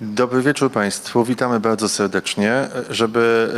[0.00, 1.24] Dobry wieczór Państwu.
[1.24, 2.68] Witamy bardzo serdecznie.
[2.90, 3.50] Żeby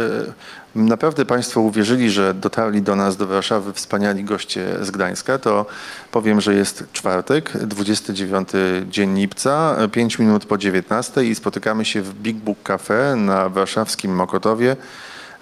[0.77, 5.67] e, naprawdę Państwo uwierzyli, że dotarli do nas, do Warszawy wspaniali goście z Gdańska, to
[6.12, 8.48] powiem, że jest czwartek, 29
[8.89, 14.15] dzień lipca, 5 minut po 19 i spotykamy się w Big Book Cafe na warszawskim
[14.15, 14.77] Mokotowie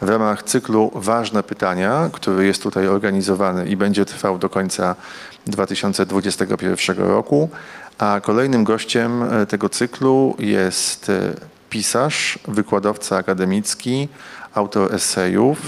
[0.02, 4.94] w ramach cyklu Ważne Pytania, który jest tutaj organizowany i będzie trwał do końca
[5.46, 7.50] 2021 roku.
[7.98, 11.34] A kolejnym gościem e, tego cyklu jest e,
[11.70, 14.08] pisarz, wykładowca akademicki,
[14.54, 15.58] autor esejów,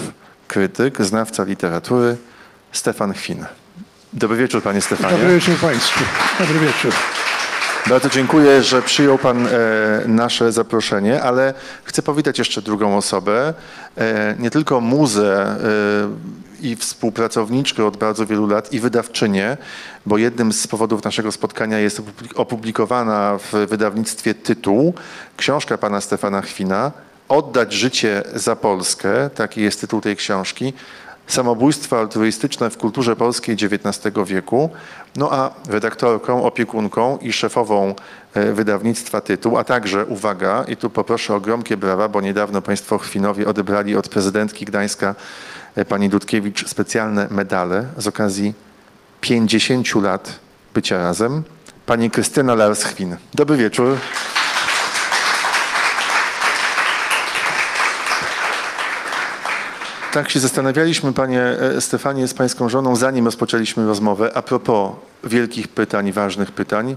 [0.48, 2.16] krytyk, znawca literatury
[2.72, 3.46] Stefan Chwin.
[4.12, 5.19] Dobry wieczór, panie Stefanie.
[5.19, 6.04] Dobry wieczór państwu.
[6.38, 6.92] Dobry wieczór.
[7.86, 9.50] Bardzo dziękuję, że przyjął Pan e,
[10.06, 13.54] nasze zaproszenie, ale chcę powitać jeszcze drugą osobę,
[13.96, 19.56] e, nie tylko muzę e, i współpracowniczkę od bardzo wielu lat i wydawczynię,
[20.06, 22.02] bo jednym z powodów naszego spotkania jest
[22.34, 24.94] opublikowana w wydawnictwie tytuł
[25.36, 26.92] książka pana Stefana Chwina
[27.30, 30.72] Oddać życie za Polskę, taki jest tytuł tej książki.
[31.30, 34.70] Samobójstwo altruistyczne w kulturze polskiej XIX wieku.
[35.16, 37.94] No a redaktorką, opiekunką i szefową
[38.34, 42.98] e, wydawnictwa tytuł, a także, uwaga, i tu poproszę o gromkie brawa, bo niedawno Państwo
[42.98, 45.14] Chwinowie odebrali od prezydentki Gdańska
[45.74, 48.54] e, pani Dudkiewicz specjalne medale z okazji
[49.20, 50.38] 50 lat
[50.74, 51.42] bycia razem.
[51.86, 53.16] Pani Krystyna Lars-Chwin.
[53.34, 53.96] Dobry wieczór.
[60.12, 64.93] Tak się zastanawialiśmy, panie e, Stefanie, z pańską żoną, zanim rozpoczęliśmy rozmowę, a propos
[65.25, 66.97] wielkich pytań, ważnych pytań.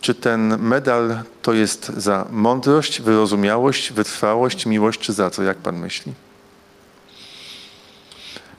[0.00, 5.42] Czy ten medal to jest za mądrość, wyrozumiałość, wytrwałość, miłość, czy za co?
[5.42, 6.12] Jak pan myśli?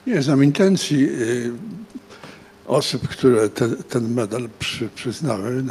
[0.06, 1.52] Nie znam intencji y,
[2.66, 5.64] osób, które te, ten medal przy, przyznały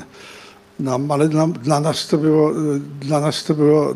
[0.80, 2.54] nam, ale dla, dla, nas to było,
[3.02, 3.96] dla nas to było,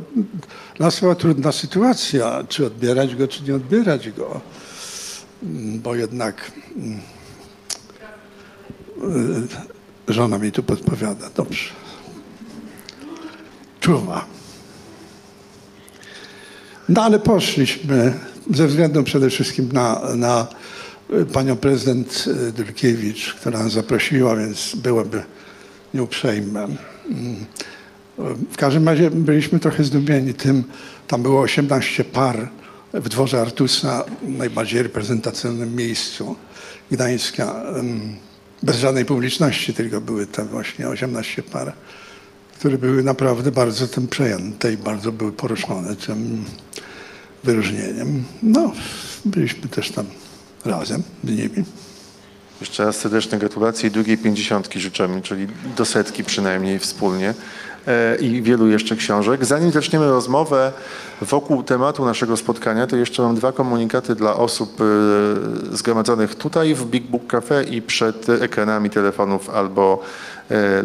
[0.76, 4.42] dla nas była trudna sytuacja, czy odbierać go, czy nie odbierać go,
[5.84, 6.52] bo jednak
[10.08, 11.70] y, żona mi tu podpowiada, dobrze,
[13.80, 14.26] czuwa.
[16.90, 18.14] No ale poszliśmy
[18.54, 20.48] ze względu przede wszystkim na, na
[21.34, 25.24] panią prezydent Dulkiewicz, która nas zaprosiła, więc byłoby
[25.94, 26.68] nieuprzejme.
[28.52, 30.64] W każdym razie byliśmy trochę zdumieni tym,
[31.08, 32.50] tam było 18 par
[32.94, 36.36] w dworze Artusa, najbardziej reprezentacyjnym miejscu
[36.92, 37.64] Gdańska,
[38.64, 41.74] bez żadnej publiczności, tylko były tam właśnie 18 par,
[42.60, 46.46] które były naprawdę bardzo tym przejęte i bardzo były poruszone tym
[47.44, 48.24] wyróżnieniem.
[48.44, 48.72] No,
[49.26, 50.06] byliśmy też tam
[50.66, 51.64] razem z nimi.
[52.64, 55.48] Jeszcze raz serdeczne gratulacje i drugiej pięćdziesiątki życzymy, czyli
[55.78, 57.34] do setki przynajmniej wspólnie
[57.88, 59.46] e, i wielu jeszcze książek.
[59.46, 60.72] Zanim zaczniemy rozmowę
[61.22, 66.86] wokół tematu naszego spotkania, to jeszcze mam dwa komunikaty dla osób e, zgromadzonych tutaj w
[66.86, 70.04] Big Book Cafe i przed ekranami telefonów albo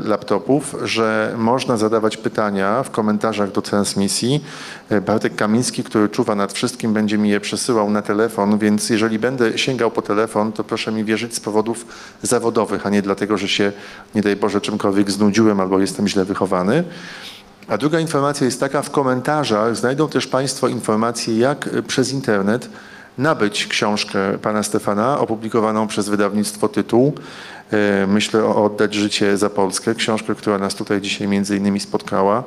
[0.04, 4.44] laptopów, że można zadawać pytania w komentarzach do transmisji.
[4.90, 9.18] E, Bartek Kamiński, który czuwa nad wszystkim, będzie mi je przesyłał na telefon, więc jeżeli
[9.18, 11.86] będę sięgał po telefon, to proszę mi wierzyć z powodów
[12.22, 13.72] zawodowych, a nie dlatego, że się,
[14.14, 16.84] nie daj Boże, czymkolwiek znudziłem albo jestem źle wychowany.
[17.68, 22.68] A druga informacja jest taka, w komentarzach znajdą też Państwo informacje, jak przez internet
[23.18, 27.12] nabyć książkę pana Stefana, opublikowaną przez wydawnictwo Tytuł.
[27.72, 32.44] E, myślę o Oddać życie za Polskę, książkę, która nas tutaj dzisiaj między innymi spotkała.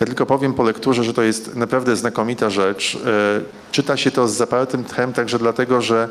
[0.00, 2.98] Ja tylko powiem po lekturze, że to jest naprawdę znakomita rzecz.
[3.06, 3.40] E,
[3.72, 6.08] czyta się to z zapartym tchem także dlatego, że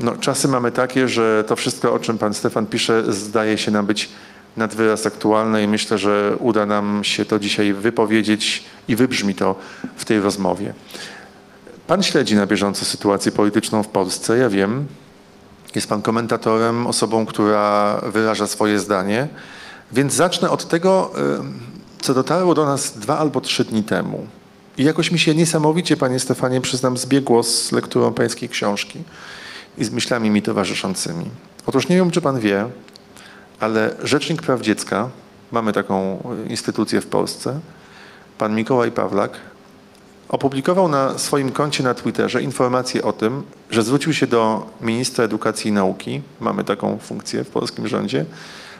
[0.00, 3.86] no, czasy mamy takie, że to wszystko, o czym pan Stefan pisze, zdaje się nam
[3.86, 4.08] być
[4.56, 9.54] nad wyraz aktualne i myślę, że uda nam się to dzisiaj wypowiedzieć i wybrzmi to
[9.96, 10.74] w tej rozmowie.
[11.86, 14.86] Pan śledzi na bieżąco sytuację polityczną w Polsce, ja wiem.
[15.74, 19.28] Jest pan komentatorem, osobą, która wyraża swoje zdanie.
[19.92, 21.12] Więc zacznę od tego,
[22.00, 24.26] co dotarło do nas dwa albo trzy dni temu.
[24.78, 29.02] I jakoś mi się niesamowicie, panie Stefanie, przyznam, zbiegło z lekturą pańskiej książki
[29.78, 31.30] i z myślami mi towarzyszącymi.
[31.66, 32.68] Otóż nie wiem, czy pan wie,
[33.60, 35.08] ale Rzecznik Praw Dziecka,
[35.52, 37.60] mamy taką instytucję w Polsce,
[38.38, 39.32] pan Mikołaj Pawlak,
[40.32, 45.68] opublikował na swoim koncie na Twitterze informację o tym, że zwrócił się do ministra edukacji
[45.68, 48.24] i nauki, mamy taką funkcję w polskim rządzie,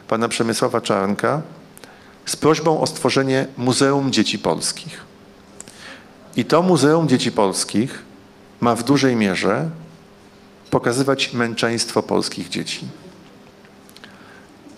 [0.08, 1.42] pana Przemysława Czarnka,
[2.26, 5.00] z prośbą o stworzenie Muzeum Dzieci Polskich.
[6.36, 8.02] I to Muzeum Dzieci Polskich
[8.60, 9.70] ma w dużej mierze
[10.70, 12.86] pokazywać męczeństwo polskich dzieci.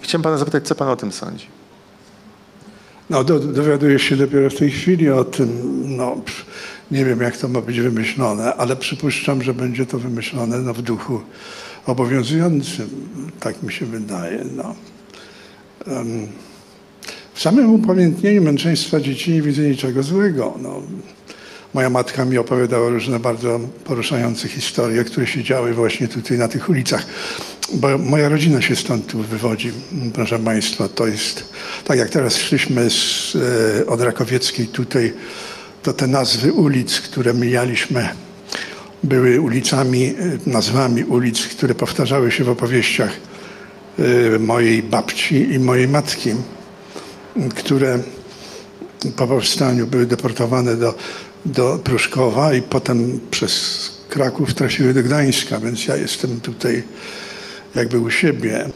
[0.01, 1.54] Chciałem pana zapytać, co pan o tym sądzi?
[3.11, 5.49] No, do, dowiaduję się dopiero w tej chwili o tym.
[5.97, 6.17] No,
[6.91, 10.83] nie wiem, jak to ma być wymyślone, ale przypuszczam, że będzie to wymyślone no, w
[10.83, 11.21] duchu
[11.87, 12.91] obowiązującym.
[13.41, 14.45] Tak mi się wydaje.
[14.57, 14.75] No.
[17.35, 20.55] W samym upamiętnieniu męczeństwa dzieci nie widzę niczego złego.
[20.63, 20.83] No,
[21.75, 26.69] moja matka mi opowiadała różne bardzo poruszające historie, które się działy właśnie tutaj na tych
[26.69, 27.07] ulicach.
[27.73, 29.73] Bo moja rodzina się stąd tu wywodzi,
[30.15, 30.89] proszę Państwa.
[30.89, 31.45] To jest,
[31.85, 33.37] tak jak teraz szliśmy z,
[33.81, 35.13] e, od Rakowieckiej tutaj,
[35.83, 38.09] to te nazwy ulic, które mijaliśmy,
[39.03, 40.15] były ulicami, e,
[40.51, 43.11] nazwami ulic, które powtarzały się w opowieściach
[43.99, 46.31] e, mojej babci i mojej matki,
[47.55, 47.99] które
[49.17, 50.95] po powstaniu były deportowane do,
[51.47, 56.83] do Pruszkowa i potem przez Kraków trafiły do Gdańska, więc ja jestem tutaj
[57.75, 58.71] jakby u siebie.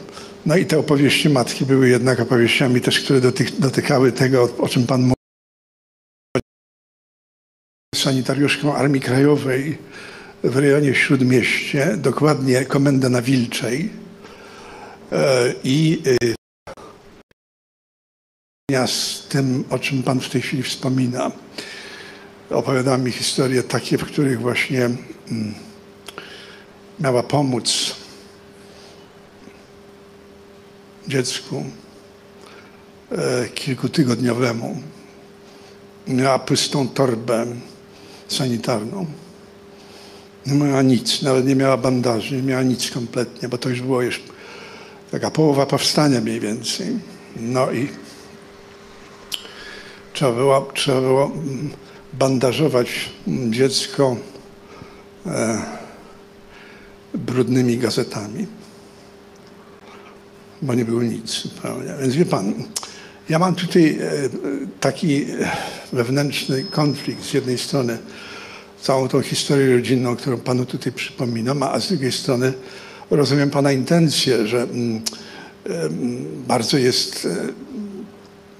[0.45, 4.87] No i te opowieści matki były jednak opowieściami też, które dotyk, dotykały tego, o czym
[4.87, 5.13] Pan mówił.
[7.95, 9.77] Sanitariuszką Armii Krajowej
[10.43, 13.89] w rejonie Śródmieście, dokładnie Komenda na Wilczej
[15.11, 16.01] e, i
[18.71, 21.31] e, z tym, o czym Pan w tej chwili wspomina.
[22.49, 25.53] Opowiadała mi historie takie, w których właśnie mm,
[26.99, 27.95] miała pomóc
[31.09, 31.63] dziecku
[33.11, 34.81] e, kilkutygodniowemu.
[36.07, 37.45] Miała pustą torbę
[38.27, 39.05] sanitarną.
[40.45, 44.01] Nie miała nic, nawet nie miała bandaży, nie miała nic kompletnie, bo to już było
[44.01, 44.21] już
[45.11, 46.99] taka połowa powstania mniej więcej.
[47.35, 47.89] No i
[50.13, 51.31] trzeba było, trzeba było
[52.13, 54.15] bandażować dziecko
[55.25, 55.61] e,
[57.13, 58.58] brudnymi gazetami
[60.61, 61.93] bo nie było nic zupełnie.
[62.01, 62.53] Więc wie pan,
[63.29, 64.29] ja mam tutaj e,
[64.79, 65.25] taki
[65.93, 67.25] wewnętrzny konflikt.
[67.25, 67.97] Z jednej strony
[68.81, 72.53] całą tą historię rodzinną, którą panu tutaj przypominam, a z drugiej strony
[73.09, 75.01] rozumiem pana intencję, że mm,
[76.47, 77.35] bardzo jest e,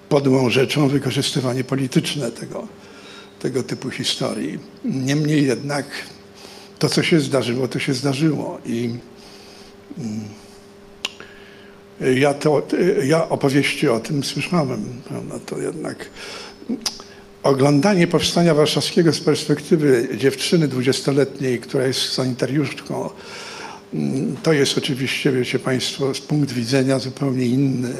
[0.09, 2.67] podłą rzeczą wykorzystywanie polityczne tego,
[3.39, 4.59] tego typu historii.
[4.85, 5.85] Niemniej jednak
[6.79, 8.95] to, co się zdarzyło, to się zdarzyło i
[9.97, 10.19] mm,
[12.15, 12.61] ja, to,
[13.03, 14.83] ja opowieści o tym słyszałem.
[15.45, 16.09] To jednak
[17.43, 23.09] oglądanie powstania warszawskiego z perspektywy dziewczyny dwudziestoletniej, która jest sanitariuszką,
[24.43, 27.93] to jest oczywiście, wiecie Państwo, punkt widzenia zupełnie inny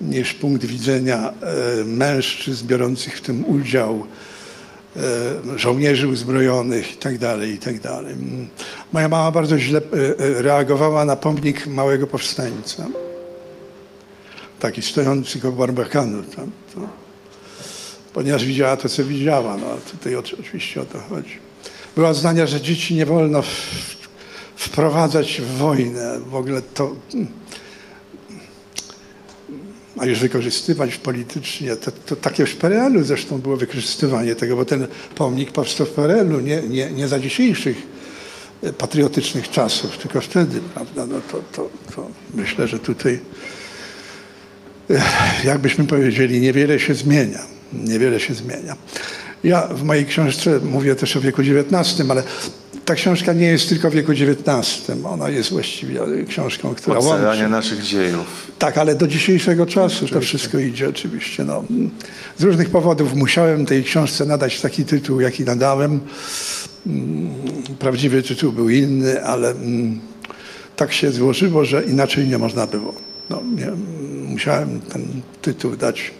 [0.00, 4.06] niż punkt widzenia e, mężczyzn biorących w tym udział,
[4.96, 7.78] e, żołnierzy uzbrojonych itd., tak itd.
[7.80, 8.04] Tak
[8.92, 12.86] Moja mama bardzo źle e, reagowała na pomnik małego powstańca
[14.62, 16.22] taki stojący koło Barbakanu.
[16.22, 16.50] Tam,
[18.12, 19.56] ponieważ widziała to, co widziała.
[19.56, 21.38] No, tutaj oczywiście o to chodzi.
[21.94, 23.46] Była zdania, że dzieci nie wolno w,
[24.56, 26.20] wprowadzać w wojnę.
[26.20, 26.96] W ogóle to...
[29.98, 34.86] A już wykorzystywać politycznie, to, to takie w PRL-u zresztą było wykorzystywanie tego, bo ten
[35.14, 37.76] pomnik powstał w PRL-u, nie, nie, nie za dzisiejszych
[38.78, 41.06] patriotycznych czasów, tylko wtedy, prawda?
[41.06, 43.20] No to, to, to myślę, że tutaj
[45.44, 47.38] jakbyśmy powiedzieli, niewiele się zmienia.
[47.72, 48.76] Niewiele się zmienia.
[49.44, 52.22] Ja w mojej książce mówię też o wieku XIX, ale
[52.84, 54.90] ta książka nie jest tylko o wieku XIX.
[55.04, 57.48] Ona jest właściwie książką, która Ocalania łączy.
[57.48, 58.52] naszych dziejów.
[58.58, 60.14] Tak, ale do dzisiejszego czasu oczywiście.
[60.14, 61.44] to wszystko idzie oczywiście.
[61.44, 61.64] No.
[62.38, 66.00] Z różnych powodów musiałem tej książce nadać taki tytuł, jaki nadałem.
[66.86, 67.30] Mm,
[67.78, 70.00] prawdziwy tytuł był inny, ale mm,
[70.76, 72.94] tak się złożyło, że inaczej nie można było.
[73.30, 73.72] No, nie,
[74.32, 76.14] musiałem ten tytuł dać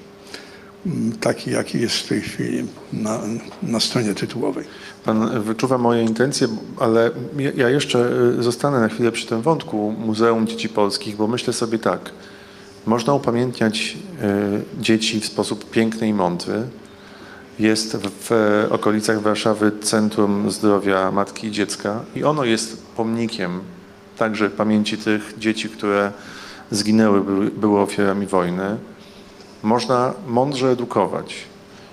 [0.86, 3.20] mm, taki, jaki jest w tej chwili na,
[3.62, 4.64] na stronie tytułowej.
[5.04, 6.48] Pan wyczuwa moje intencje,
[6.80, 7.10] ale
[7.56, 11.78] ja jeszcze y, zostanę na chwilę przy tym wątku Muzeum Dzieci Polskich, bo myślę sobie
[11.78, 12.10] tak,
[12.86, 13.96] można upamiętniać
[14.78, 16.62] y, dzieci w sposób piękny i mądry.
[17.58, 18.30] Jest w
[18.70, 23.60] okolicach Warszawy Centrum Zdrowia Matki i Dziecka i ono jest pomnikiem
[24.18, 26.12] także pamięci tych dzieci, które
[26.72, 28.76] zginęły, były, ofiarami wojny.
[29.62, 31.34] Można mądrze edukować.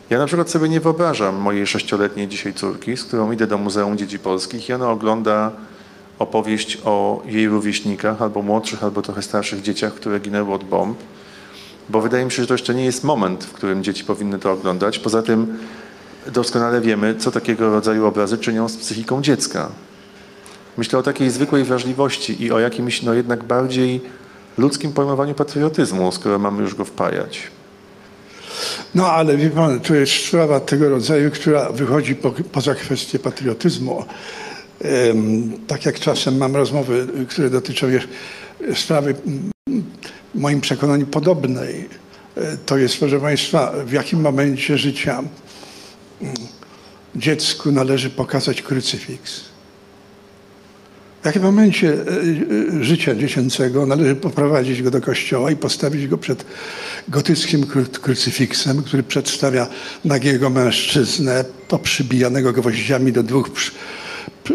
[0.09, 3.98] Ja na przykład sobie nie wyobrażam mojej sześcioletniej dzisiaj córki, z którą idę do Muzeum
[3.98, 5.51] Dzieci Polskich i ona ogląda
[6.19, 10.98] opowieść o jej rówieśnikach, albo młodszych, albo trochę starszych dzieciach, które ginęły od bomb,
[11.89, 14.51] bo wydaje mi się, że to jeszcze nie jest moment, w którym dzieci powinny to
[14.51, 15.00] oglądać.
[15.00, 15.57] Poza tym
[16.27, 19.69] doskonale wiemy, co takiego rodzaju obrazy czynią z psychiką dziecka.
[20.77, 24.01] Myślę o takiej zwykłej wrażliwości i o jakimś no jednak bardziej
[24.59, 27.41] ludzkim pojmowaniu patriotyzmu, skoro mamy już go wpajać.
[28.95, 34.05] No ale wie pan, to jest sprawa tego rodzaju, która wychodzi po, poza kwestię patriotyzmu.
[35.67, 37.87] Tak jak czasem mam rozmowy, które dotyczą
[38.75, 39.15] sprawy
[40.33, 41.89] w moim przekonaniu podobnej.
[42.37, 45.23] E, to jest, proszę Państwa, w jakim momencie życia
[47.15, 49.48] dziecku należy pokazać krucyfiks.
[51.21, 51.97] W jakim momencie e,
[52.79, 56.45] e, życia dziecięcego należy poprowadzić go do kościoła i postawić go przed
[57.07, 57.65] gotyckim
[58.01, 59.67] krucyfiksem, który przedstawia
[60.05, 63.49] nagiego mężczyznę poprzybijanego gwoździami do dwóch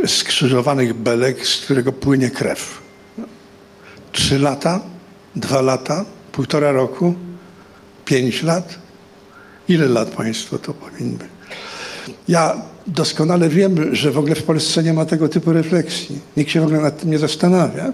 [0.06, 2.82] skrzyżowanych belek, z którego płynie krew.
[4.12, 4.80] Trzy lata,
[5.36, 7.14] dwa lata, półtora roku,
[8.04, 8.78] pięć lat.
[9.68, 11.28] Ile lat państwo to powinny?
[12.28, 16.18] Ja doskonale wiem, że w ogóle w Polsce nie ma tego typu refleksji.
[16.36, 17.92] Nikt się w ogóle nad tym nie zastanawia.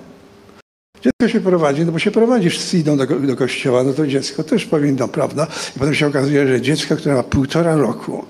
[1.05, 4.45] Dziecko się prowadzi, no bo się prowadzi, wszyscy idą do, do kościoła, no to dziecko
[4.45, 5.47] też powinno, prawda?
[5.77, 8.25] I potem się okazuje, że dziecko, które ma półtora roku,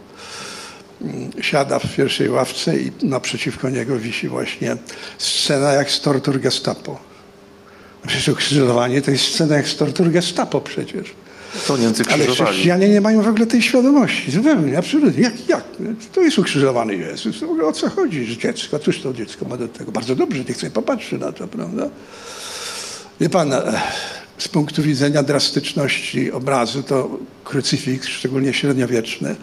[1.03, 4.77] mm, siada w pierwszej ławce i naprzeciwko niego wisi właśnie
[5.19, 6.99] scena jak z tortur gestapo.
[8.07, 11.15] Przecież ukrzyżowanie to jest scena jak z tortur gestapo przecież.
[11.67, 12.51] To Niemcy Ale krzyżowali.
[12.51, 14.31] chrześcijanie nie mają w ogóle tej świadomości.
[14.31, 15.23] Zupełnie, absolutnie.
[15.23, 15.65] Jak, jak?
[16.13, 17.39] To jest ukrzyżowany Jezus.
[17.41, 18.25] W ogóle o co chodzi?
[18.25, 19.93] Że dziecko, cóż to dziecko ma do tego?
[19.93, 21.89] Bardzo dobrze, niech sobie popatrzy na to, prawda?
[23.21, 23.81] Wie pan, e,
[24.39, 29.37] z punktu widzenia drastyczności obrazu, to krucyfiks, szczególnie średniowieczny,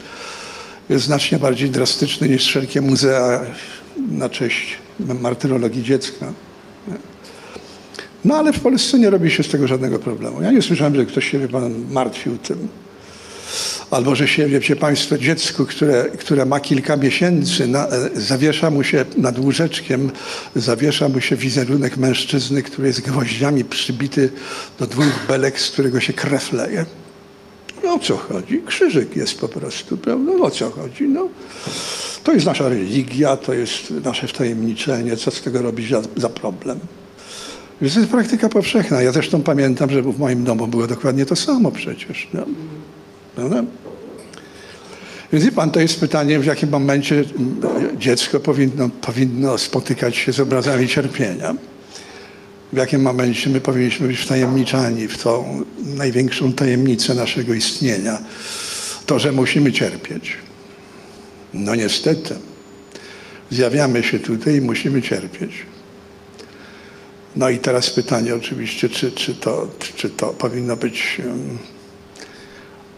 [0.89, 3.41] jest znacznie bardziej drastyczny niż wszelkie muzea
[4.11, 6.33] na cześć martyrologii dziecka.
[8.27, 10.41] No ale w Polsce nie robi się z tego żadnego problemu.
[10.41, 12.67] Ja nie słyszałem, że ktoś się pan martwił tym.
[13.91, 19.05] Albo że się, wiecie Państwo, dziecku, które, które ma kilka miesięcy, na, zawiesza mu się
[19.17, 20.11] nad łóżeczkiem,
[20.55, 24.29] zawiesza mu się wizerunek mężczyzny, który jest gwoździami przybity
[24.79, 26.85] do dwóch belek, z którego się krew leje.
[27.83, 28.61] No o co chodzi?
[28.65, 30.31] Krzyżyk jest po prostu, prawda?
[30.41, 31.03] O co chodzi?
[31.07, 31.29] No,
[32.23, 35.17] to jest nasza religia, to jest nasze wtajemniczenie.
[35.17, 36.79] Co z tego robić za, za problem?
[37.81, 39.01] Więc to jest praktyka powszechna.
[39.01, 42.27] Ja zresztą pamiętam, że w moim domu było dokładnie to samo przecież.
[42.33, 42.45] No.
[43.35, 43.63] Prawda?
[45.33, 47.23] Więc wie pan, to jest pytanie, w jakim momencie
[47.97, 51.55] dziecko powinno, powinno spotykać się z obrazami cierpienia.
[52.73, 58.17] W jakim momencie my powinniśmy być wtajemniczani w tą największą tajemnicę naszego istnienia.
[59.05, 60.37] To, że musimy cierpieć.
[61.53, 62.35] No niestety.
[63.51, 65.51] Zjawiamy się tutaj i musimy cierpieć.
[67.37, 71.21] No i teraz pytanie oczywiście, czy, czy, to, czy to powinno być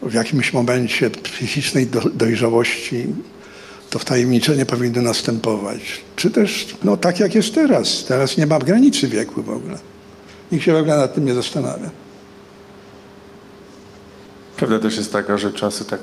[0.02, 3.08] w jakimś momencie psychicznej dojrzałości
[3.90, 6.02] to wtajemniczenie powinno następować.
[6.16, 8.04] Czy też, no tak jak jest teraz.
[8.04, 9.80] Teraz nie ma granicy wieku w ogóle.
[10.52, 11.90] Nikt się w ogóle nad tym nie zastanawia.
[14.58, 16.02] Prawda też jest taka, że czasy tak,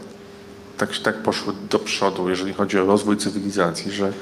[0.78, 4.12] tak, tak poszły do przodu, jeżeli chodzi o rozwój cywilizacji, że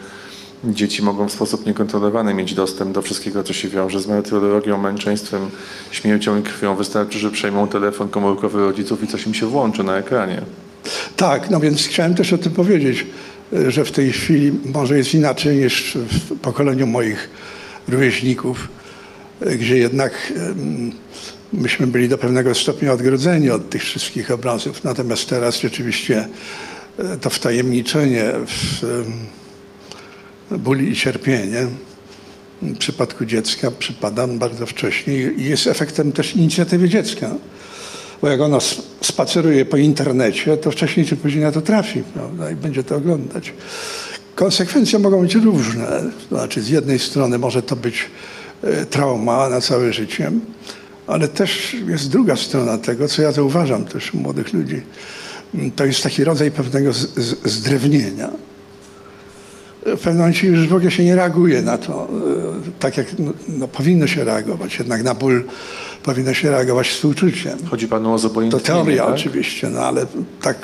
[0.67, 5.51] dzieci mogą w sposób niekontrolowany mieć dostęp do wszystkiego, co się wiąże z martyrologią, męczeństwem,
[5.91, 6.77] śmiercią i krwią.
[6.77, 10.43] Wystarczy, że przejmą telefon komórkowy rodziców i coś im się włączy na ekranie.
[11.17, 13.07] Tak, no więc chciałem też o tym powiedzieć,
[13.69, 17.31] że w tej chwili może jest inaczej niż w pokoleniu moich
[17.89, 18.69] rówieśników,
[19.41, 20.33] gdzie jednak
[21.53, 24.85] myśmy byli do pewnego stopnia odgrodzeni od tych wszystkich obrazów.
[24.85, 26.29] Natomiast teraz rzeczywiście
[26.99, 28.85] e, to wtajemniczenie w
[30.51, 31.67] ból i cierpienie
[32.63, 37.31] w przypadku dziecka przypada bardzo wcześnie i jest efektem też inicjatywy dziecka.
[38.23, 38.59] Bo jak ono
[39.01, 42.51] spaceruje po internecie, to wcześniej czy później na to trafi prawda?
[42.51, 43.53] i będzie to oglądać.
[44.35, 46.03] Konsekwencje mogą być różne.
[46.29, 48.11] Znaczy, z jednej strony może to być
[48.63, 50.33] e, trauma na całe życie,
[51.07, 54.83] ale też jest druga strona tego, co ja zauważam też u młodych ludzi.
[55.77, 56.93] To jest taki rodzaj pewnego
[57.45, 58.31] zdrewnienia
[59.85, 63.33] w pewnym momencie już w ogóle się nie reaguje na to, e, tak jak no,
[63.49, 64.79] no, powinno się reagować.
[64.79, 65.45] Jednak na ból
[66.03, 67.59] powinno się reagować współczuciem.
[67.71, 69.15] Chodzi panu o zobojętnienie, To teoria tak?
[69.15, 70.07] oczywiście, no ale
[70.43, 70.57] tak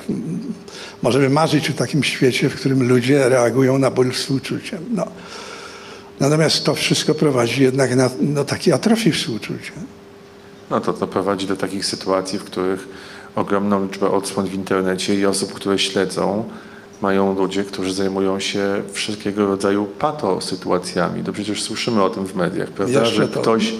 [1.02, 4.78] możemy marzyć o takim świecie, w którym ludzie reagują na ból współczuciem.
[4.94, 5.06] No.
[6.20, 9.72] Natomiast to wszystko prowadzi jednak na no, takiej atrofii współczucia.
[10.70, 12.88] No to to prowadzi do takich sytuacji, w których
[13.34, 16.44] ogromną liczbę odsłon w internecie i osób, które śledzą,
[17.02, 21.24] mają ludzie, którzy zajmują się wszelkiego rodzaju pato sytuacjami.
[21.24, 23.00] To przecież słyszymy o tym w mediach, prawda?
[23.00, 23.74] Jeszcze Że to- ktoś,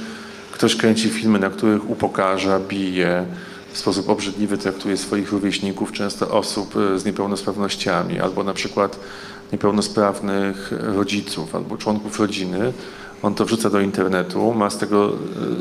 [0.53, 3.25] ktoś kręci filmy, na których upokarza, bije,
[3.73, 8.99] w sposób obrzydliwy traktuje swoich rówieśników, często osób e, z niepełnosprawnościami, albo na przykład
[9.53, 12.73] niepełnosprawnych rodziców, albo członków rodziny.
[13.23, 15.13] On to wrzuca do internetu, ma z tego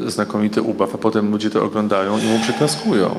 [0.08, 3.16] e, znakomity ubaw, a potem ludzie to oglądają i mu przyklaskują.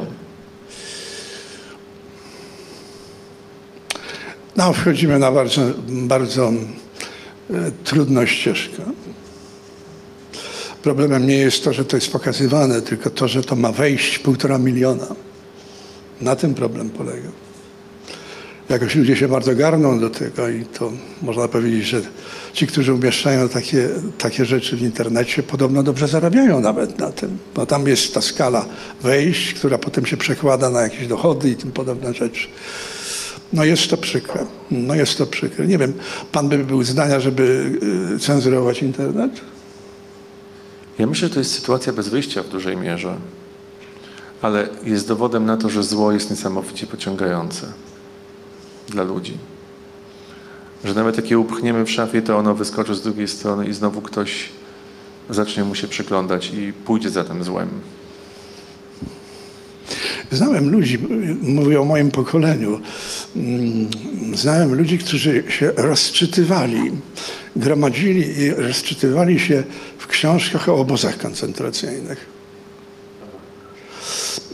[4.57, 6.53] No, wchodzimy na bardzo, bardzo
[7.51, 8.83] e, trudną ścieżkę.
[10.83, 14.59] Problemem nie jest to, że to jest pokazywane, tylko to, że to ma wejść półtora
[14.59, 15.07] miliona.
[16.21, 17.29] Na tym problem polega.
[18.69, 20.93] Jakoś ludzie się bardzo garną do tego i to
[21.23, 22.01] można powiedzieć, że
[22.53, 23.89] ci, którzy umieszczają takie,
[24.19, 28.67] takie rzeczy w internecie, podobno dobrze zarabiają nawet na tym, bo tam jest ta skala
[29.03, 32.49] wejść, która potem się przekłada na jakieś dochody i tym podobne rzeczy.
[33.53, 34.47] No jest to przykre.
[34.71, 35.67] No jest to przykre.
[35.67, 35.93] Nie wiem,
[36.33, 37.73] pan by był zdania, żeby
[38.15, 39.41] y, cenzurować internet?
[40.99, 43.17] Ja myślę, że to jest sytuacja bez wyjścia w dużej mierze,
[44.43, 47.67] ale jest dowodem na to, że zło jest niesamowicie pociągające
[48.89, 49.39] dla ludzi.
[50.85, 54.03] Że nawet jak je upchniemy w szafie, to ono wyskoczy z drugiej strony i znowu
[54.03, 54.49] ktoś
[55.31, 57.69] zacznie mu się przyglądać i pójdzie za tym złem.
[60.33, 60.99] Znałem ludzi,
[61.43, 62.81] mówię o moim pokoleniu,
[63.37, 63.89] mm,
[64.35, 66.91] znałem ludzi, którzy się rozczytywali,
[67.57, 69.63] gromadzili i rozczytywali się
[69.99, 72.27] w książkach o obozach koncentracyjnych.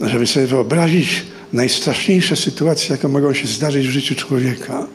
[0.01, 4.87] Żeby sobie wyobrazić najstraszniejsze sytuacje, jakie mogą się zdarzyć w życiu człowieka.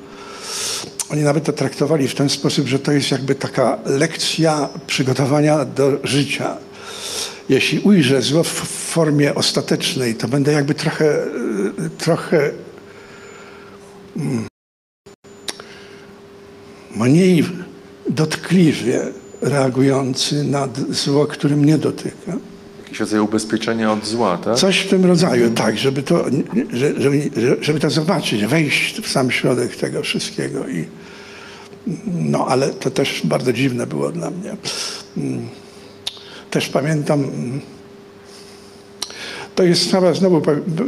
[1.11, 5.99] Oni nawet to traktowali w ten sposób, że to jest jakby taka lekcja przygotowania do
[6.05, 6.57] życia.
[7.49, 8.49] Jeśli ujrzę zło w
[8.93, 11.19] formie ostatecznej, to będę jakby trochę,
[11.99, 12.51] trochę
[14.17, 14.47] mm,
[16.97, 17.45] mniej
[18.11, 19.01] dotkliwie
[19.41, 22.33] reagujący na zło, które mnie dotyka.
[22.83, 24.57] Jakiś rodzaj ubezpieczenia od zła, tak?
[24.57, 26.25] Coś w tym rodzaju, tak, żeby to,
[26.73, 30.69] że- żeby, żeby to zobaczyć, wejść w sam środek tego wszystkiego.
[30.69, 30.85] I,
[32.07, 34.57] no, ale to też bardzo dziwne było dla mnie.
[36.53, 37.31] Też pamiętam,
[39.55, 40.43] to jest sprawa, znowu,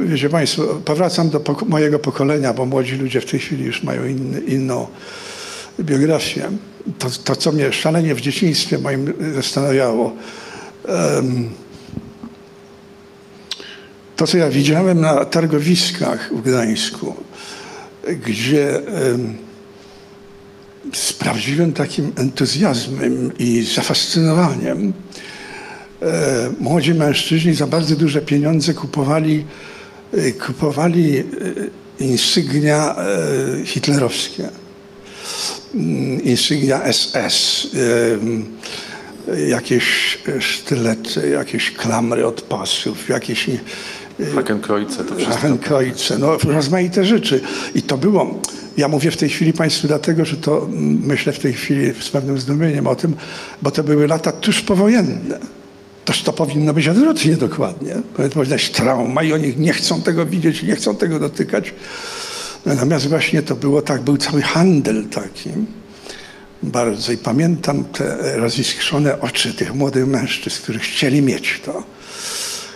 [0.05, 4.01] wiecie Państwo, powracam do mojego pokolenia, bo młodzi ludzie w tej chwili już mają
[4.47, 4.87] inną
[5.81, 6.51] biografię.
[6.99, 10.13] To, to, co mnie szalenie w dzieciństwie moim zastanawiało,
[10.89, 11.51] em,
[14.17, 17.15] to, co ja widziałem na targowiskach w Gdańsku,
[18.27, 19.37] gdzie em,
[20.93, 24.93] z prawdziwym takim entuzjazmem i zafascynowaniem
[26.61, 29.45] młodzi mężczyźni za bardzo duże pieniądze kupowali,
[30.13, 31.25] e, kupowali e,
[31.99, 34.49] insygnia e, hitlerowskie,
[35.75, 37.67] Mm, insygnia SS,
[39.49, 43.51] jakieś sztylety, jakieś klamry od pasów, jakieś
[44.35, 45.35] Hakenkreuze, to wszystko.
[45.35, 47.41] Hakenkreuze, no rozmaite rzeczy.
[47.75, 48.41] I to było,
[48.77, 52.09] ja mówię w tej chwili Państwu dlatego, że to mm, myślę w tej chwili z
[52.09, 53.17] pewnym zdumieniem o tym,
[53.63, 55.39] bo to były lata tuż powojenne.
[56.05, 57.95] Toż to powinno być odwrotnie dokładnie.
[58.17, 61.75] Powinno być trauma i oni nie chcą tego widzieć, nie chcą tego dotykać.
[62.67, 65.51] Natomiast właśnie to było tak, był cały handel taki
[66.65, 71.83] bardzo i pamiętam te roziskrzone oczy tych młodych mężczyzn, którzy chcieli mieć to.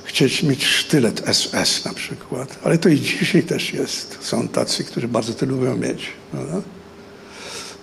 [0.04, 4.18] Chcieć mieć sztylet SS na przykład, ale to i dzisiaj też jest.
[4.20, 6.06] Są tacy, którzy bardzo to lubią mieć.
[6.30, 6.62] Prawda?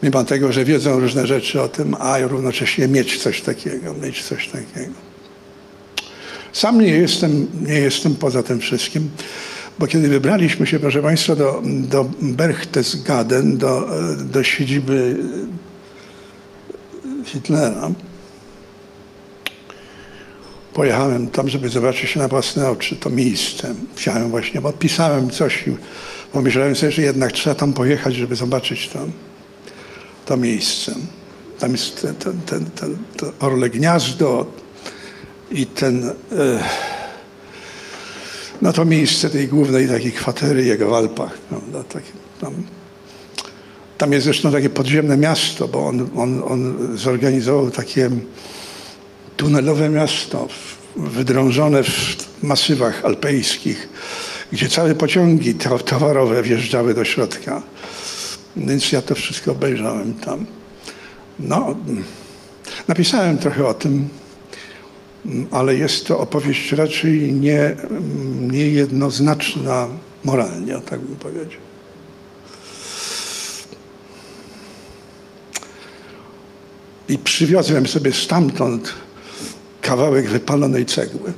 [0.03, 4.47] Mimo tego, że wiedzą różne rzeczy o tym, a równocześnie mieć coś takiego, mieć coś
[4.47, 4.93] takiego.
[6.55, 9.09] Sam nie jestem, nie jestem poza tym wszystkim,
[9.79, 13.89] bo kiedy wybraliśmy się, proszę Państwa, do, do Berchtesgaden, do,
[14.31, 15.17] do siedziby
[17.25, 17.91] Hitlera,
[20.73, 23.75] pojechałem tam, żeby zobaczyć na własne oczy to miejsce.
[23.95, 25.77] Chciałem właśnie, bo pisałem coś i
[26.31, 28.99] pomyślałem sobie, że jednak trzeba tam pojechać, żeby zobaczyć to,
[30.25, 30.95] to miejsce.
[31.59, 32.15] Tam jest ten,
[32.45, 34.64] ten, ten, to Orle Gniazdo
[35.51, 36.13] i ten, e,
[38.61, 41.37] no to miejsce tej głównej takiej kwatery jego w Alpach.
[41.37, 41.83] Prawda?
[42.41, 42.53] Tam,
[43.97, 48.09] tam jest zresztą takie podziemne miasto, bo on, on, on zorganizował takie
[49.37, 50.47] tunelowe miasto
[50.95, 53.89] wydrążone w masywach alpejskich,
[54.51, 57.61] gdzie całe pociągi to- towarowe wjeżdżały do środka.
[58.57, 60.45] Więc ja to wszystko obejrzałem tam.
[61.39, 61.75] No,
[62.87, 64.09] napisałem trochę o tym.
[65.51, 67.75] Ale jest to opowieść raczej nie,
[68.39, 69.87] niejednoznaczna
[70.23, 71.61] moralnie, tak bym powiedział.
[77.09, 78.93] I przywiozłem sobie stamtąd
[79.81, 81.33] kawałek wypalonej cegły.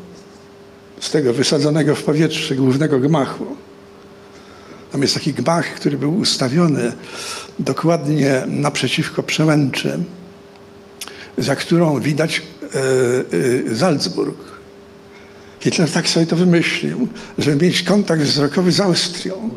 [1.00, 3.46] Z tego wysadzonego w powietrze głównego gmachu.
[4.92, 6.94] Tam jest taki gmach, który był ustawiony
[7.60, 10.00] dokładnie naprzeciwko przełęczy,
[11.38, 12.42] za którą widać
[13.80, 14.38] Salzburg.
[15.60, 19.50] Hitler tak sobie to wymyślił, żeby mieć kontakt wzrokowy z Austrią.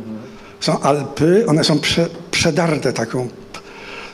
[0.61, 3.29] Są Alpy, one są prze, przedarte taką,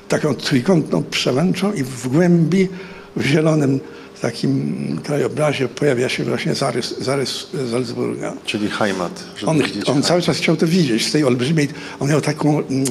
[0.08, 2.68] taką trójkątną przełęczą i w głębi,
[3.16, 3.80] w zielonym
[4.20, 8.32] takim krajobrazie pojawia się właśnie zarys, zarys Salzburga.
[8.44, 9.24] Czyli Heimat.
[9.46, 11.68] On, on cały czas chciał to widzieć z tej olbrzymiej.
[12.00, 12.84] On miał taką, mm,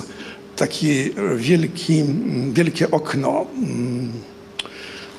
[0.56, 4.12] taki wielki, mm, wielkie okno mm,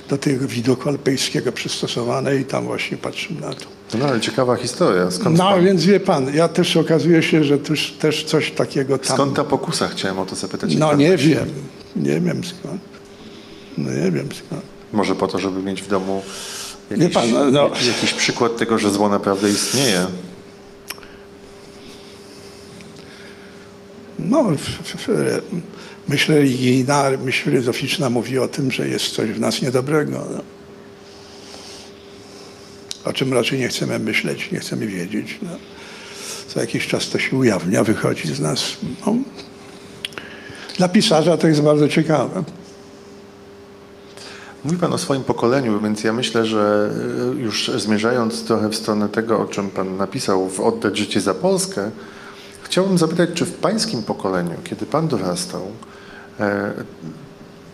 [0.08, 3.66] do tego widoku alpejskiego przystosowane i tam właśnie patrzył na to.
[3.98, 5.10] No ale ciekawa historia.
[5.10, 8.98] Skąd, No pan, więc wie pan, ja też okazuje się, że też, też coś takiego
[8.98, 9.16] tam.
[9.16, 9.88] skąd ta pokusa?
[9.88, 10.74] Chciałem o to zapytać.
[10.76, 11.48] No Pan- nie wiem,
[11.96, 12.80] nie wiem skąd.
[13.78, 14.62] No nie wiem skąd.
[14.92, 16.22] Może po to, żeby mieć w domu
[16.90, 17.70] jakiś, pan, no- no.
[17.86, 20.06] jakiś przykład tego, że zło naprawdę istnieje.
[24.18, 24.44] No,
[26.08, 30.24] myśl religijna, myśl filozoficzna mówi o tym, że jest coś w nas niedobrego.
[30.30, 30.42] No.
[33.04, 35.38] O czym raczej nie chcemy myśleć, nie chcemy wiedzieć.
[35.42, 35.50] No.
[36.48, 38.76] Co jakiś czas to się ujawnia, wychodzi z nas.
[39.06, 39.16] No.
[40.76, 42.44] Dla pisarza to jest bardzo ciekawe.
[44.64, 46.90] Mówi Pan o swoim pokoleniu, więc ja myślę, że
[47.36, 51.34] y, już zmierzając trochę w stronę tego, o czym Pan napisał w Oddać życie za
[51.34, 51.90] Polskę,
[52.62, 55.95] chciałbym zapytać, czy w Pańskim pokoleniu, kiedy Pan dorastał, e,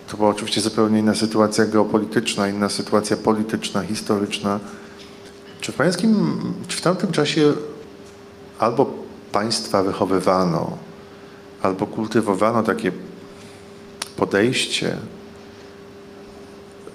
[0.08, 4.60] to była oczywiście zupełnie inna sytuacja geopolityczna, inna sytuacja polityczna, historyczna,
[5.60, 7.52] czy w Pańskim, czy w tamtym czasie
[8.58, 8.94] albo
[9.32, 10.78] Państwa wychowywano,
[11.62, 12.92] albo kultywowano takie
[14.16, 14.96] podejście,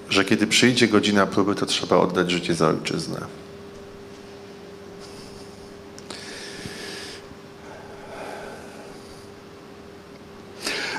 [0.09, 3.19] że kiedy przyjdzie godzina próby, to trzeba oddać życie za ojczyznę.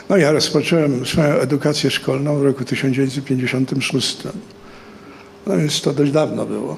[0.08, 4.18] No ja rozpocząłem swoją edukację szkolną w roku 1956.
[5.46, 6.76] No więc to dość dawno było.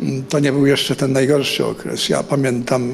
[0.00, 2.08] Mm, To nie był jeszcze ten najgorszy okres.
[2.08, 2.90] Ja pamiętam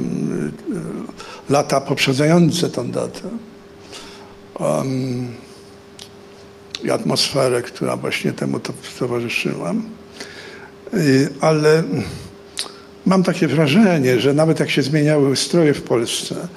[1.48, 3.28] y, lata poprzedzające tą datę.
[4.58, 5.28] Um,
[6.84, 9.74] I atmosferę, która właśnie temu to towarzyszyła.
[10.94, 11.82] Y, Ale
[13.06, 16.48] mam takie wrażenie, że nawet jak się zmieniały ustroje w Polsce,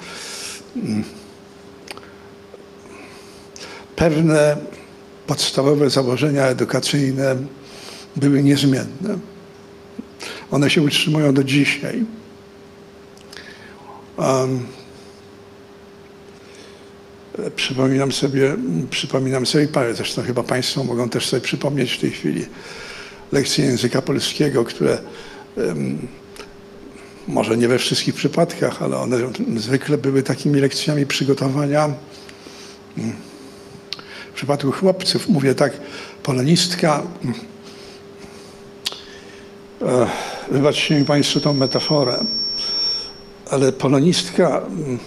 [3.98, 4.56] pewne
[5.26, 7.36] podstawowe założenia edukacyjne
[8.16, 9.18] były niezmienne.
[10.50, 12.04] One się utrzymują do dzisiaj.
[14.16, 14.66] Um,
[17.56, 18.56] przypominam sobie,
[18.90, 22.46] przypominam sobie parę, zresztą chyba Państwo mogą też sobie przypomnieć w tej chwili
[23.32, 24.98] lekcje języka polskiego, które
[25.56, 26.08] em,
[27.28, 29.16] może nie we wszystkich przypadkach, ale one
[29.56, 31.90] zwykle były takimi lekcjami przygotowania
[34.38, 35.72] przypadku chłopców mówię tak,
[36.22, 37.02] polonistka,
[40.50, 42.24] wybaczcie mi Państwo tą metaforę,
[43.50, 44.98] ale polonistka mm,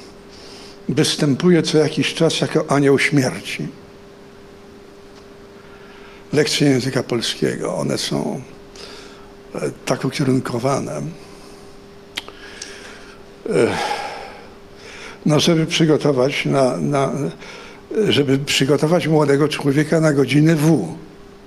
[0.89, 3.67] występuje co jakiś czas jako anioł śmierci.
[6.33, 8.41] Lekcje języka polskiego, one są
[9.55, 11.01] e, tak ukierunkowane,
[15.25, 17.11] no żeby przygotować na, na
[18.09, 20.95] żeby przygotować młodego człowieka na godzinę W.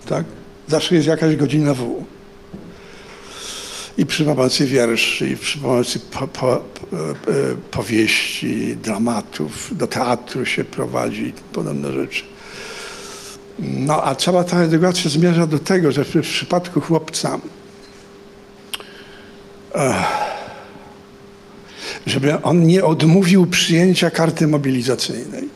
[0.08, 0.24] Tak?
[0.68, 2.04] Zawsze jest jakaś godzina W.
[3.98, 6.60] I przy pomocy wierszy, i przy pomocy po, po, e,
[7.70, 12.22] powieści, dramatów, do teatru się prowadzi podobne rzeczy.
[13.58, 17.38] No a cała ta edukacja zmierza do tego, że w, przypadku chłopca,
[19.74, 20.06] eh,
[22.06, 25.53] żeby on nie odmówił przyjęcia karty mobilizacyjnej.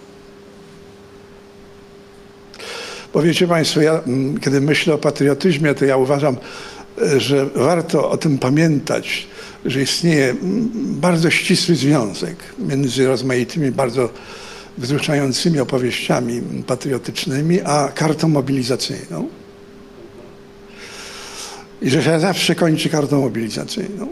[3.12, 6.36] Bo wiecie Państwo, ja mm, kiedy myślę o patriotyzmie, to ja uważam,
[7.02, 9.26] e, że warto o tym pamiętać,
[9.64, 14.10] że istnieje mm, bardzo ścisły związek między rozmaitymi, bardzo
[14.78, 19.28] wzruszającymi opowieściami patriotycznymi, a kartą mobilizacyjną.
[21.82, 24.08] I że się zawsze kończy kartą mobilizacyjną.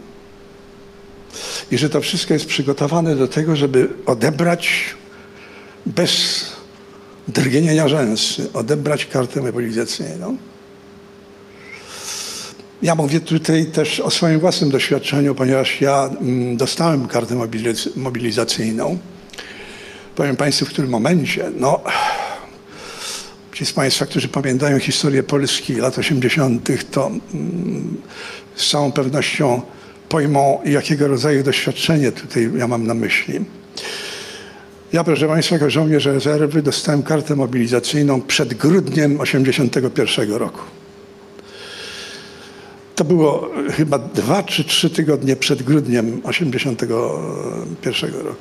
[1.71, 4.85] I że to wszystko jest przygotowane do tego, żeby odebrać
[5.87, 6.45] bez
[7.29, 10.37] drgnienia rzęsy, odebrać kartę mobilizacyjną.
[12.83, 18.99] Ja mówię tutaj też o swoim własnym doświadczeniu, ponieważ ja mm, dostałem kartę mobiliz- mobilizacyjną.
[20.15, 21.83] Powiem Państwu, w którym momencie, no,
[23.53, 27.97] ci z Państwa, którzy pamiętają historię Polski lat 80., to mm,
[28.57, 29.63] z całą pewnością
[30.09, 33.41] pojmą, jakiego rodzaju doświadczenie tutaj ja mam na myśli.
[34.97, 40.61] Ja, proszę Państwa, jako żołnierz rezerwy dostałem kartę mobilizacyjną przed grudniem 81 roku.
[42.95, 48.37] To było chyba dwa czy trzy tygodnie przed grudniem 81 roku.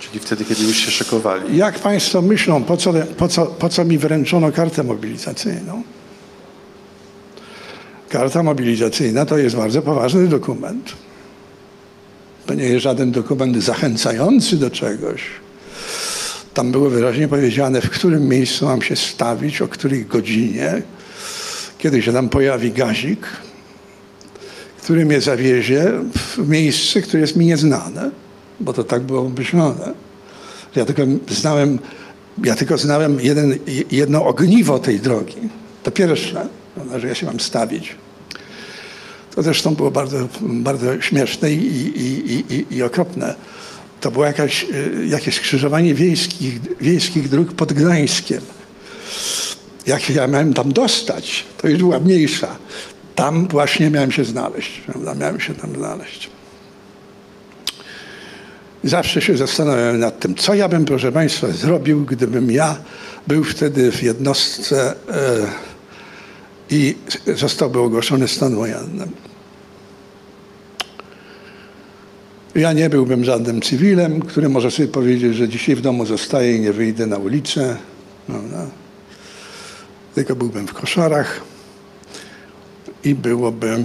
[0.00, 1.56] Czyli wtedy, kiedy już się szykowali.
[1.56, 5.82] Jak Państwo myślą, po co, po co, po co mi wręczono kartę mobilizacyjną?
[8.08, 10.92] Karta mobilizacyjna to jest bardzo poważny dokument.
[12.46, 15.45] To nie jest żaden dokument zachęcający do czegoś.
[16.56, 20.82] Tam było wyraźnie powiedziane, w którym miejscu mam się stawić, o której godzinie,
[21.78, 23.26] kiedy się tam pojawi gazik,
[24.82, 28.10] który mnie zawiezie w miejsce, które jest mi nieznane,
[28.60, 29.92] bo to tak było myślone.
[30.76, 31.78] Ja tylko znałem,
[32.44, 33.58] ja tylko znałem jeden,
[33.90, 35.48] jedno ogniwo tej drogi.
[35.82, 36.46] To pierwsze,
[36.96, 37.94] że ja się mam stawić.
[39.34, 41.66] To zresztą było bardzo, bardzo śmieszne i,
[42.00, 43.34] i, i, i okropne.
[44.00, 44.66] To było jakaś,
[45.06, 48.40] jakieś skrzyżowanie wiejskich, wiejskich dróg pod Gdańskiem.
[49.86, 52.56] Jak ja miałem tam dostać, to już była mniejsza.
[53.14, 54.80] Tam właśnie miałem się znaleźć.
[54.86, 55.14] Prawda?
[55.14, 56.30] Miałem się tam znaleźć.
[58.84, 62.76] Zawsze się zastanawiałem nad tym, co ja bym, proszę Państwa, zrobił, gdybym ja
[63.26, 65.46] był wtedy w jednostce e,
[66.70, 66.96] i
[67.34, 69.06] zostałby ogłoszony stan wojenny.
[72.56, 76.60] Ja nie byłbym żadnym cywilem, który może sobie powiedzieć, że dzisiaj w domu zostaję i
[76.60, 77.76] nie wyjdę na ulicę.
[78.26, 78.66] Prawda?
[80.14, 81.40] Tylko byłbym w koszarach
[83.04, 83.84] i byłoby,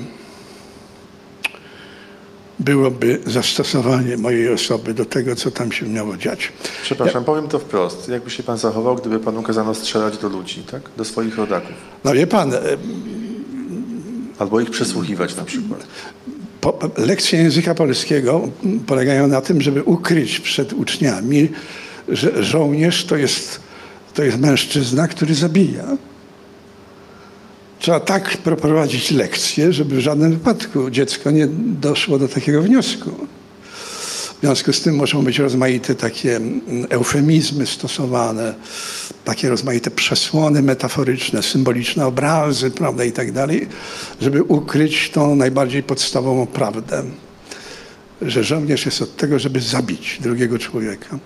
[2.60, 6.52] byłoby zastosowanie mojej osoby do tego, co tam się miało dziać.
[6.84, 7.26] Przepraszam, ja...
[7.26, 8.10] powiem to wprost.
[8.10, 10.82] Jakby się pan zachował, gdyby panu kazano strzelać do ludzi, tak?
[10.98, 11.76] Do swoich rodaków?
[12.04, 12.52] No wie pan...
[14.40, 15.88] Albo ich przesłuchiwać na przykład.
[16.62, 18.50] Po, lekcje języka polskiego
[18.88, 21.50] polegają na tym, żeby ukryć przed uczniami,
[22.08, 23.60] że żołnierz to jest,
[24.14, 25.98] to jest mężczyzna, który zabija.
[27.80, 31.48] Trzeba tak prowadzić lekcje, żeby w żadnym wypadku dziecko nie
[31.82, 33.28] doszło do takiego wniosku.
[34.42, 38.54] W związku z tym muszą być rozmaite takie mm, eufemizmy stosowane,
[39.26, 43.68] takie rozmaite przesłony metaforyczne, symboliczne obrazy, prawda, i tak dalej,
[44.22, 47.04] żeby ukryć tą najbardziej podstawową prawdę,
[48.22, 51.20] że żołnierz jest od tego, żeby zabić drugiego człowieka.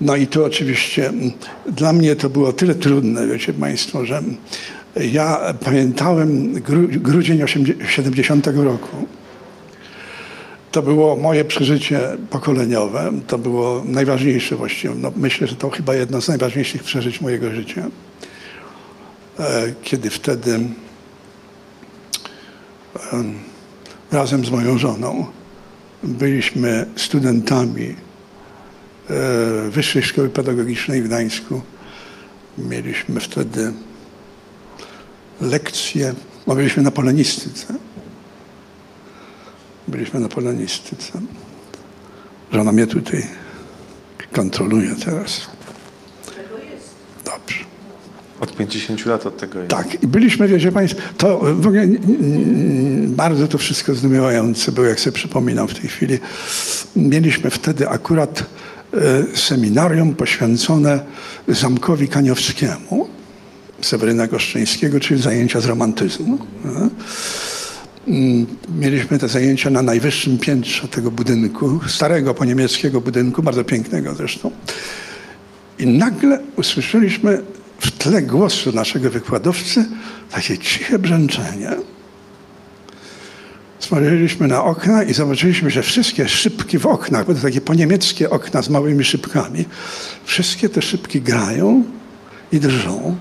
[0.00, 1.30] No i to oczywiście mm,
[1.66, 4.22] dla mnie to było tyle trudne, wiecie Państwo, że
[4.96, 7.42] ja pamiętałem gru, grudzień
[7.88, 9.06] 70 roku.
[10.72, 12.00] To było moje przeżycie
[12.30, 13.12] pokoleniowe.
[13.26, 14.94] To było najważniejsze właściwie.
[14.94, 17.86] No, myślę, że to chyba jedno z najważniejszych przeżyć mojego życia.
[19.38, 20.60] E, kiedy wtedy
[24.12, 25.26] razem z moją żoną
[26.02, 27.94] byliśmy studentami
[29.10, 31.60] E, Wyższej Szkoły Pedagogicznej w Gdańsku.
[32.58, 33.72] Mieliśmy wtedy
[35.40, 36.14] lekcje,
[36.46, 37.74] bo byliśmy na polonistyce.
[39.88, 41.12] Byliśmy na polonistyce.
[42.52, 43.26] Żona mnie tutaj
[44.32, 45.40] kontroluje teraz.
[47.24, 47.64] Dobrze.
[48.40, 49.70] Od 50 lat od tego jest.
[49.70, 51.86] Tak, i byliśmy, wiecie Państwo, to w ogóle
[53.06, 56.18] bardzo to wszystko zdumiewające było, jak sobie przypominam w tej chwili.
[56.96, 58.44] Mieliśmy wtedy akurat
[58.94, 61.00] E, seminarium poświęcone
[61.48, 63.08] Zamkowi Kaniowskiemu
[63.82, 66.38] Seweryna Goszczyńskiego, czyli zajęcia z romantyzmu.
[66.64, 66.90] E, mm,
[68.78, 74.50] mieliśmy te zajęcia na najwyższym piętrze tego budynku, starego po niemieckiego budynku, bardzo pięknego zresztą.
[75.78, 77.42] I nagle usłyszeliśmy
[77.78, 79.84] w tle głosu naszego wykładowcy
[80.30, 81.70] takie ciche brzęczenie.
[83.78, 88.62] Spojrzeliśmy na okna i zobaczyliśmy, że wszystkie szybki w oknach, bo to takie poniemieckie okna
[88.62, 89.64] z małymi szybkami,
[90.24, 91.84] wszystkie te szybki grają
[92.52, 93.16] i drżą.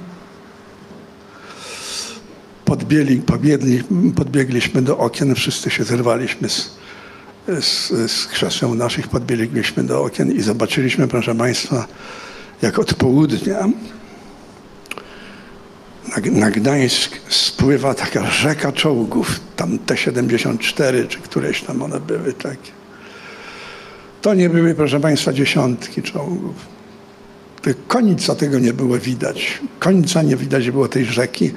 [2.68, 3.84] Podbiegli, podbiegli,
[4.16, 6.72] podbiegliśmy do okien, wszyscy się zerwaliśmy z,
[7.48, 11.88] z, z naszych, podbiegliśmy do okien i zobaczyliśmy, proszę Państwa,
[12.62, 13.68] jak od południa
[16.08, 22.72] na, na Gdańsk spływa taka rzeka czołgów, tam T-74 czy któreś tam one były takie.
[24.22, 26.56] To nie były, proszę Państwa, dziesiątki czołgów.
[27.88, 29.60] Końca tego nie było widać.
[29.80, 31.52] Końca nie widać było tej rzeki.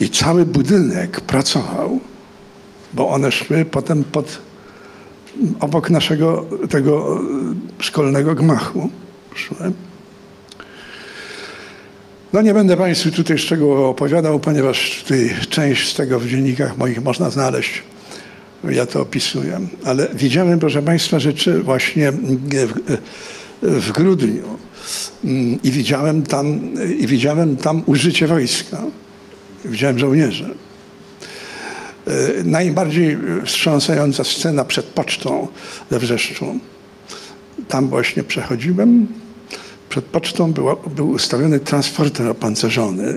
[0.00, 2.00] I cały budynek pracował,
[2.94, 4.38] bo one szły potem pod,
[5.60, 7.20] obok naszego tego
[7.78, 8.90] szkolnego gmachu.
[9.34, 9.72] Szły.
[12.32, 17.02] No nie będę Państwu tutaj szczegółowo opowiadał, ponieważ tutaj część z tego w dziennikach moich
[17.02, 17.82] można znaleźć.
[18.70, 19.60] Ja to opisuję.
[19.84, 22.72] Ale widziałem, proszę Państwa, rzeczy właśnie w,
[23.62, 24.44] w grudniu
[25.62, 26.60] i widziałem tam,
[26.98, 28.82] i widziałem tam użycie wojska.
[29.66, 30.54] Widziałem żołnierzy.
[32.44, 35.48] Najbardziej wstrząsająca scena przed pocztą
[35.90, 36.58] we Wrzeszczu.
[37.68, 39.06] Tam właśnie przechodziłem
[39.88, 40.52] przed pocztą
[40.96, 43.16] był ustawiony transporter opancerzony.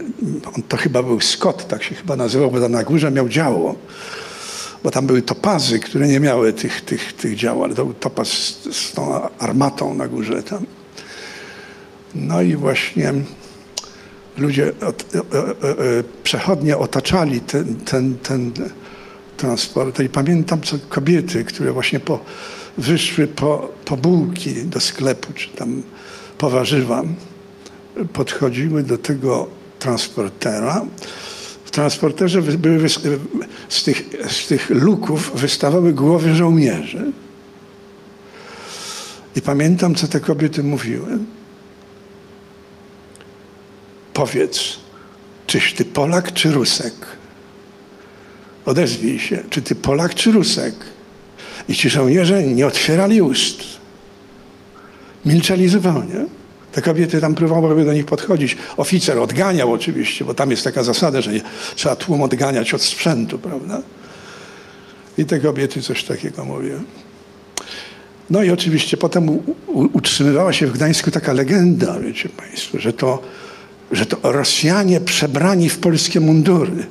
[0.55, 3.75] On to chyba był Scott, tak się chyba nazywał, bo tam na górze miał działo.
[4.83, 8.27] Bo tam były topazy, które nie miały tych, tych, tych dział, ale to był topaz
[8.27, 10.65] z, z tą armatą na górze tam.
[12.15, 13.13] No i właśnie
[14.39, 18.51] ludzie, e, e, e, przechodnie otaczali ten, ten, ten
[19.37, 19.99] transport.
[19.99, 22.19] I pamiętam co kobiety, które właśnie po,
[22.77, 25.83] wyszły po, po bułki do sklepu, czy tam
[26.37, 27.03] po warzywa,
[28.13, 29.47] podchodziły do tego
[29.79, 30.85] transportera.
[31.65, 32.89] W transporterze były
[33.69, 37.11] z tych, z tych luków wystawały głowy żołnierzy.
[39.35, 41.17] I pamiętam, co te kobiety mówiły.
[44.13, 44.79] Powiedz,
[45.47, 46.93] czyś ty Polak czy Rusek?
[48.65, 50.75] Odezwij się, czy ty Polak czy Rusek?
[51.69, 53.63] I ci żołnierze nie otwierali ust.
[55.25, 56.25] Milczeli zupełnie.
[56.71, 58.57] Te kobiety tam próbowały do nich podchodzić.
[58.77, 61.31] Oficer odganiał oczywiście, bo tam jest taka zasada, że
[61.75, 63.81] trzeba tłum odganiać od sprzętu, prawda?
[65.17, 66.81] I te kobiety coś takiego mówiły.
[68.29, 72.93] No i oczywiście potem u, u, utrzymywała się w Gdańsku taka legenda, wiecie Państwo, że
[72.93, 73.21] to,
[73.91, 76.85] że to Rosjanie przebrani w polskie mundury.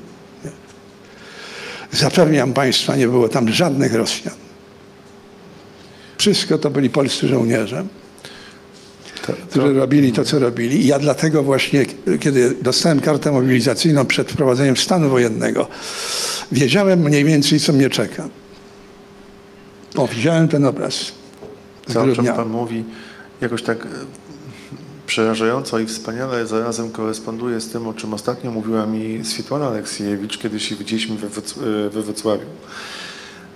[1.92, 4.34] Zapewniam Państwa, nie było tam żadnych Rosjan.
[6.18, 7.84] Wszystko to byli polscy żołnierze,
[9.26, 9.38] to, to...
[9.48, 10.84] którzy robili to, co robili.
[10.84, 11.86] I ja dlatego właśnie,
[12.20, 15.68] kiedy dostałem kartę mobilizacyjną przed wprowadzeniem stanu wojennego,
[16.52, 18.28] wiedziałem mniej więcej, co mnie czeka.
[19.96, 21.12] O, widziałem ten obraz.
[21.92, 22.84] To, o czym Pan mówi,
[23.40, 23.88] jakoś tak e,
[25.08, 30.60] przerażająco i wspaniale zarazem koresponduje z tym, o czym ostatnio mówiła mi Swietłana Aleksiejewicz, kiedy
[30.60, 31.28] się widzieliśmy we,
[31.90, 32.46] we Wrocławiu.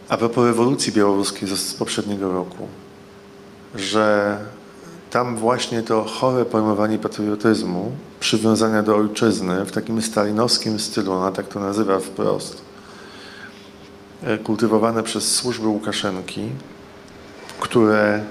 [0.08, 2.68] A propos rewolucji białoruskiej z poprzedniego roku,
[3.74, 4.38] że
[5.10, 11.48] tam właśnie to chore pojmowanie patriotyzmu, przywiązania do ojczyzny w takim stalinowskim stylu, ona tak
[11.48, 12.62] to nazywa wprost,
[14.22, 16.48] e, kultywowane przez służby Łukaszenki,
[17.60, 18.24] które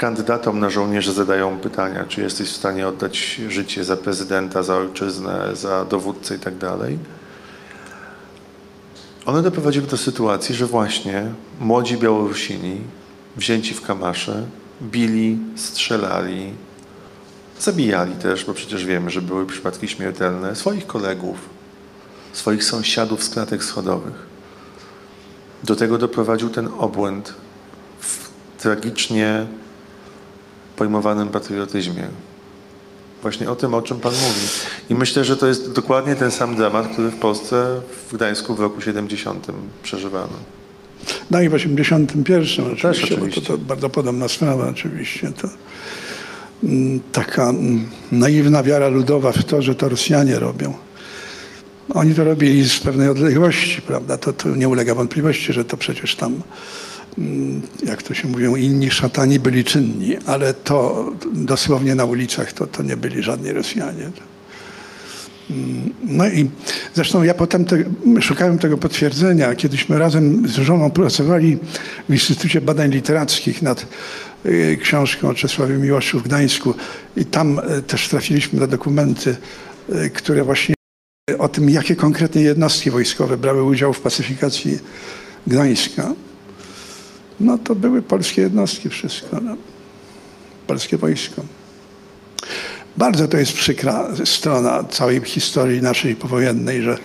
[0.00, 5.56] kandydatom na żołnierzy zadają pytania, czy jesteś w stanie oddać życie za prezydenta, za ojczyznę,
[5.56, 6.54] za dowódcę i tak
[9.26, 11.26] one doprowadziły do sytuacji, że właśnie
[11.60, 12.80] młodzi Białorusini,
[13.36, 14.46] wzięci w kamasze,
[14.82, 16.52] bili, strzelali,
[17.60, 21.38] zabijali też, bo przecież wiemy, że były przypadki śmiertelne, swoich kolegów,
[22.32, 24.26] swoich sąsiadów z klatek schodowych.
[25.64, 27.34] Do tego doprowadził ten obłęd
[28.00, 29.46] w tragicznie
[30.80, 32.08] pojmowanym patriotyzmie,
[33.22, 34.46] Właśnie o tym, o czym Pan mówi.
[34.90, 38.60] I myślę, że to jest dokładnie ten sam dramat, który w Polsce, w Gdańsku w
[38.60, 39.46] roku 70
[39.82, 40.32] przeżywano.
[41.30, 43.40] No i w 81 oczywiście, Też oczywiście.
[43.40, 45.32] Bo to, to bardzo podobna sprawa oczywiście.
[45.32, 45.48] To
[46.64, 50.74] mm, taka mm, naiwna wiara ludowa w to, że to Rosjanie robią.
[51.94, 54.18] Oni to robili z pewnej odległości, prawda?
[54.18, 56.42] To, to nie ulega wątpliwości, że to przecież tam
[57.82, 62.82] jak to się mówią, inni szatani byli czynni, ale to dosłownie na ulicach to, to
[62.82, 64.10] nie byli żadni Rosjanie.
[65.50, 66.50] Mm, no i
[66.94, 67.76] zresztą ja potem te,
[68.20, 69.54] szukałem tego potwierdzenia.
[69.54, 71.58] Kiedyśmy razem z żoną pracowali
[72.08, 73.86] w Instytucie Badań Literackich nad
[74.46, 76.74] y, książką o Czesławie Miłoszu w Gdańsku
[77.16, 79.36] i tam y, też trafiliśmy na dokumenty,
[79.94, 80.74] y, które właśnie
[81.38, 84.78] o tym, jakie konkretnie jednostki wojskowe brały udział w pacyfikacji
[85.46, 86.14] Gdańska
[87.40, 89.40] no to były polskie jednostki wszystko.
[89.42, 89.56] No.
[90.66, 91.42] Polskie wojsko.
[92.96, 96.98] Bardzo to jest przykra strona całej historii naszej powojennej, że,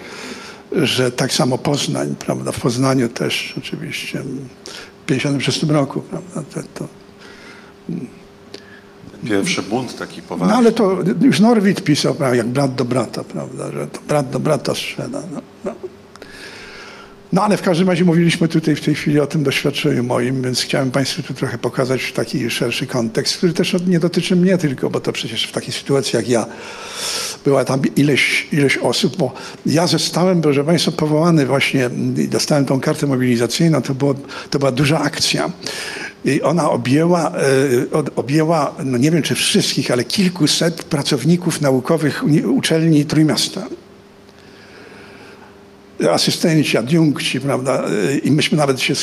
[0.71, 6.87] że tak samo Poznań, prawda, w Poznaniu też oczywiście w 1956 roku, prawda, to, to
[9.25, 10.53] Pierwszy bunt taki poważny.
[10.53, 14.29] No ale to już Norwid pisał, prawda, jak brat do brata, prawda, że to brat
[14.29, 15.21] do brata strzela.
[15.33, 15.75] No, no.
[17.33, 20.61] No ale w każdym razie mówiliśmy tutaj w tej chwili o tym doświadczeniu moim, więc
[20.61, 24.99] chciałem Państwu tu trochę pokazać taki szerszy kontekst, który też nie dotyczy mnie tylko, bo
[24.99, 26.45] to przecież w takiej sytuacji jak ja
[27.45, 29.33] była tam ileś, ileś osób, bo
[29.65, 34.15] ja zostałem, proszę Państwa, powołany właśnie, i dostałem tą kartę mobilizacyjną, to, było,
[34.49, 35.51] to była duża akcja.
[36.25, 43.05] I ona objęła, e, objęła, no nie wiem czy wszystkich, ale kilkuset pracowników naukowych uczelni
[43.05, 43.67] Trójmiasta
[46.11, 47.83] asystenci, adiunkci, prawda?
[48.23, 48.93] I myśmy nawet się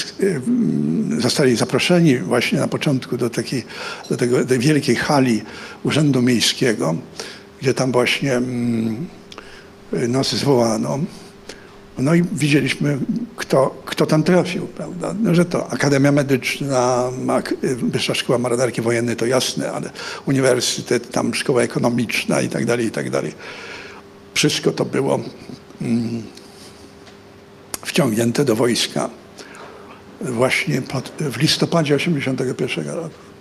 [1.19, 3.65] zostali zaproszeni właśnie na początku do takiej,
[4.11, 5.43] do tego, tej wielkiej hali
[5.83, 6.95] Urzędu Miejskiego,
[7.61, 9.07] gdzie tam właśnie mm,
[9.93, 10.99] nas zwołano.
[11.99, 12.99] No i widzieliśmy,
[13.37, 15.15] kto, kto tam trafił, prawda?
[15.23, 17.11] No, że to Akademia Medyczna,
[17.83, 19.91] Wyższa Szkoła Marynarki Wojennej, to jasne, ale
[20.27, 23.33] uniwersytet, tam szkoła ekonomiczna i tak dalej, i tak dalej.
[24.35, 25.21] Wszystko to było
[25.83, 26.23] mm,
[27.83, 29.11] wciągnięte do wojska
[30.21, 33.33] właśnie pod, w listopadzie 1981 roku.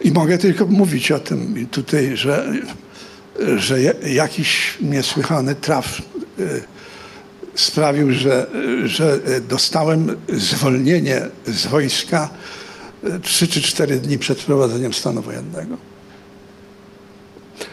[0.00, 2.52] I mogę tylko mówić o tym tutaj, że,
[3.56, 3.80] że
[4.12, 6.02] jakiś niesłychany traf
[6.38, 6.62] y,
[7.54, 8.46] sprawił, że,
[8.84, 12.30] że dostałem zwolnienie z wojska
[13.04, 15.76] y, trzy czy cztery dni przed wprowadzeniem stanu wojennego.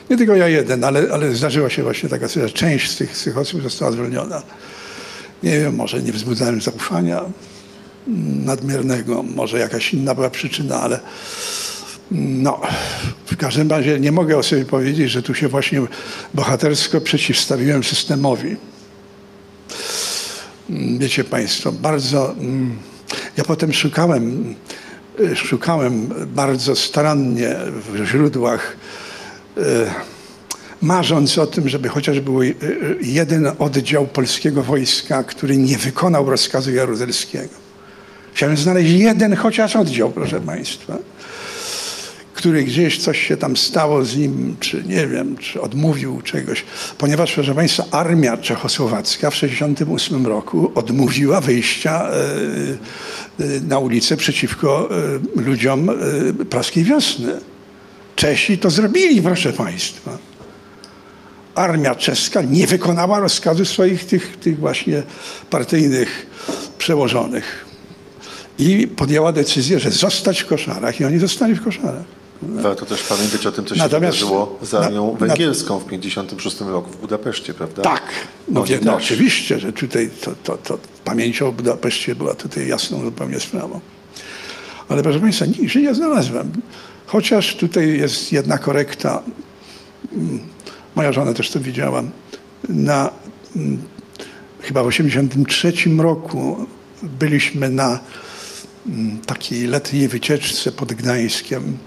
[0.09, 2.57] Nie tylko ja jeden, ale, ale zdarzyła się właśnie taka sytuacja.
[2.57, 4.41] Część z tych, z tych osób została zwolniona.
[5.43, 7.21] Nie wiem, może nie wzbudzałem zaufania
[8.45, 10.99] nadmiernego, może jakaś inna była przyczyna, ale
[12.11, 12.61] no,
[13.25, 15.81] w każdym razie nie mogę o sobie powiedzieć, że tu się właśnie
[16.33, 18.55] bohatersko przeciwstawiłem systemowi.
[20.99, 22.35] Wiecie Państwo, bardzo.
[23.37, 24.55] Ja potem szukałem,
[25.35, 27.55] szukałem bardzo starannie
[27.93, 28.77] w źródłach
[30.83, 32.45] marząc o tym, żeby chociaż był e,
[33.01, 37.53] jeden oddział polskiego wojska, który nie wykonał rozkazu jaruzelskiego.
[38.33, 40.97] Chciałem znaleźć jeden chociaż oddział, proszę Państwa,
[42.33, 46.63] który gdzieś coś się tam stało z nim, czy nie wiem, czy odmówił czegoś.
[46.97, 52.09] Ponieważ, proszę Państwa, armia czechosłowacka w 1968 roku odmówiła wyjścia
[53.39, 54.89] e, na ulicę przeciwko
[55.35, 55.89] ludziom
[56.49, 57.52] praskiej wiosny.
[58.15, 60.17] Czesi to zrobili, proszę Państwa.
[61.55, 65.03] Armia czeska nie wykonała rozkazu swoich tych, tych właśnie
[65.49, 66.25] partyjnych
[66.77, 67.65] przełożonych.
[68.59, 72.05] I podjęła decyzję, że zostać w koszarach i oni zostali w koszarach.
[72.41, 76.61] Warto też pamiętać o tym, co się Natomiast, wydarzyło z armią na, węgierską w 1956
[76.61, 77.81] roku w Budapeszcie, prawda?
[77.81, 78.03] Tak,
[78.47, 83.03] no, wie, no oczywiście, że tutaj to, to, to pamięć o Budapeszcie była tutaj jasną
[83.03, 83.79] zupełnie sprawą.
[84.89, 86.51] Ale proszę Państwa, nigdzie nie znalazłem
[87.05, 89.23] Chociaż tutaj jest jedna korekta.
[90.13, 90.39] Mm,
[90.95, 92.03] moja żona też to widziała.
[92.69, 93.09] Na,
[93.55, 93.81] mm,
[94.61, 96.67] chyba w 1983 roku
[97.03, 97.99] byliśmy na
[98.87, 101.77] mm, takiej letniej wycieczce pod Gdańskiem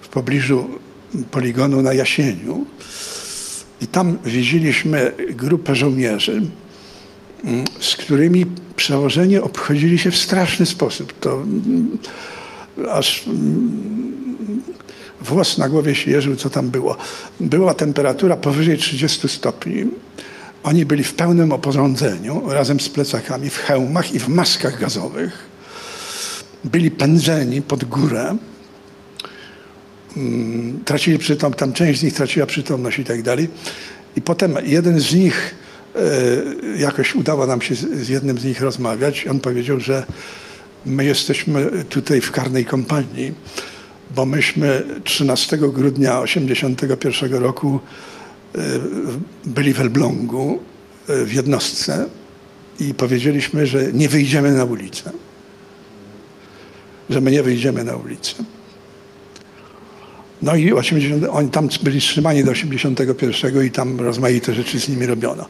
[0.00, 0.68] w pobliżu
[1.30, 2.66] poligonu na Jasieniu.
[3.80, 6.42] I tam widzieliśmy grupę żołnierzy,
[7.80, 8.46] z którymi
[8.76, 11.12] przełożenie obchodzili się w straszny sposób.
[11.20, 11.44] To
[12.90, 13.24] aż
[15.20, 16.96] włos na głowie się jeżył, co tam było.
[17.40, 19.84] Była temperatura powyżej 30 stopni.
[20.62, 25.52] Oni byli w pełnym oporządzeniu, razem z plecakami, w hełmach i w maskach gazowych.
[26.64, 28.36] Byli pędzeni pod górę.
[30.16, 33.48] Mm, tracili przytomność, tam część z nich traciła przytomność i tak dalej.
[34.16, 35.54] I potem jeden z nich,
[35.94, 39.26] e, jakoś udało nam się z jednym z nich rozmawiać.
[39.26, 40.06] On powiedział, że
[40.86, 43.34] my jesteśmy tutaj w karnej kompanii
[44.16, 47.80] bo myśmy 13 grudnia 1981 roku
[48.54, 48.58] e,
[49.44, 50.58] byli w Elblągu
[51.08, 52.06] e, w jednostce
[52.80, 55.12] i powiedzieliśmy, że nie wyjdziemy na ulicę.
[57.10, 58.34] Że my nie wyjdziemy na ulicę.
[60.42, 65.06] No i 80, oni tam byli trzymani do 81 i tam rozmaite rzeczy z nimi
[65.06, 65.46] robiono.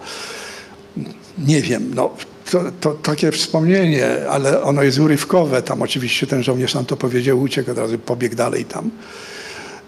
[1.39, 2.17] Nie wiem, no
[2.53, 5.63] to, to, takie wspomnienie, ale ono jest urywkowe.
[5.63, 8.91] Tam oczywiście ten żołnierz nam to powiedział, uciekł od razu, pobiegł dalej tam.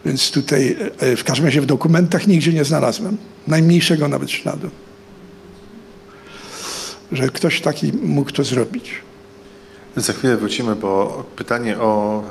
[0.05, 3.17] Więc tutaj e, w każdym razie w dokumentach nigdzie nie znalazłem.
[3.47, 4.71] Najmniejszego nawet śladu.
[7.13, 8.91] Że ktoś taki mógł to zrobić.
[9.97, 12.23] Za chwilę wrócimy, bo pytanie o,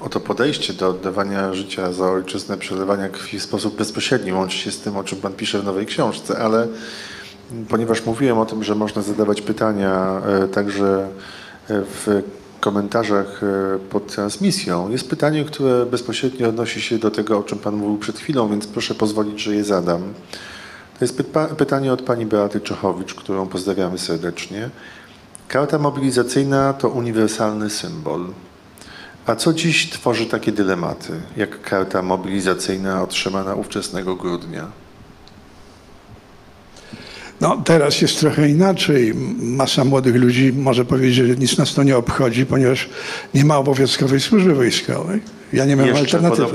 [0.00, 4.72] o to podejście do oddawania życia za ojczyznę, przelewania krwi w sposób bezpośredni łączy się
[4.72, 6.68] z tym, o czym Pan pisze w nowej książce, ale
[7.68, 11.08] Ponieważ mówiłem o tym, że można zadawać pytania e, także
[11.68, 12.22] e, w
[12.60, 17.76] komentarzach e, pod transmisją, jest pytanie, które bezpośrednio odnosi się do tego, o czym Pan
[17.76, 20.02] mówił przed chwilą, więc proszę pozwolić, że je zadam.
[20.98, 21.22] To jest
[21.58, 24.70] pytanie od Pani Beaty Czechowicz, którą pozdrawiamy serdecznie.
[25.48, 28.26] Karta mobilizacyjna to uniwersalny symbol.
[29.26, 34.85] A co dziś tworzy takie dylematy, jak karta mobilizacyjna otrzymana ówczesnego grudnia?
[37.40, 39.14] No, teraz jest trochę inaczej.
[39.38, 42.88] Masa młodych ludzi może powiedzieć, że nic nas to nie obchodzi, ponieważ
[43.34, 45.20] nie ma obowiązkowej służby wojskowej.
[45.52, 46.48] Ja nie mam alternatywy.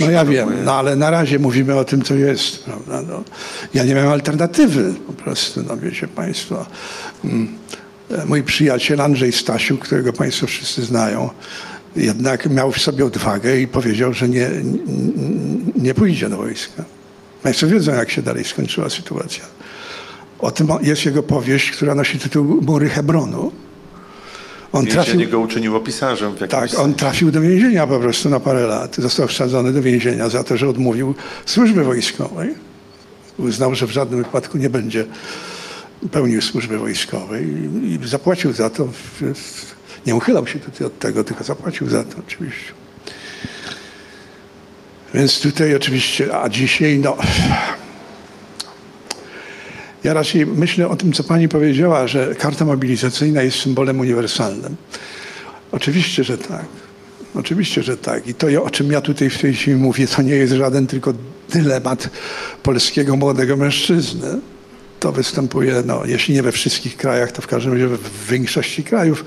[0.00, 2.64] No ja wiem, no ale na razie mówimy o tym, co jest.
[2.64, 3.02] Prawda?
[3.02, 3.24] No,
[3.74, 6.66] ja nie mam alternatywy po prostu, no wiecie Państwo.
[7.24, 7.48] Mm,
[8.10, 11.30] e, Mój przyjaciel Andrzej Stasiuk, którego Państwo wszyscy znają,
[11.96, 14.50] jednak miał w sobie odwagę i powiedział, że nie,
[15.76, 16.84] nie pójdzie do wojska.
[17.42, 19.44] Państwo wiedzą, jak się dalej skończyła sytuacja.
[20.44, 23.52] O tym jest jego powieść, która nosi tytuł Mury Hebronu.
[24.72, 26.84] On Więzienie go uczyniło pisarzem w jakimś tak, sensie.
[26.84, 28.96] on trafił do więzienia po prostu na parę lat.
[28.96, 31.14] Został wsadzony do więzienia za to, że odmówił
[31.46, 32.54] służby wojskowej.
[33.38, 35.04] Uznał, że w żadnym wypadku nie będzie
[36.10, 37.46] pełnił służby wojskowej
[37.82, 38.88] i, zapłacił za to.
[40.06, 42.72] Nie uchylał się tutaj od tego, tylko zapłacił za to oczywiście.
[45.14, 47.16] Więc tutaj oczywiście, a dzisiaj no...
[50.04, 54.76] Ja raczej myślę o tym, co pani powiedziała, że karta mobilizacyjna jest symbolem uniwersalnym.
[55.72, 56.64] Oczywiście, że tak.
[57.34, 58.26] Oczywiście, że tak.
[58.26, 61.14] I to, o czym ja tutaj w tej chwili mówię, to nie jest żaden tylko
[61.52, 62.10] dylemat
[62.62, 64.40] polskiego młodego mężczyzny.
[65.00, 69.24] To występuje, no, jeśli nie we wszystkich krajach, to w każdym razie w większości krajów,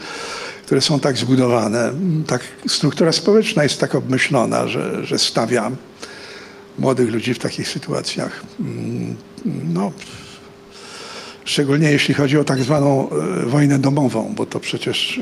[0.65, 1.93] które są tak zbudowane.
[2.28, 5.71] Tak, struktura społeczna jest tak obmyślona, że, że stawia
[6.80, 8.43] młodych ludzi w takich sytuacjach.
[8.59, 9.15] mm,
[9.73, 9.91] No,
[11.48, 15.20] Szczególnie jeśli chodzi o tak zwaną e, wojnę domową, bo to przecież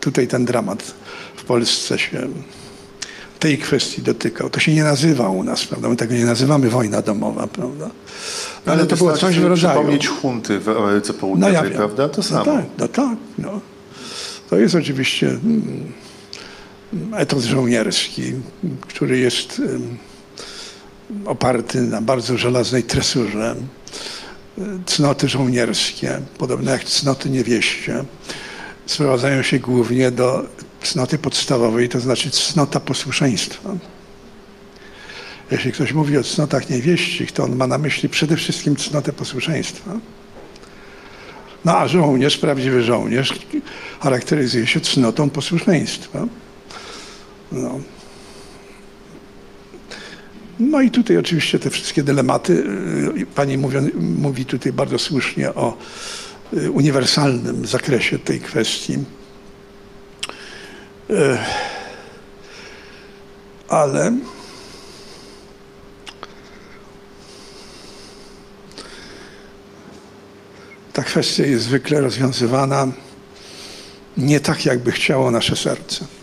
[0.00, 0.82] tutaj ten dramat
[1.36, 2.28] w Polsce się
[3.38, 4.50] tej kwestii dotykał.
[4.50, 5.88] To się nie nazywa u nas, prawda?
[5.88, 7.90] My tego nie nazywamy wojna domowa, prawda?
[8.66, 9.74] No, ale to było coś w rodzaju.
[9.74, 11.72] przypomnieć hunty w Ameryce No Południowej, ja wiem.
[11.72, 12.08] prawda?
[12.08, 12.44] To samo.
[12.44, 13.16] No tak, no tak.
[13.38, 13.60] No.
[14.50, 15.92] To jest oczywiście mm,
[17.16, 18.32] etos żołnierski,
[18.80, 19.62] który jest
[21.26, 23.54] oparty na bardzo żelaznej tresurze.
[24.86, 28.04] Cnoty żołnierskie, podobne jak cnoty niewieście,
[28.86, 30.44] sprowadzają się głównie do
[30.82, 33.70] cnoty podstawowej, to znaczy cnota posłuszeństwa.
[35.50, 39.90] Jeśli ktoś mówi o cnotach niewieścich, to on ma na myśli przede wszystkim cnotę posłuszeństwa.
[41.64, 43.34] No a żołnierz, prawdziwy żołnierz,
[44.00, 46.26] charakteryzuje się cnotą posłuszeństwa.
[47.52, 47.80] No.
[50.58, 52.52] No i tutaj oczywiście te wszystkie dylematy.
[53.18, 55.76] y, Pani mówi, mówi tutaj bardzo słusznie o
[56.52, 58.98] y, uniwersalnym zakresie tej kwestii.
[61.10, 61.38] Y,
[63.68, 64.12] Ale
[70.92, 72.86] ta kwestia jest zwykle rozwiązywana
[74.16, 76.17] nie tak, jakby chciało nasze serce.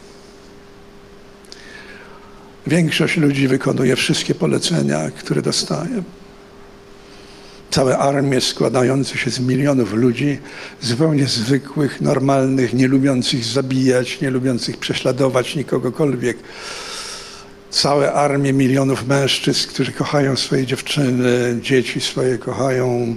[2.68, 6.04] Większość ludzi wykonuje wszystkie polecenia, które dostaje.
[7.72, 10.40] Całe armie składające się z milionów ludzi,
[10.82, 16.38] zupełnie zwykłych, normalnych, nie lubiących zabijać, nie lubiących prześladować nikogokolwiek.
[17.70, 23.16] Całe armie milionów mężczyzn, którzy kochają swoje dziewczyny, dzieci swoje kochają.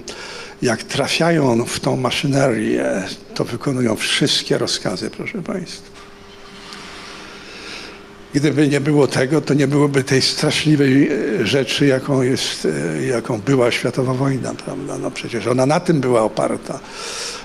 [0.61, 3.03] Jak trafiają w tą maszynerię,
[3.35, 5.88] to wykonują wszystkie rozkazy, proszę Państwa.
[8.33, 12.67] Gdyby nie było tego, to nie byłoby tej straszliwej e, rzeczy, jaką, jest,
[12.97, 14.97] e, jaką była światowa wojna, prawda?
[14.97, 16.79] No przecież ona na tym była oparta,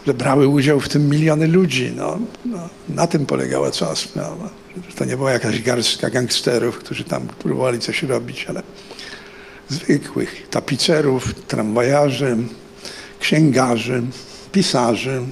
[0.07, 1.93] że brały udział w tym miliony ludzi.
[1.97, 4.51] No, no, na tym polegała cała sprawa.
[4.97, 8.63] To nie była jakaś garstka gangsterów, którzy tam próbowali coś robić, ale
[9.69, 12.37] zwykłych tapicerów, tramwajarzy,
[13.21, 14.03] księgarzy,
[14.53, 15.23] pisarzy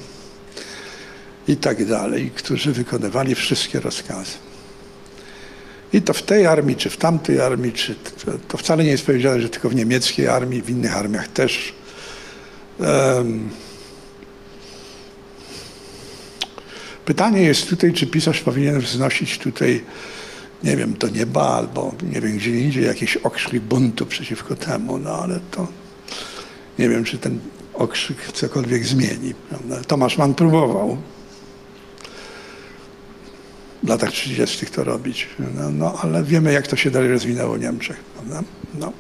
[1.49, 4.52] i tak dalej, którzy wykonywali wszystkie rozkazy.
[5.93, 7.95] I to w tej armii, czy w tamtej armii, czy
[8.49, 11.72] to, wcale nie jest powiedziane, że tylko w niemieckiej armii, w innych armiach też.
[12.78, 13.49] Um,
[17.05, 19.84] pytanie jest tutaj, czy pisarz powinien wznosić tutaj,
[20.64, 25.11] nie wiem, do nieba albo nie wiem, gdzie indziej jakiś okrzyk buntu przeciwko temu, no
[25.11, 25.66] ale to
[26.78, 27.38] nie wiem, czy ten
[27.74, 29.34] okrzyk cokolwiek zmieni.
[29.49, 29.84] Prawda?
[29.84, 30.99] Tomasz Mann próbował
[33.83, 34.66] w latach 30.
[34.66, 35.28] to robić.
[35.39, 37.97] No, no, ale wiemy, jak to się dalej rozwinęło w Niemczech.
[38.16, 38.43] Prawda?
[38.74, 38.93] No.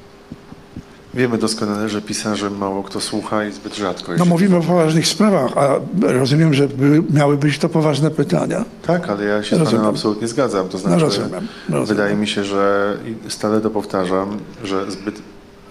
[1.14, 4.12] Wiemy doskonale, że pisarzem mało kto słucha i zbyt rzadko.
[4.18, 5.68] no mówimy o poważnych sprawach, a
[6.00, 8.64] rozumiem, że by, miały być to poważne pytania.
[8.86, 9.80] Tak, ale ja się z Rozumiem.
[9.80, 10.68] panem absolutnie zgadzam.
[10.68, 11.86] To znaczy, No, rozumiem, rozumiem.
[11.86, 12.96] wydaje mi się, że
[13.28, 15.22] stale to powtarzam, że zbyt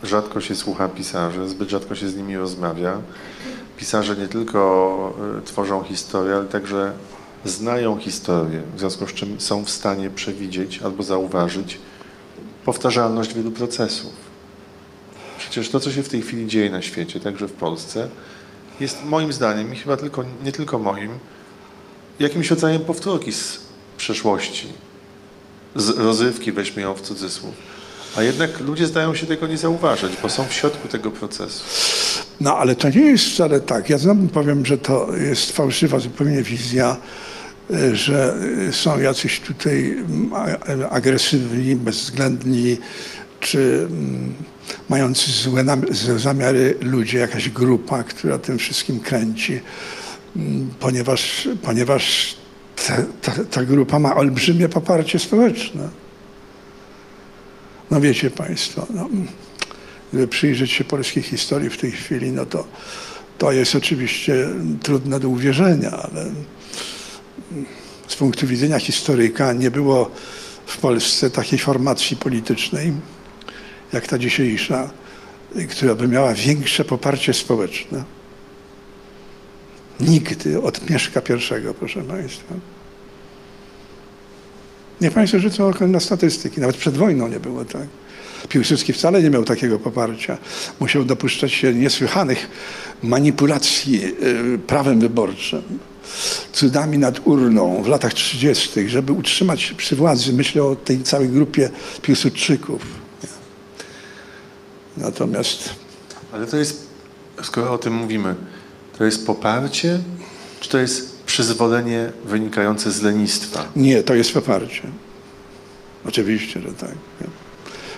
[0.04, 2.98] rzadko się słucha pisarzy, zbyt rzadko się z nimi rozmawia.
[3.78, 6.92] Pisarze nie tylko y, tworzą historię, ale także
[7.46, 11.78] znają historię, w związku z czym są w stanie przewidzieć albo zauważyć
[12.66, 14.14] powtarzalność wielu procesów.
[15.40, 18.10] Przecież to, co się w tej chwili dzieje na świecie, także w Polsce,
[18.80, 21.12] jest moim zdaniem i chyba tylko, nie tylko moim,
[22.20, 23.60] jakimś rodzajem powtórki z
[23.98, 24.68] przeszłości,
[25.76, 27.54] z rozrywki, weźmy ją w cudzysłów.
[28.16, 31.64] A jednak ludzie zdają się tego nie zauważyć, bo są w środku tego procesu.
[32.42, 33.90] No ale to nie jest wcale tak.
[33.90, 36.98] Ja znowu powiem, że to jest fałszywa zupełnie wizja,
[37.94, 38.36] że
[38.72, 40.32] są jacyś tutaj mm,
[40.90, 42.78] agresywni, bezwzględni,
[43.40, 44.34] czy mm,
[44.90, 45.66] mający złe
[46.18, 49.60] zamiary ludzie, jakaś grupa, która tym wszystkim kręci,
[50.36, 52.36] Mm, ponieważ, ponieważ
[52.88, 55.90] ta, ta, ta grupa ma olbrzymie poparcie społeczne.
[57.92, 59.10] No wiecie Państwo, no,
[60.10, 62.68] gdyby przyjrzeć się polskiej historii w tej chwili, no to
[63.38, 64.48] to jest oczywiście
[64.84, 66.26] trudne do uwierzenia, ale
[68.08, 70.12] z punktu widzenia historyka nie było
[70.66, 72.94] w Polsce takiej formacji politycznej,
[73.94, 74.90] jak ta dzisiejsza,
[75.70, 78.04] która by miała większe poparcie społeczne.
[80.00, 82.54] Nigdy od Mieszka I, proszę Państwa.
[85.02, 86.62] Niech Państwo rzucą okiem na statystyki.
[86.62, 87.88] Nawet przed wojną nie było tak.
[88.50, 90.38] Piłsudski wcale nie miał takiego poparcia.
[90.80, 92.50] Musiał dopuszczać się niesłychanych
[93.04, 95.62] manipulacji y, prawem wyborczym,
[96.54, 100.34] cudami nad urną w latach 30., żeby utrzymać się przy władzy.
[100.34, 101.70] Myślę o tej całej grupie
[102.02, 102.82] Piłsudczyków.
[104.98, 105.70] Natomiast
[106.32, 106.88] Ale to jest,
[107.44, 108.36] skoro o tym mówimy,
[108.98, 110.00] to jest poparcie,
[110.60, 113.66] czy to jest przyzwolenie wynikające z lenistwa?
[113.76, 114.82] nie, to jest poparcie.
[116.06, 116.96] Oczywiście, że tak.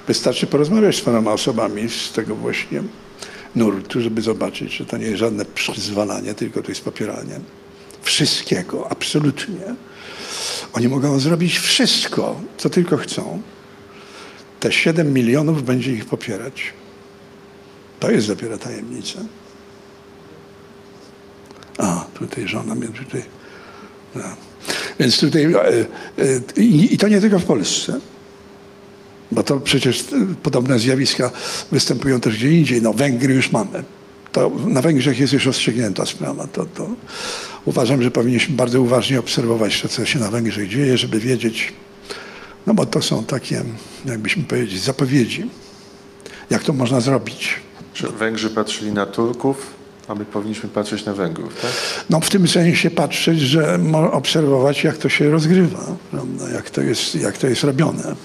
[0.08, 2.84] Wystarczy porozmawiać z paroma osobami z tego właśnie
[3.56, 7.40] nurtu, żeby zobaczyć, że to nie jest żadne przyzwalanie, tylko to jest popieranie
[8.04, 9.76] wszystkiego, absolutnie.
[10.74, 13.42] Oni mogą zrobić wszystko, co tylko chcą.
[14.60, 16.74] Te 7 milionów będzie ich popierać.
[18.00, 19.20] To jest dopiero tajemnica.
[21.78, 23.24] A, tutaj żona mnie tutaj...
[24.16, 24.24] No.
[25.00, 25.44] Więc tutaj...
[25.44, 25.58] e,
[26.58, 28.00] e, I to nie tylko w Polsce.
[29.32, 31.32] Bo to przecież e, podobne zjawiska
[31.72, 32.82] występują też gdzie indziej.
[32.82, 33.84] No Węgry już mamy.
[34.34, 36.48] To na Węgrzech jest już rozstrzygnięta sprawa.
[36.48, 36.88] To, to
[37.66, 41.74] uważam, że powinniśmy bardzo uważnie obserwować to, co się na Węgrzech dzieje, żeby wiedzieć,
[42.68, 43.64] no bo to są takie,
[44.06, 45.50] jakbyśmy powiedzieć, zapowiedzi.
[46.50, 47.56] Jak to można zrobić?
[47.94, 49.74] Czy Węgrzy patrzyli na Turków,
[50.08, 51.72] a my powinniśmy patrzeć na Węgrów, tak?
[52.10, 53.80] No w tym sensie patrzeć, że
[54.12, 56.50] obserwować, jak to się rozgrywa, prawda?
[56.50, 58.16] Jak, to jest, jak to jest robione.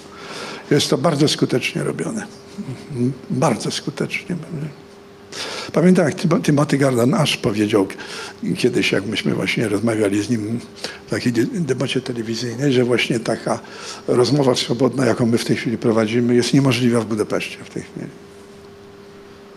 [0.71, 2.27] Jest to bardzo skutecznie robione.
[2.91, 3.13] Mhm.
[3.31, 4.37] Bardzo skutecznie.
[5.73, 7.87] Pamiętam, jak Timothy Gardan Ash powiedział
[8.57, 10.61] kiedyś, jak myśmy właśnie rozmawiali z nim
[11.07, 13.61] w takiej debacie telewizyjnej, że właśnie taka
[14.09, 18.07] rozmowa swobodna, jaką my w tej chwili prowadzimy, jest niemożliwa w Budapeszcie w tej chwili.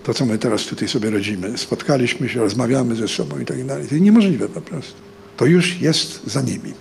[0.04, 1.58] To, co my teraz tutaj sobie rodzimy.
[1.58, 3.88] Spotkaliśmy się, rozmawiamy ze sobą i tak dalej.
[3.88, 4.94] To jest niemożliwe po prostu.
[5.38, 6.74] To już jest za nimi.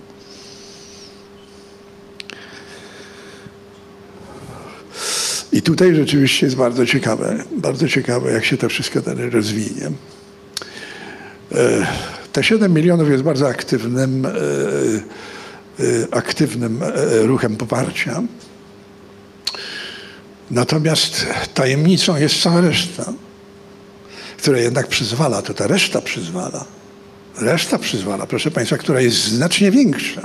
[5.51, 9.91] I tutaj rzeczywiście jest bardzo ciekawe, bardzo ciekawe, jak się to wszystko dalej rozwinie.
[11.51, 11.87] E,
[12.33, 14.33] Te 7 milionów jest bardzo aktywnym, e, e,
[16.11, 16.79] aktywnym
[17.21, 18.21] ruchem poparcia.
[20.51, 23.13] Natomiast tajemnicą jest cała reszta,
[24.37, 26.65] która jednak przyzwala, to ta reszta przyzwala.
[27.37, 30.21] Reszta przyzwala, proszę Państwa, która jest znacznie większa.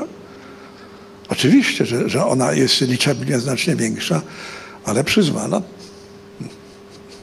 [1.28, 4.22] Oczywiście, że, że ona jest liczebnie znacznie większa,
[4.86, 5.62] ale przyzwala.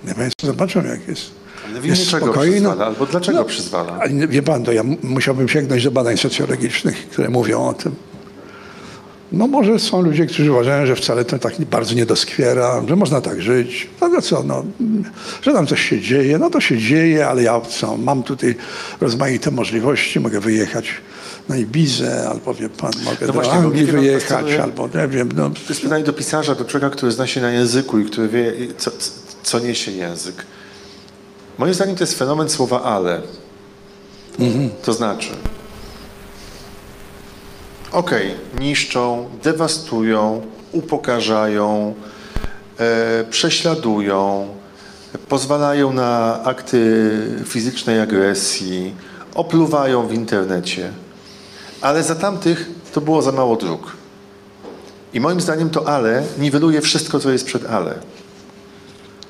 [0.08, 1.32] Nie Państwo zobaczą, jak jest.
[1.70, 2.70] Ale w Jest czego spokojno.
[2.70, 2.86] przyzwala?
[2.86, 4.00] Albo dlaczego No, przyzwala?
[4.30, 7.96] Wie pan, to ja musiałbym sięgnąć do badań socjologicznych, które mówią o tym.
[9.32, 13.22] No może są ludzie, którzy uważają, że wcale to tak bardzo nie doskwiera, że można
[13.22, 13.88] tak żyć.
[14.02, 14.64] No to co, no,
[15.42, 18.56] że tam coś się dzieje, no to się dzieje, ale ja co, mam tutaj
[19.02, 20.86] rozmaite możliwości, mogę wyjechać
[21.50, 25.50] na Ibizę, albo wie pan, mogę No do właśnie, Anglii wyjechać, albo nie wiem, no.
[25.50, 28.54] To jest pytanie do pisarza, do człowieka, który zna się na języku i który wie,
[28.78, 28.92] co,
[29.44, 30.46] co niesie język.
[31.58, 33.22] Moim zdaniem to jest fenomen słowa ale.
[34.84, 35.30] To znaczy,
[37.92, 40.42] okej, niszczą, dewastują,
[40.72, 41.94] upokarzają,
[42.80, 44.48] e, prześladują,
[45.30, 47.12] pozwalają na akty
[47.46, 48.94] fizycznej agresji,
[49.36, 50.92] opluwają w internecie.
[51.84, 53.92] Ale za tamtych to było za mało dróg.
[55.14, 57.96] I moim zdaniem to ale niweluje wszystko, co jest przed ale.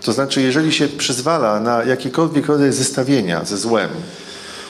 [0.01, 3.89] To znaczy, jeżeli się przyzwala na jakiekolwiek rodzaj zestawienia ze złem,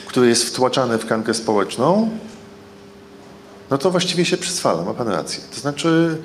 [0.06, 2.10] które jest wtłaczane w kankę społeczną,
[3.70, 5.40] no to właściwie się przyswala, ma pan rację.
[5.54, 6.18] To znaczy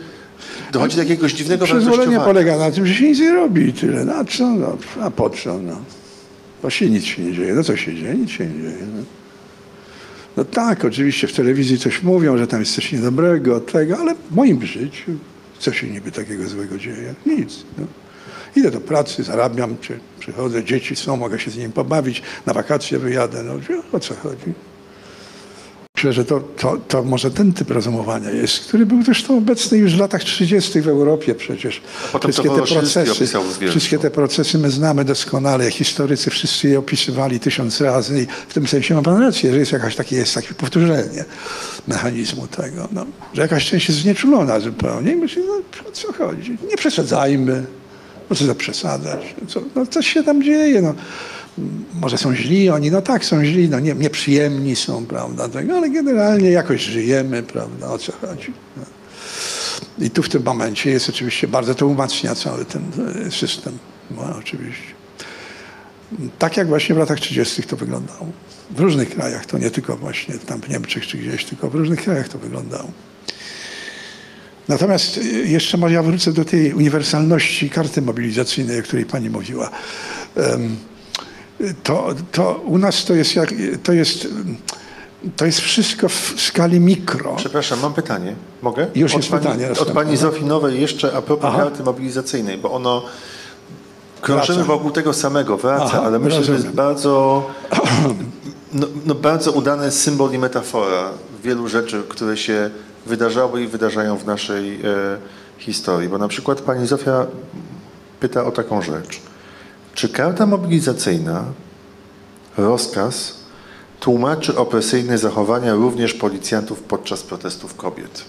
[0.72, 4.06] dochodzi do jakiegoś dziwnego Przyzwolenie polega na tym, że się nic nie robi i tyle.
[4.06, 4.50] No, a co?
[4.50, 5.60] No, a po co?
[5.60, 5.82] No.
[6.62, 7.54] Właściwie nic się nie dzieje.
[7.54, 8.14] No co się dzieje?
[8.14, 8.86] Nic się nie dzieje.
[8.96, 9.04] No.
[10.40, 14.36] No tak, oczywiście w telewizji coś mówią, że tam jest coś niedobrego, tego, ale w
[14.36, 15.12] moim życiu
[15.60, 17.16] co się niby takiego złego dzieje?
[17.26, 17.66] Nic.
[17.78, 17.86] No.
[18.56, 23.00] Idę do pracy, zarabiam, czy przychodzę, dzieci są, mogę się z nimi pobawić, na wakacje
[23.00, 23.44] wyjadę.
[23.44, 23.54] No,
[23.92, 24.54] o co chodzi?
[26.00, 29.96] Myślę, że to, to, to może ten typ rozumowania jest, który był zresztą obecny już
[29.96, 30.82] w latach 30.
[30.82, 31.82] w Europie przecież.
[33.06, 33.72] to opisał z Wielką.
[33.72, 35.72] wszystkie te procesy my znamy doskonale.
[35.72, 39.72] Historycy wszyscy je opisywali tysiąc razy i w tym sensie ma pan rację, że jest
[39.72, 41.26] jakaś takie, jest takie powtórzenie
[41.88, 46.58] mechanizmu tego, no, że jakaś część jest znieczulona zupełnie i myślę, no o co chodzi?
[46.70, 47.66] Nie przesadzajmy.
[48.30, 49.36] No co za przesadzać?
[49.48, 50.94] Co, no coś się tam dzieje, no
[51.94, 55.90] może są źli oni, no tak, są źli, no nie, nieprzyjemni są, prawda, tego, ale
[55.90, 58.54] generalnie jakoś żyjemy, prawda, o co chodzi.
[58.78, 58.84] No.
[60.06, 62.82] I tu w tym momencie jest oczywiście, bardzo to umacnia cały ten
[63.28, 63.78] e, system,
[64.12, 65.00] no, oczywiście.
[66.40, 67.64] Tak jak właśnie w latach 30.
[67.64, 68.28] to wyglądało.
[68.72, 72.02] W różnych krajach, to nie tylko właśnie tam w Niemczech czy gdzieś, tylko w różnych
[72.04, 72.92] krajach to wyglądało.
[74.68, 79.70] Natomiast e, jeszcze może ja wrócę do tej uniwersalności karty mobilizacyjnej, o której pani mówiła.
[80.36, 80.78] Um,
[81.84, 83.54] to, to u nas to jest, jak,
[83.84, 84.28] to jest,
[85.36, 87.36] to jest wszystko w skali mikro.
[87.36, 88.36] Przepraszam, mam pytanie.
[88.62, 88.88] Mogę?
[88.96, 89.70] Już od jest pani, pytanie.
[89.80, 91.58] Od pani Zofii Nowej jeszcze a propos Aha.
[91.64, 93.04] karty mobilizacyjnej, bo ono
[94.22, 94.74] krążymy Wraca.
[94.74, 96.62] wokół tego samego, wraca, Aha, ale myślę, że rozumiem.
[96.64, 97.46] jest bardzo,
[98.74, 101.10] no, no bardzo udany symbol i metafora
[101.44, 102.70] wielu rzeczy, które się
[103.06, 104.80] wydarzały i wydarzają w naszej e,
[105.58, 106.10] historii.
[106.10, 107.26] Bo na przykład pani Zofia
[108.20, 109.22] pyta o taką rzecz.
[109.94, 111.44] Czy karta mobilizacyjna,
[112.58, 113.36] rozkaz,
[114.00, 118.26] tłumaczy opresyjne zachowania również policjantów podczas protestów kobiet?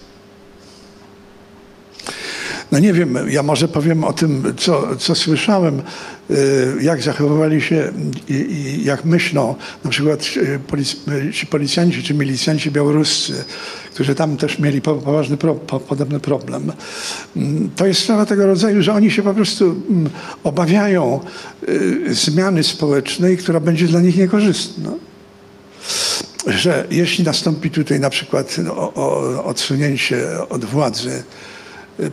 [2.72, 5.82] No nie wiem, ja może powiem o tym, co, co słyszałem,
[6.30, 6.34] y,
[6.82, 7.92] jak zachowywali się
[8.28, 9.54] i, i jak myślą
[9.84, 10.60] na przykład y,
[11.12, 13.44] y, ci policjanci czy milicjanci białoruscy,
[13.94, 16.72] którzy tam też mieli po- poważny, pro, po, podobny problem.
[17.36, 20.10] Mm, To jest sprawa tego rodzaju, że oni się po prostu mm,
[20.44, 21.20] obawiają
[22.10, 24.90] zmiany społecznej, która będzie dla nich niekorzystna
[26.46, 31.22] że jeśli nastąpi tutaj na przykład no, o, o, odsunięcie od władzy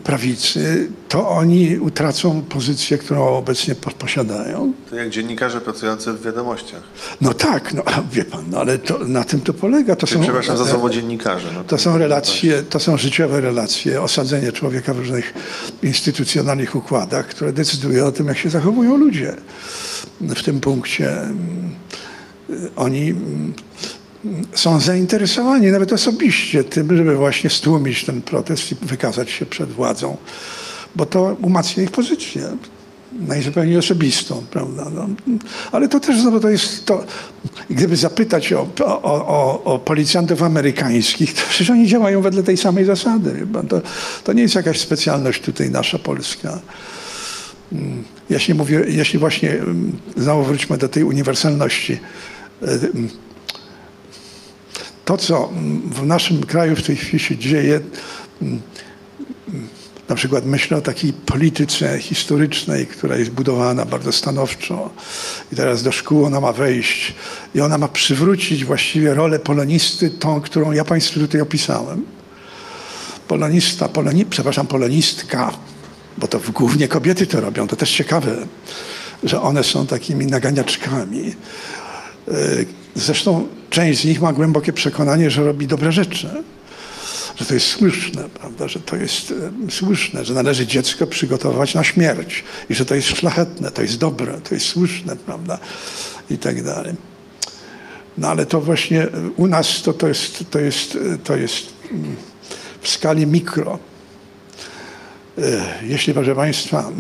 [0.03, 4.73] prawicy, to oni utracą pozycję, którą obecnie po, posiadają.
[4.89, 6.81] To jak dziennikarze pracujący w wiadomościach.
[7.21, 9.95] No tak, no wie pan, no, ale to, na tym to polega.
[9.95, 11.47] To są, Przepraszam za słowo dziennikarze.
[11.53, 15.33] No to są relacje, to są życiowe relacje, osadzenie człowieka w różnych
[15.83, 19.35] instytucjonalnych układach, które decydują o tym, jak się zachowują ludzie.
[20.21, 21.17] W tym punkcie
[22.75, 23.15] oni
[24.53, 30.17] są zainteresowani nawet osobiście tym, żeby właśnie stłumić ten protest i wykazać się przed władzą,
[30.95, 32.57] bo to umacnia ich pozycję
[33.11, 34.85] najzupełniej osobistą, prawda?
[34.95, 35.07] No,
[35.71, 37.05] ale to też znowu to jest to,
[37.69, 42.85] gdyby zapytać o, o, o, o policjantów amerykańskich, to przecież oni działają wedle tej samej
[42.85, 43.47] zasady.
[43.69, 43.81] To,
[44.23, 46.59] to nie jest jakaś specjalność tutaj nasza polska.
[47.71, 51.99] Mm, Jeśli, mówię, jeśli właśnie, mm, znowu wróćmy do tej uniwersalności.
[55.07, 55.49] Y, To, co
[55.91, 57.79] w naszym kraju w tej chwili się dzieje,
[58.41, 58.61] mm,
[60.09, 64.89] na przykład myślę o takiej polityce historycznej, która jest budowana bardzo stanowczo
[65.53, 67.13] i teraz do szkół ona ma wejść
[67.55, 72.05] i ona ma przywrócić właściwie rolę polonisty, tą, którą ja Państwu tutaj opisałem.
[73.27, 75.53] Polonista, poloni, przepraszam, polonistka,
[76.17, 78.35] bo to głównie kobiety to robią, to też ciekawe,
[79.23, 81.35] że one są takimi naganiaczkami.
[82.97, 86.43] Zresztą część z nich ma głębokie przekonanie, że robi dobre rzeczy
[87.37, 89.31] że to jest słuszne, prawda, że to jest
[89.67, 93.97] e, słuszne, że należy dziecko przygotować na śmierć i że to jest szlachetne, to jest
[93.97, 95.59] dobre, to jest słuszne, prawda,
[96.29, 96.93] i tak dalej.
[98.17, 101.73] No ale to właśnie e, u nas to, to, jest, to, jest, e, to jest
[101.91, 102.15] mm,
[102.81, 103.79] w skali mikro.
[105.81, 106.91] Jeśli, proszę Państwa,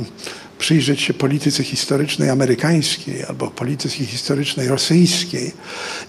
[0.59, 5.51] przyjrzeć się polityce historycznej amerykańskiej albo polityce historycznej rosyjskiej.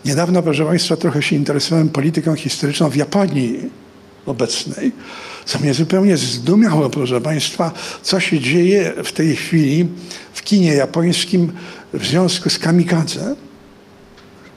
[0.05, 3.71] Niedawno, proszę Państwa, trochę się interesowałem polityką historyczną w Japonii
[4.27, 4.93] obecnej,
[5.45, 7.73] co mnie zupełnie zdumiało, proszę Państwa,
[8.03, 9.89] co się dzieje w tej chwili
[10.33, 11.53] w kinie japońskim
[11.93, 13.37] w związku z kamikadze.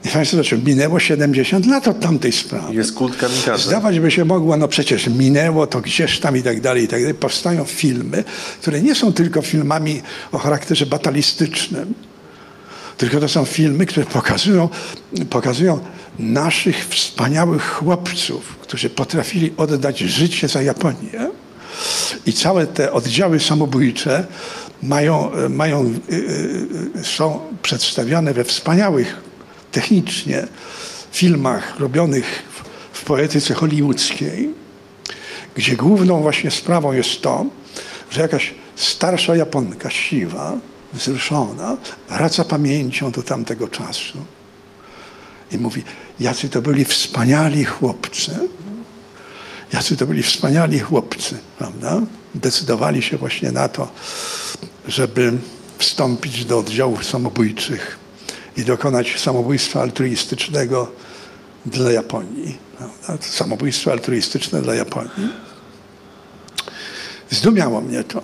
[0.03, 2.75] Państwo zobaczą, minęło 70 lat od tamtej sprawy.
[2.75, 3.63] Jest kult kamikadze.
[3.63, 7.01] Zdawać by się mogło, no przecież minęło to gdzieś tam i tak dalej, i tak
[7.01, 7.13] dalej.
[7.13, 8.23] Powstają filmy,
[8.61, 11.93] które nie są tylko filmami o charakterze batalistycznym,
[12.97, 14.69] tylko to są filmy, które pokazują,
[15.29, 15.79] pokazują
[16.19, 21.31] naszych wspaniałych chłopców, którzy potrafili oddać życie za Japonię.
[22.25, 24.25] I całe te oddziały samobójcze
[24.83, 26.15] mają, mają, y,
[26.95, 29.30] y, są przedstawiane we wspaniałych
[29.71, 30.47] technicznie
[31.11, 34.49] filmach robionych w, w poetyce hollywoodzkiej,
[35.55, 37.45] gdzie główną właśnie sprawą jest to,
[38.11, 40.57] że jakaś starsza Japonka, siwa,
[40.93, 41.77] wzruszona,
[42.09, 44.17] wraca pamięcią do tamtego czasu
[45.51, 45.83] i mówi,
[46.19, 48.39] jacy to byli wspaniali chłopcy,
[49.73, 52.01] jacy to byli wspaniali chłopcy, prawda?
[52.35, 53.91] Decydowali się właśnie na to,
[54.87, 55.33] żeby
[55.77, 58.00] wstąpić do oddziałów samobójczych
[58.57, 60.91] i dokonać samobójstwa altruistycznego
[61.65, 62.57] dla Japonii.
[63.19, 65.29] Samobójstwo altruistyczne dla Japonii.
[67.29, 68.21] Zdumiało mnie to.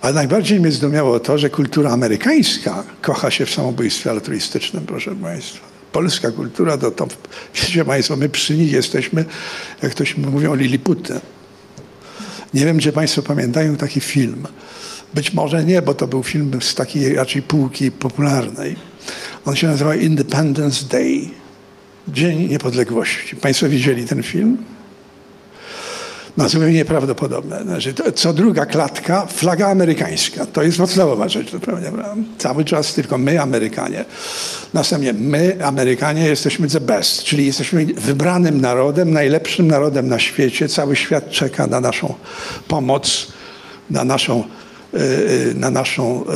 [0.00, 5.66] Ale najbardziej mnie zdumiało to, że kultura amerykańska kocha się w samobójstwie altruistycznym, proszę Państwa.
[5.92, 7.06] Polska kultura to, to
[7.54, 9.24] wiecie Państwo, my przy nich jesteśmy,
[9.82, 11.20] jak ktoś mówią, liliputy.
[12.54, 14.46] Nie wiem, czy Państwo pamiętają taki film.
[15.14, 18.76] Być może nie, bo to był film z takiej raczej półki popularnej.
[19.44, 21.28] On się nazywa Independence Day.
[22.08, 23.36] Dzień Niepodległości.
[23.36, 24.58] Państwo widzieli ten film?
[26.36, 27.62] No zupełnie nieprawdopodobne.
[27.62, 30.46] Znaczy, to, co druga klatka, flaga amerykańska.
[30.46, 31.50] To jest podstawowa rzecz.
[31.50, 31.92] Zupełnie,
[32.38, 34.04] cały czas tylko my, Amerykanie.
[34.74, 40.68] Następnie my, Amerykanie, jesteśmy the best, czyli jesteśmy wybranym narodem, najlepszym narodem na świecie.
[40.68, 42.14] Cały świat czeka na naszą
[42.68, 43.26] pomoc,
[43.90, 44.44] na naszą
[45.54, 46.30] na naszą e,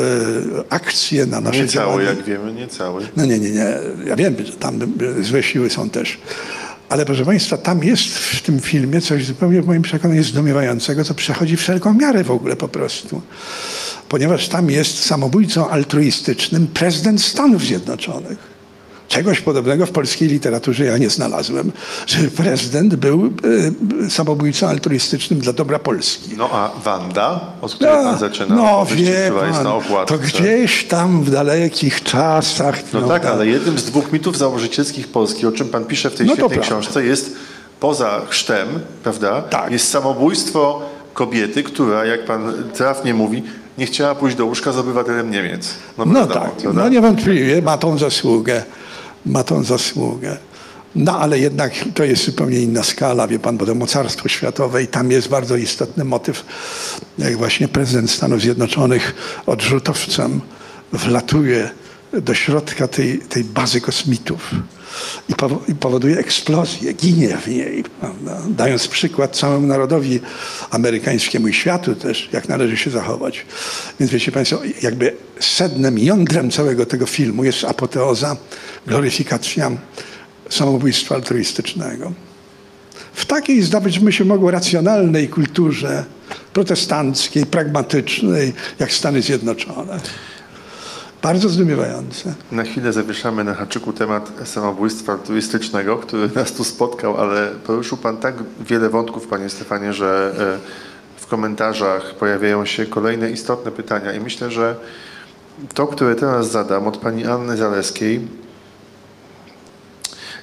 [0.70, 2.04] akcję, na nasze Nie cały, działanie.
[2.04, 3.06] jak wiemy, nie cały.
[3.16, 3.66] No nie, nie, nie.
[4.06, 4.78] Ja wiem, że tam
[5.22, 6.18] złe siły są też.
[6.88, 11.14] Ale proszę Państwa, tam jest w tym filmie coś zupełnie w moim przekonaniu zdumiewającego, co
[11.14, 13.22] przechodzi wszelką miarę w ogóle po prostu.
[14.08, 18.55] Ponieważ tam jest samobójcą altruistycznym prezydent Stanów Zjednoczonych.
[19.16, 21.72] Czegoś podobnego w polskiej literaturze ja nie znalazłem,
[22.06, 23.32] że prezydent był
[24.06, 26.30] e, samobójcą altruistycznym dla dobra Polski.
[26.36, 30.18] No a Wanda, od której pan zaczyna, no wie pan, na okładce.
[30.18, 32.82] to gdzieś tam w dalekich czasach.
[32.92, 36.14] No tak, prawda, ale jednym z dwóch mitów założycielskich Polski, o czym pan pisze w
[36.14, 37.36] tej No świetnej książce, jest
[37.80, 38.68] poza chrztem,
[39.02, 39.42] prawda?
[39.42, 39.72] Tak.
[39.72, 40.82] Jest samobójstwo
[41.14, 43.42] kobiety, która, jak pan trafnie mówi,
[43.78, 45.74] nie chciała pójść do łóżka z obywatelem Niemiec.
[45.98, 46.82] No wiadomo, tak, prawda?
[46.82, 48.62] no niewątpliwie ma tą zasługę.
[49.26, 50.36] Ma tą zasługę.
[50.94, 54.86] No ale jednak to jest zupełnie inna skala, wie pan, bo to mocarstwo światowe i
[54.86, 56.44] tam jest bardzo istotny motyw,
[57.18, 59.14] jak właśnie prezydent Stanów Zjednoczonych
[59.46, 60.40] odrzutowcem
[60.92, 61.70] wlatuje
[62.12, 64.50] do środka tej, tej bazy kosmitów
[65.28, 68.42] i, powo- i powoduje eksplozję, ginie w niej, prawda?
[68.48, 70.20] dając przykład całemu narodowi
[70.70, 73.46] amerykańskiemu i światu też, jak należy się zachować.
[74.00, 78.36] Więc wiecie Państwo, jakby sednem, jądrem całego tego filmu jest apoteoza,
[78.86, 79.70] gloryfikacja
[80.50, 82.12] samobójstwa altruistycznego.
[83.14, 86.04] W takiej, zdawać by się mogło, racjonalnej kulturze
[86.52, 90.00] protestanckiej, pragmatycznej, jak Stany Zjednoczone.
[91.26, 92.34] Bardzo zdumiewające.
[92.52, 98.16] Na chwilę zawieszamy na haczyku temat samobójstwa turystycznego, który nas tu spotkał, ale poruszył Pan
[98.16, 100.34] tak wiele wątków, Panie Stefanie, że
[101.16, 104.76] e, w komentarzach pojawiają się kolejne istotne pytania i myślę, że
[105.74, 108.28] to, które teraz zadam od Pani Anny Zaleskiej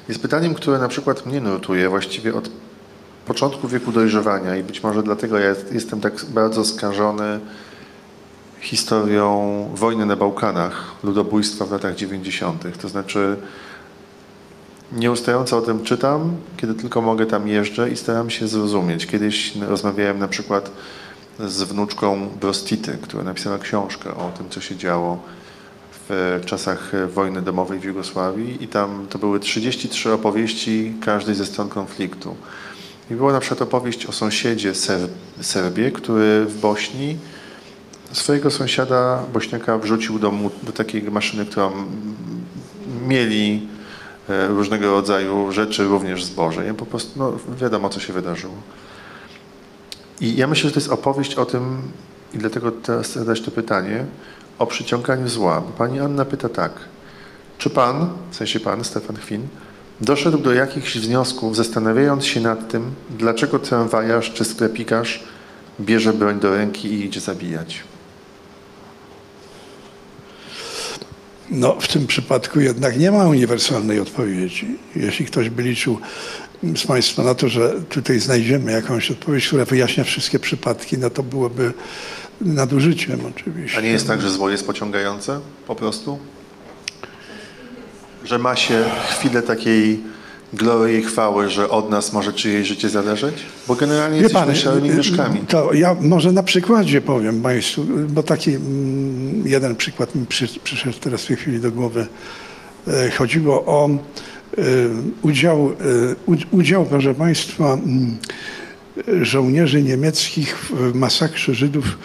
[0.10, 2.50] jest pytaniem, które na przykład mnie nurtuje właściwie od
[3.26, 7.40] początku wieku dojrzewania i być może dlatego ja jestem tak bardzo skażony
[8.64, 12.82] historią wojny na Bałkanach, ludobójstwa w latach 90.
[12.82, 13.38] To znaczy
[14.92, 19.08] nieustająco o tym czytam, kiedy tylko mogę tam jeżdżę i staram się zrozumieć.
[19.08, 20.72] Kiedyś rozmawiałem na przykład
[21.40, 25.20] z wnuczką Brostity, która napisała książkę o tym, co się działo
[26.10, 31.70] w czasach wojny domowej w Jugosławii i tam to były 33 opowieści każdej ze stron
[31.70, 32.36] konfliktu.
[33.12, 35.00] I była na przykład opowieść o sąsiedzie Ser
[35.42, 37.18] Serbie, który w Bośni
[38.14, 41.72] swojego sąsiada Bośniaka wrzucił do, mu- do takiej maszyny, którą
[43.08, 43.68] mieli
[44.30, 46.70] e, różnego rodzaju rzeczy, również zboże.
[46.70, 48.56] I po prostu no, wiadomo, co się wydarzyło.
[50.22, 51.82] I ja myślę, że to jest opowieść o tym,
[52.34, 54.06] i dlatego teraz chcę zadać to pytanie,
[54.60, 55.62] o przyciąganiu zła.
[55.78, 56.72] Pani Anna pyta tak,
[57.58, 59.48] czy pan, w sensie pan, Stefan Chwin,
[60.02, 65.24] doszedł do jakichś wniosków, zastanawiając się nad tym, dlaczego tramwajarz czy sklepikarz
[65.80, 67.84] bierze broń do ręki i idzie zabijać?
[71.54, 74.78] No, w tym przypadku jednak nie ma uniwersalnej odpowiedzi.
[74.96, 76.00] Jeśli ktoś by liczył
[76.76, 81.24] z Państwa na to, że tutaj znajdziemy jakąś odpowiedź, która wyjaśnia wszystkie przypadki, no to
[81.24, 81.74] byłoby
[82.42, 83.78] nadużyciem oczywiście.
[83.78, 86.20] A nie jest tak, że zło jest pociągające po prostu?
[88.24, 90.00] Że ma się chwilę takiej
[90.54, 93.36] glorii i chwały, że od nas może czyjeś życie zależeć?
[93.68, 95.40] Bo generalnie Wie jesteśmy pan, szarymi y, myszkami.
[95.40, 100.98] To ja może na przykładzie powiem Państwu, bo taki mm, jeden przykład mi przy, przyszedł
[101.00, 102.08] teraz w tej chwili do głowy.
[102.88, 104.62] E, Chodziło o e,
[105.22, 105.72] udział,
[106.32, 108.18] e, udział, proszę Państwa, mm,
[109.22, 111.98] żołnierzy niemieckich w masakrze Żydów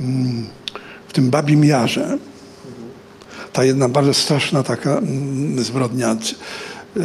[0.00, 0.46] mm,
[1.08, 2.18] w tym Babim Jarze.
[3.52, 5.00] Ta jedna bardzo straszna taka
[5.56, 6.16] zbrodnia
[6.96, 7.00] e,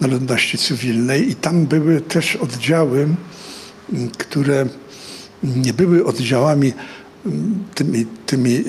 [0.00, 3.08] na ludności cywilnej i tam były też oddziały,
[4.18, 4.66] które
[5.42, 6.72] nie były oddziałami
[7.74, 8.62] tymi, tymi, e,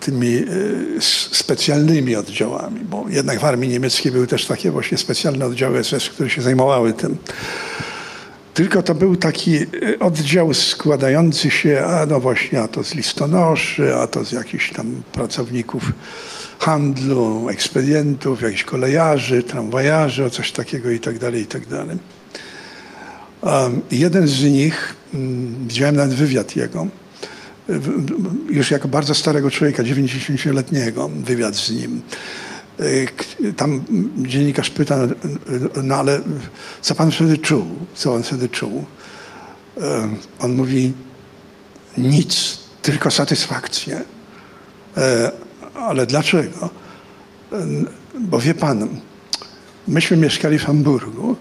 [0.00, 0.44] tymi e,
[1.32, 6.30] specjalnymi oddziałami, bo jednak w armii niemieckiej były też takie właśnie specjalne oddziały SS, które
[6.30, 7.16] się zajmowały tym.
[8.54, 9.58] Tylko to był taki
[10.00, 15.02] oddział składający się, a no właśnie, a to z listonoszy, a to z jakichś tam
[15.12, 15.92] pracowników
[16.58, 21.62] handlu, ekspedientów, jakichś kolejarzy, tramwajarzy, o coś takiego i tak dalej, i tak.
[23.42, 26.86] Um, jeden z nich, mm, widziałem nawet wywiad jego,
[28.50, 32.02] już jako bardzo starego człowieka, 90-letniego, wywiad z nim.
[33.16, 33.24] K-
[33.56, 33.84] Tam
[34.18, 35.08] dziennikarz pyta, y,
[35.82, 36.20] no ale
[36.80, 37.66] co pan wtedy czuł?
[37.94, 38.84] Co on wtedy czuł?
[39.78, 39.80] Y,
[40.38, 40.92] On mówi,
[41.98, 44.00] nic, tylko satysfakcję.
[45.78, 46.70] Ale dlaczego?
[48.20, 48.88] Bo wie pan,
[49.88, 51.36] myśmy mieszkali w Hamburgu.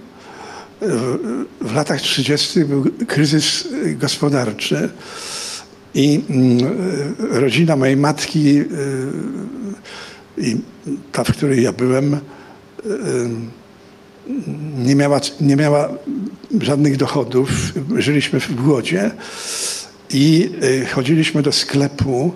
[1.62, 2.66] W, latach 30.
[2.66, 4.90] był kryzys gospodarczy
[5.94, 8.66] i mm, rodzina mojej matki y,
[10.38, 10.58] i
[11.12, 12.20] ta, w której ja byłem, y,
[14.78, 15.90] nie miała, nie miała
[16.62, 17.50] żadnych dochodów.
[17.98, 19.12] Żyliśmy w głodzie
[20.10, 22.34] i y, chodziliśmy do sklepu,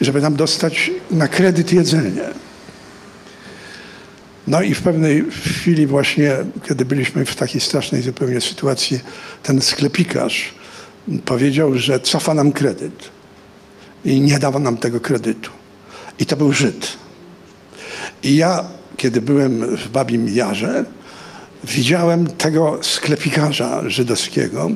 [0.00, 2.28] żeby nam dostać na kredyt jedzenie.
[4.46, 6.36] No i w pewnej chwili właśnie,
[6.68, 9.00] kiedy byliśmy w takiej strasznej zupełnie sytuacji,
[9.42, 10.54] ten sklepikarz
[11.24, 13.10] powiedział, że cofa nam kredyt
[14.04, 15.50] i nie dawał nam tego kredytu.
[16.18, 16.96] I to był Żyd.
[18.22, 18.64] I ja,
[18.96, 20.84] kiedy byłem w Babim Jarze,
[21.64, 24.74] widziałem tego sklepikarza żydowskiego, e,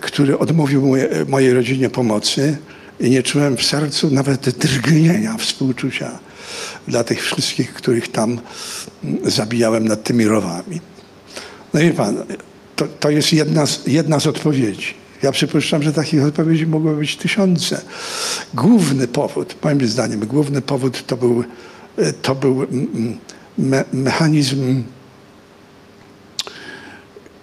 [0.00, 2.58] który odmówił moje, mojej rodzinie pomocy
[3.00, 6.18] i nie czułem w sercu nawet drgnienia współczucia
[6.88, 8.40] dla tych wszystkich, których tam
[9.04, 10.80] mm, zabijałem nad tymi rowami.
[11.74, 12.16] No i pan,
[12.76, 14.94] to, to jest jedna z, jedna z odpowiedzi.
[15.22, 17.82] Ja przypuszczam, że takich odpowiedzi mogły być tysiące.
[18.54, 21.44] Główny powód, moim zdaniem, główny powód to był,
[21.96, 23.18] e, to był mm,
[23.58, 24.82] me, mechanizm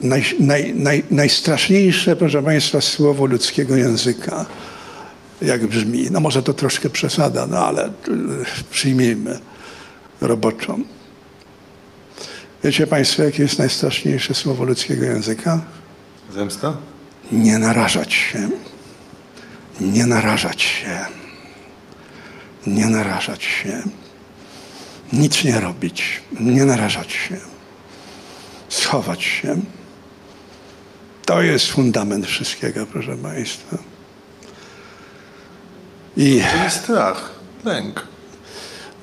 [0.03, 4.45] naj, naj, naj, najstraszniejsze, proszę Państwa, słowo ludzkiego języka,
[5.41, 6.07] jak brzmi.
[6.11, 7.91] No może to troszkę przesada, no ale y,
[8.71, 9.39] przyjmijmy
[10.21, 10.83] roboczą.
[12.63, 15.61] Wiecie Państwo, jakie jest najstraszniejsze słowo ludzkiego języka?
[16.33, 16.77] Zemsta?
[17.31, 18.49] Nie narażać się.
[19.81, 20.99] Nie narażać się.
[22.67, 23.83] Nie narażać się.
[25.13, 26.21] Nic nie robić.
[26.39, 27.37] Nie narażać się.
[28.69, 29.55] Schować się.
[31.26, 33.78] To jest fundament wszystkiego, proszę Państwa.
[36.17, 37.32] I, Czyli strach,
[37.65, 38.07] lęk.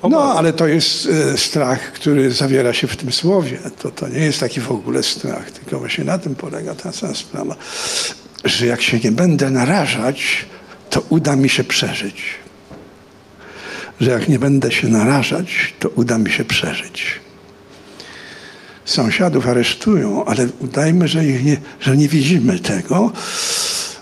[0.09, 3.59] no, ale to jest e, strach, który zawiera się w tym słowie.
[3.79, 7.15] To, to nie jest taki w ogóle strach, tylko właśnie na tym polega ta cała
[7.15, 7.55] sprawa,
[8.43, 10.45] że jak się nie będę narażać,
[10.89, 12.23] to uda mi się przeżyć.
[14.01, 17.19] Że jak nie będę się narażać, to uda mi się przeżyć.
[18.85, 23.11] Sąsiadów aresztują, ale udajmy, że, ich nie, że nie widzimy tego,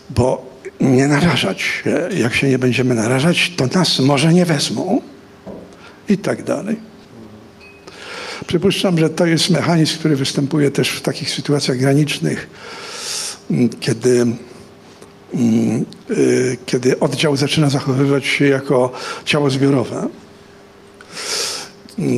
[0.10, 0.50] bo
[0.80, 2.10] nie narażać się.
[2.18, 5.02] Jak się nie będziemy narażać, to nas może nie wezmą
[6.10, 6.90] i tak dalej.
[8.48, 12.50] Przypuszczam, że to jest mechanizm, który występuje też w takich sytuacjach granicznych,
[13.52, 14.26] m, kiedy,
[15.34, 18.92] mm, y, kiedy oddział zaczyna zachowywać się jako
[19.26, 20.08] ciało zbiorowe.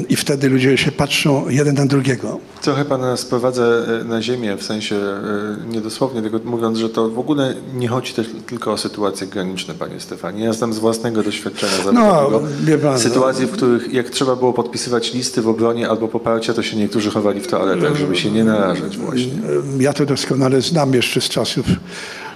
[0.09, 2.39] I wtedy ludzie się patrzą jeden na drugiego.
[2.61, 7.19] Trochę pana sprowadza e, na ziemię, w sensie e, niedosłownie tego mówiąc, że to w
[7.19, 10.43] ogóle nie chodzi też tylko o sytuacje graniczne, panie Stefanie.
[10.43, 12.99] Ja znam z własnego doświadczenia zawodowego wie pan, no.
[12.99, 17.11] sytuacje, w których jak trzeba było podpisywać listy w obronie albo poparcia, to się niektórzy
[17.11, 19.31] chowali w toaletach, żeby się nie narażać właśnie.
[19.79, 21.65] Ja to doskonale znam jeszcze z czasów,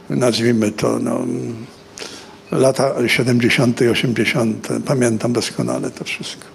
[0.09, 1.25] nazwijmy to, no,
[2.51, 4.67] lata 70., 80.
[4.85, 6.55] Pamiętam doskonale to wszystko.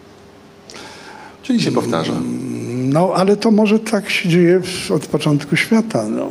[1.50, 2.12] Czyli się powtarza.
[2.76, 4.60] No, ale to może tak się dzieje
[4.94, 6.04] od początku świata.
[6.08, 6.30] No.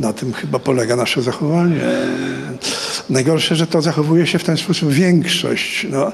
[0.00, 1.80] Na tym chyba polega nasze zachowanie.
[3.10, 5.86] Najgorsze, że to zachowuje się w ten sposób większość.
[5.90, 6.12] No.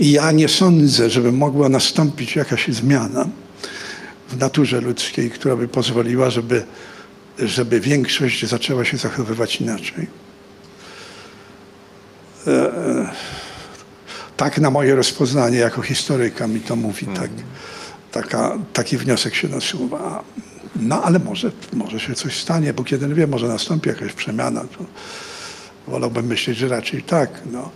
[0.00, 3.28] Ja nie sądzę, żeby mogła nastąpić jakaś zmiana
[4.28, 6.64] w naturze ludzkiej, która by pozwoliła, żeby,
[7.38, 10.06] żeby większość zaczęła się zachowywać inaczej.
[12.46, 13.10] E, e,
[14.36, 17.06] tak na moje rozpoznanie jako historyka mi to mówi.
[17.06, 17.30] Tak,
[18.12, 20.24] taka, taki wniosek się nasuwa.
[20.76, 24.60] No ale może, może się coś stanie, bo kiedy wie, może nastąpi jakaś przemiana.
[24.60, 24.84] To
[25.88, 27.30] wolałbym myśleć, że raczej tak.
[27.52, 27.70] No.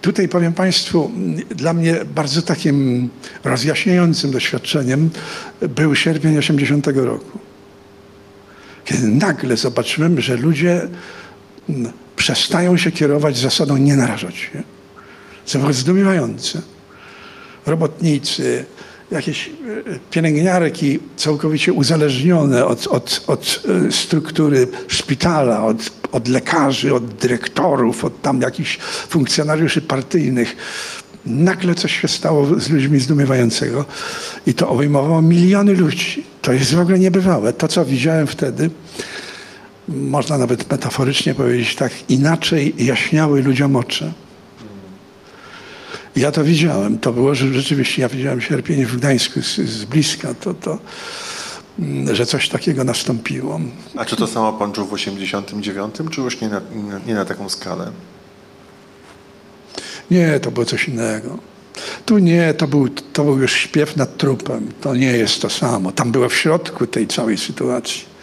[0.00, 1.10] Tutaj powiem Państwu,
[1.50, 3.08] dla mnie bardzo takim
[3.44, 5.10] rozjaśniającym doświadczeniem
[5.60, 7.38] był sierpień 80 roku.
[8.84, 10.88] Kiedy nagle zobaczyłem, że ludzie
[12.16, 14.62] przestają się kierować zasadą nie narażać się.
[15.46, 16.62] Co było zdumiewające.
[17.66, 18.64] Robotnicy,
[19.10, 19.52] jakieś e,
[20.10, 28.22] pielęgniarki całkowicie uzależnione od, od, od e, struktury szpitala, od, od lekarzy, od dyrektorów, od
[28.22, 28.78] tam jakichś
[29.08, 30.56] funkcjonariuszy partyjnych.
[31.26, 33.84] Nagle coś się stało z ludźmi zdumiewającego
[34.46, 36.24] i to obejmowało miliony ludzi.
[36.42, 37.52] To jest w ogóle niebywałe.
[37.52, 38.70] To, co widziałem wtedy,
[39.88, 44.12] można nawet metaforycznie powiedzieć tak, inaczej jaśniały ludziom oczy.
[46.16, 46.98] Ja to widziałem.
[46.98, 50.34] To było, że rzeczywiście ja widziałem sierpień w Gdańsku z, z bliska.
[50.34, 50.78] To, to,
[51.78, 53.60] mm, że coś takiego nastąpiło.
[53.96, 56.60] A czy to samo pan czuł w 89, czy już nie na,
[57.06, 57.90] nie na taką skalę?
[60.10, 61.38] Nie, to było coś innego.
[62.06, 64.72] Tu nie, to był, to był już śpiew nad trupem.
[64.80, 65.92] To nie jest to samo.
[65.92, 68.13] Tam było w środku tej całej sytuacji.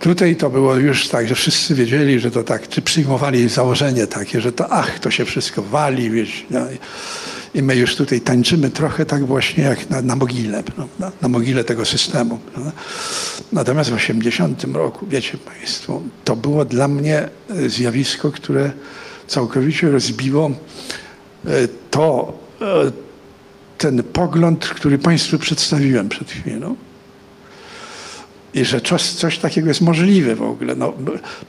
[0.00, 4.40] Tutaj to było już tak, że wszyscy wiedzieli, że to tak, czy przyjmowali założenie takie,
[4.40, 6.60] że to ach, to się wszystko wali, wiesz, no,
[7.54, 11.12] i my już tutaj tańczymy trochę tak właśnie jak na, na mogile, prawda?
[11.22, 12.38] na mogile tego systemu.
[12.52, 12.72] Prawda?
[13.52, 18.72] Natomiast w 80 roku, wiecie Państwo, to było dla mnie e, zjawisko, które
[19.26, 20.50] całkowicie rozbiło
[21.46, 21.50] e,
[21.90, 22.64] to, e,
[23.78, 26.76] ten pogląd, który Państwu przedstawiłem przed chwilą
[28.60, 30.74] i że coś, coś takiego jest możliwe w ogóle.
[30.74, 30.92] No,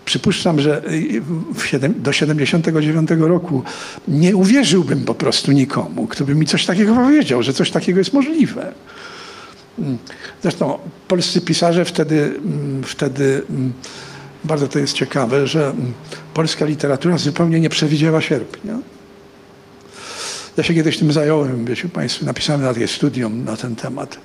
[0.06, 0.82] przypuszczam, że
[1.96, 3.64] do 79 roku
[4.08, 8.14] nie uwierzyłbym po prostu nikomu, kto by mi coś takiego powiedział, że coś takiego jest
[8.14, 8.74] możliwe.
[9.80, 9.98] Mm.
[10.42, 13.74] Zresztą polscy pisarze wtedy, mm, wtedy mm,
[14.44, 15.74] bardzo to jest ciekawe, że
[16.34, 18.80] polska literatura zupełnie nie przewidziała sierpnia.
[20.58, 24.18] Ja się kiedyś tym zająłem, wiecie Państwo, napisałem na takie studium na ten temat.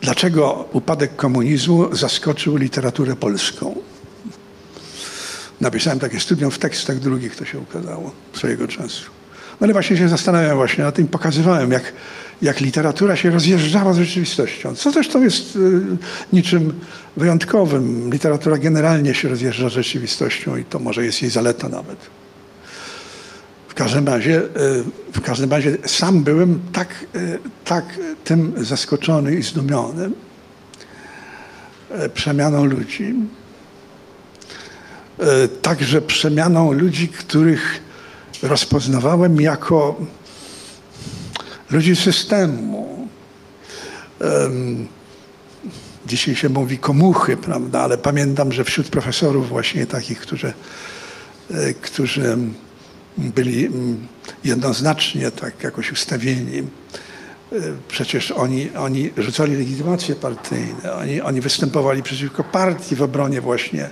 [0.00, 3.74] Dlaczego upadek komunizmu zaskoczył literaturę polską?
[5.60, 9.10] Napisałem takie studium w tekstach drugich, to się ukazało swojego czasu.
[9.60, 11.92] No ale właśnie się zastanawiałem właśnie na tym, pokazywałem, jak,
[12.42, 14.74] jak literatura się rozjeżdżała z rzeczywistością.
[14.74, 15.80] Co zresztą jest y,
[16.32, 16.72] niczym
[17.16, 18.10] wyjątkowym.
[18.12, 21.98] Literatura generalnie się rozjeżdża z rzeczywistością i to może jest jej zaleta nawet
[23.76, 24.48] każdym razie, e,
[25.12, 27.84] w każdym razie sam byłem tak, e, tak
[28.24, 30.10] tym zaskoczony i zdumiony
[31.90, 33.14] e, przemianą ludzi.
[35.62, 37.80] Także przemianą ludzi, których
[38.42, 40.00] rozpoznawałem jako
[41.70, 43.08] ludzi systemu.
[46.06, 50.52] Dzisiaj się mówi komuchy, prawda, ale pamiętam, że wśród profesorów właśnie takich, którzy,
[51.82, 52.36] którzy
[53.18, 54.06] byli mm,
[54.44, 56.58] jednoznacznie tak jakoś ustawieni.
[56.58, 56.64] E,
[57.88, 63.90] przecież oni, oni rzucali legitymacje partyjne, oni, oni występowali przeciwko partii w obronie właśnie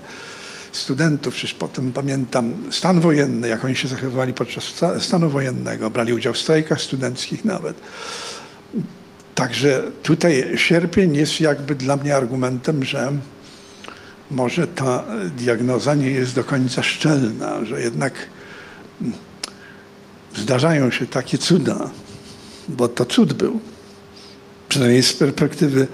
[0.73, 1.35] studentów.
[1.35, 4.65] Przecież potem pamiętam stan wojenny, jak oni się zachowywali podczas
[5.01, 7.77] stanu wojennego, brali udział w strajkach studenckich nawet.
[9.35, 13.13] Także tutaj sierpień jest jakby dla mnie argumentem, że
[14.31, 15.05] może ta
[15.37, 18.13] diagnoza nie jest do końca szczelna, że jednak
[20.37, 21.91] zdarzają się takie cuda,
[22.69, 23.61] bo to cud był,
[24.69, 25.87] przynajmniej z perspektywy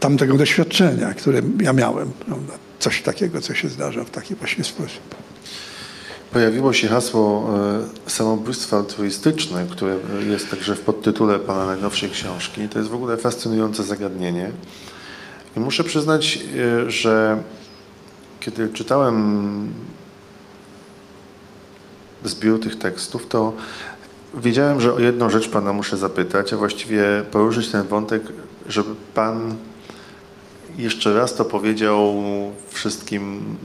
[0.00, 2.10] tamtego doświadczenia, które ja miałem.
[2.10, 2.52] Prawda?
[2.78, 5.14] Coś takiego, co się zdarza w taki właśnie sposób.
[6.32, 7.50] Pojawiło się hasło
[8.06, 9.96] e, samobójstwa altruistyczne, które
[10.28, 12.68] jest także w podtytule Pana najnowszej książki.
[12.68, 14.50] To jest w ogóle fascynujące zagadnienie.
[15.56, 16.38] I muszę przyznać,
[16.86, 17.42] e, że
[18.40, 19.68] kiedy czytałem
[22.24, 23.52] zbiór tych tekstów, to
[24.34, 28.22] wiedziałem, że o jedną rzecz Pana muszę zapytać, a właściwie poruszyć ten wątek,
[28.68, 29.54] żeby Pan
[30.78, 32.14] jeszcze raz to powiedział
[32.70, 33.56] wszystkim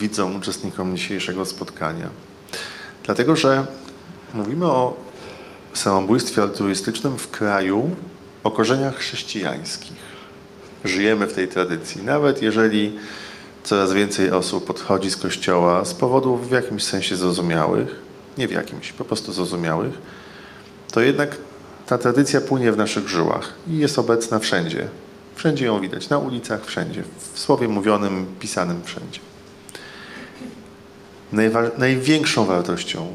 [0.00, 2.08] widzom, uczestnikom dzisiejszego spotkania.
[3.04, 3.66] Dlatego, że
[4.34, 4.96] mówimy o
[5.74, 7.90] samobójstwie altruistycznym w kraju
[8.44, 10.14] o korzeniach chrześcijańskich.
[10.84, 12.02] Żyjemy w tej tradycji.
[12.02, 12.98] Nawet jeżeli
[13.64, 17.96] coraz więcej osób odchodzi z kościoła z powodów w jakimś sensie zrozumiałych,
[18.38, 19.94] nie w jakimś, po prostu zrozumiałych,
[20.92, 21.36] to jednak
[21.86, 24.88] ta tradycja płynie w naszych żyłach i jest obecna wszędzie.
[25.34, 29.20] Wszędzie ją widać, na ulicach, wszędzie, w słowie mówionym, pisanym, wszędzie.
[31.32, 33.06] Najwa- największą wartością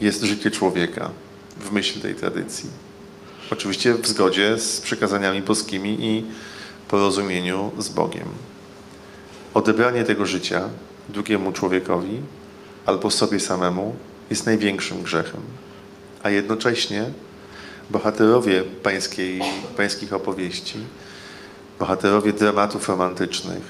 [0.00, 1.10] jest życie człowieka
[1.60, 2.70] w myśl tej tradycji.
[3.50, 6.24] Oczywiście w zgodzie z przykazaniami boskimi i
[6.88, 8.28] porozumieniu z Bogiem.
[9.54, 10.68] Odebranie tego życia
[11.08, 12.20] drugiemu człowiekowi
[12.86, 13.94] albo sobie samemu
[14.30, 15.40] jest największym grzechem.
[16.22, 17.04] A jednocześnie
[17.90, 19.40] bohaterowie pańskiej,
[19.76, 20.78] pańskich opowieści,
[21.78, 23.62] bohaterowie dramatów romantycznych,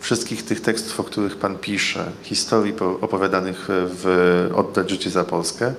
[0.00, 5.74] wszystkich tych tekstów, o których Pan pisze, historii po- opowiadanych w Oddać życie za Polskę,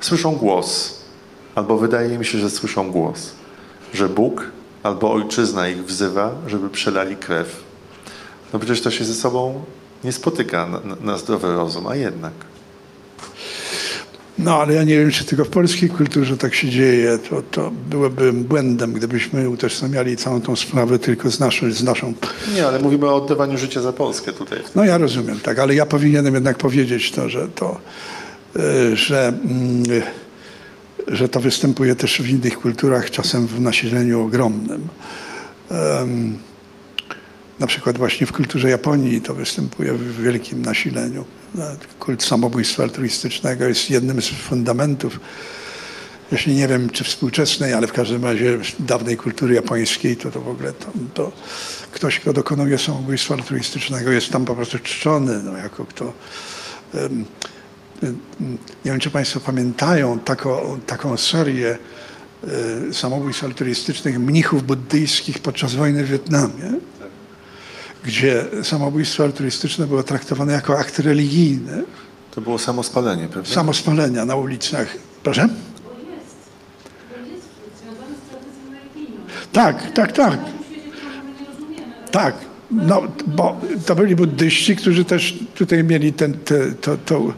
[0.00, 0.98] słyszą głos,
[1.54, 3.32] albo wydaje mi się, że słyszą głos,
[3.94, 4.44] że Bóg
[4.84, 7.62] albo Ojczyzna ich wzywa, żeby przelali krew.
[8.52, 9.64] No przecież to się ze sobą
[10.04, 12.32] nie spotyka na, na- zdrowy rozum, a jednak.
[14.38, 17.18] No ale ja nie wiem, czy tylko w polskiej kulturze tak się dzieje.
[17.30, 22.14] To, to byłoby błędem, gdybyśmy utożsamiali całą tą sprawę tylko z naszą, z naszą
[22.54, 24.58] Nie, ale mówimy o oddawaniu życia za Polskę tutaj.
[24.74, 27.80] No ja rozumiem, tak, ale ja powinienem jednak powiedzieć to, że to,
[28.56, 29.82] y, że, mm,
[31.08, 34.88] że to występuje też w innych kulturach, czasem w nasileniu ogromnym.
[35.70, 36.38] Em,
[37.60, 41.24] Na przykład właśnie w kulturze Japonii to występuje w wielkim nasileniu.
[41.98, 45.20] Kult samobójstwa altruistycznego jest jednym z fundamentów,
[46.32, 50.48] jeśli nie wiem czy współczesnej, ale w każdym razie dawnej kultury japońskiej, to to w
[50.48, 51.32] ogóle to, to
[51.92, 56.12] ktoś, kto dokonuje samobójstwa altruistycznego jest tam po prostu czczony, no, jako kto...
[56.94, 57.24] em,
[58.84, 61.78] nie wiem, czy Państwo pamiętają taką, taką serię
[62.88, 66.72] e, samobójstw altruistycznych mnichów buddyjskich podczas wojny w Wietnamie,
[68.04, 71.84] gdzie samobójstwo altruistyczne było traktowane jako akt religijny,
[72.30, 73.50] To było samospalenie, prawda?
[73.54, 74.88] samospalenia na ulicach.
[75.22, 75.48] Proszę?
[75.48, 76.36] Bo jest.
[77.10, 77.46] Bo jest
[77.82, 79.20] związany z tradycją religijną.
[79.52, 80.38] Tak, tak, tak.
[82.10, 82.34] Tak,
[82.70, 87.32] no, bo to byli buddyści, którzy też tutaj mieli ten, te, to, to,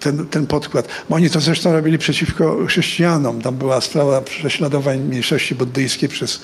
[0.00, 0.88] ten, ten podkład.
[1.10, 3.42] Oni to zresztą robili przeciwko chrześcijanom.
[3.42, 6.40] Tam była sprawa prześladowań mniejszości buddyjskiej przez,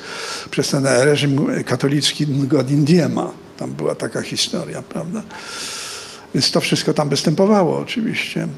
[0.50, 3.30] przez ten reżim katolicki Godindiema.
[3.56, 5.22] Tam była taka historia, prawda?
[6.34, 8.48] Więc to wszystko tam występowało oczywiście.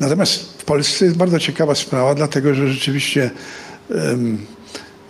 [0.00, 3.30] Natomiast w Polsce jest bardzo ciekawa sprawa, dlatego że rzeczywiście
[3.90, 4.46] em,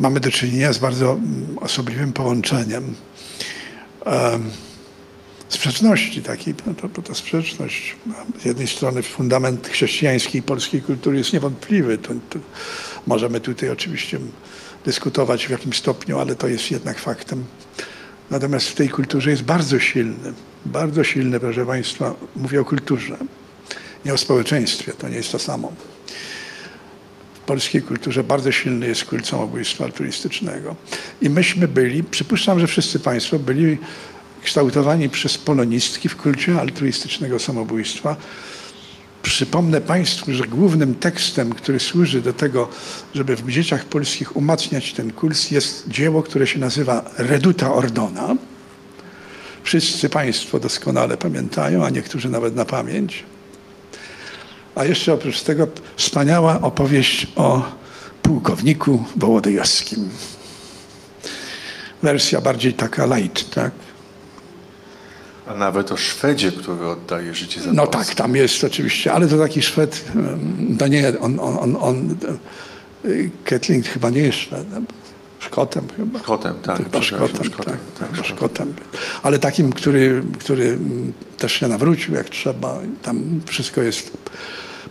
[0.01, 2.95] mamy do czynienia z bardzo mm, osobliwym połączeniem
[4.05, 4.51] em,
[5.49, 7.97] sprzeczności takiej, no to, to, to sprzeczność
[8.43, 11.99] z jednej strony fundament chrześcijańskiej polskiej kultury jest niewątpliwy.
[11.99, 12.39] To, to
[13.07, 14.19] możemy tutaj oczywiście
[14.85, 17.45] dyskutować w jakim stopniu, ale to jest jednak faktem.
[18.31, 20.33] Natomiast w tej kulturze jest bardzo silny,
[20.67, 23.17] bardzo silny, proszę Państwa, mówię o kulturze,
[24.05, 25.73] nie o społeczeństwie, to nie jest to samo.
[27.35, 30.77] W polskiej kulturze bardzo silny jest kult samobójstwa altruistycznego.
[31.23, 33.79] I myśmy byli, przypuszczam, że wszyscy Państwo byli
[34.49, 38.17] kształtowani przez polonistki w kulcie altruistycznego samobójstwa.
[39.23, 42.69] Przypomnę Państwu, że głównym tekstem, który służy do tego,
[43.15, 48.37] żeby w dzieciach polskich umacniać ten kurs, jest dzieło, które się nazywa Reduta Ordona.
[49.63, 53.25] Wszyscy Państwo doskonale pamiętają, a niektórzy nawet na pamięć.
[54.75, 57.63] A jeszcze oprócz tego wspaniała opowieść o
[58.23, 60.11] pułkowniku Wołodyjowskim.
[62.03, 63.73] Wersja bardziej taka light, tak?
[65.49, 68.05] A nawet o Szwedzie, który oddaje życie za No Polskę.
[68.07, 70.05] tak, tam jest oczywiście, ale to taki Szwed,
[70.79, 72.17] to nie, on, on, on, on
[73.45, 74.87] Ketling chyba nie jest Szwedem,
[75.39, 76.19] Szkotem chyba.
[76.19, 78.75] Szkotem, tak, Chyba Szkotem, Szkotem, tak, tak, chyba Szkotem.
[79.23, 80.79] Ale takim, który, który
[81.39, 82.79] też się nawrócił jak trzeba.
[83.03, 84.11] Tam wszystko jest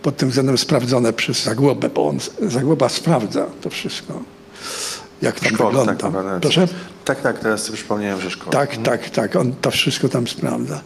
[0.02, 4.22] pod tym względem sprawdzone przez Zagłobę, bo on, Zagłoba sprawdza to wszystko,
[5.22, 5.94] jak tam wygląda.
[5.94, 6.40] tak, ma rację.
[6.40, 6.68] Proszę?
[7.04, 8.52] tak, tak, teraz sobie przypomniałem, że Szkot.
[8.52, 9.36] Tak, tak, tak.
[9.36, 10.80] On to wszystko tam sprawdza.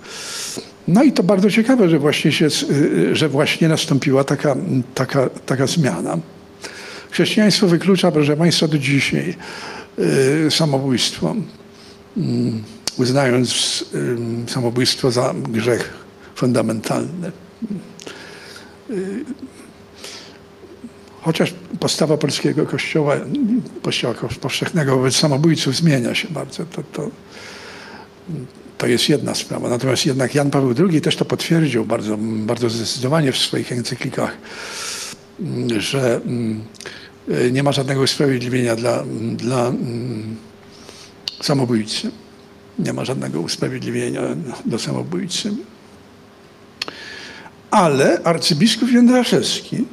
[0.88, 4.56] No i to bardzo ciekawe, że właśnie, się, y, że właśnie nastąpiła taka,
[4.94, 6.18] taka, taka zmiana.
[7.10, 9.34] Chrześcijaństwo wyklucza, proszę Państwa, do dzisiaj
[9.98, 11.36] y, samobójstwo,
[12.16, 12.62] mm,
[12.98, 15.94] uznając y, samobójstwo za grzech
[16.34, 17.32] fundamentalny.
[21.22, 23.16] Chociaż postawa polskiego kościoła,
[23.82, 27.10] kościoła powszechnego wobec samobójców zmienia się bardzo, to, to,
[28.78, 29.68] to jest jedna sprawa.
[29.68, 34.36] Natomiast jednak Jan Paweł II też to potwierdził bardzo, bardzo zdecydowanie w swoich encyklikach,
[35.78, 36.64] że mm,
[37.52, 39.04] nie ma żadnego usprawiedliwienia dla,
[39.36, 40.36] dla mm,
[41.40, 42.10] samobójcy.
[42.78, 44.20] Nie ma żadnego usprawiedliwienia
[44.64, 45.52] do samobójcy.
[47.70, 49.84] Ale arcybiskup Jędraszewski,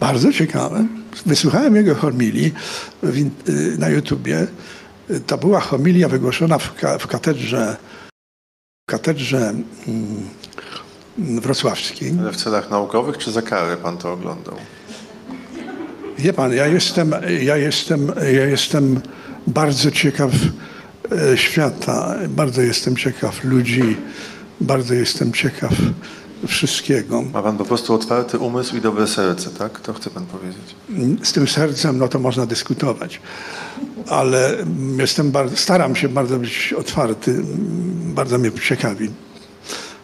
[0.00, 0.86] bardzo ciekawe,
[1.26, 2.52] wysłuchałem jego homilii
[3.78, 4.46] na YouTubie.
[5.26, 7.76] To była homilia wygłoszona w, ka, w katedrze,
[8.88, 9.54] w katedrze
[9.88, 10.28] mm,
[11.18, 12.14] wrocławskiej.
[12.20, 14.56] Ale w celach naukowych czy za karę pan to oglądał?
[16.18, 19.00] Wie pan, ja jestem, ja jestem, ja jestem
[19.46, 20.30] bardzo ciekaw
[21.32, 23.96] e, świata, bardzo jestem ciekaw ludzi,
[24.60, 25.72] bardzo jestem ciekaw
[26.46, 27.22] wszystkiego.
[27.22, 29.80] Ma pan po prostu otwarty umysł i dobre serce, tak?
[29.80, 30.74] To chce pan powiedzieć.
[31.22, 33.20] Z tym sercem, no to można dyskutować,
[34.08, 34.56] ale
[34.98, 37.42] jestem bardzo, staram się bardzo być otwarty,
[38.14, 39.10] bardzo mnie ciekawi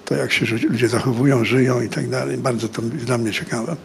[0.05, 2.39] to, jak się ludzie zachowują, żyją i tak dalej.
[2.39, 3.77] Bardzo to dla mnie ciekawe.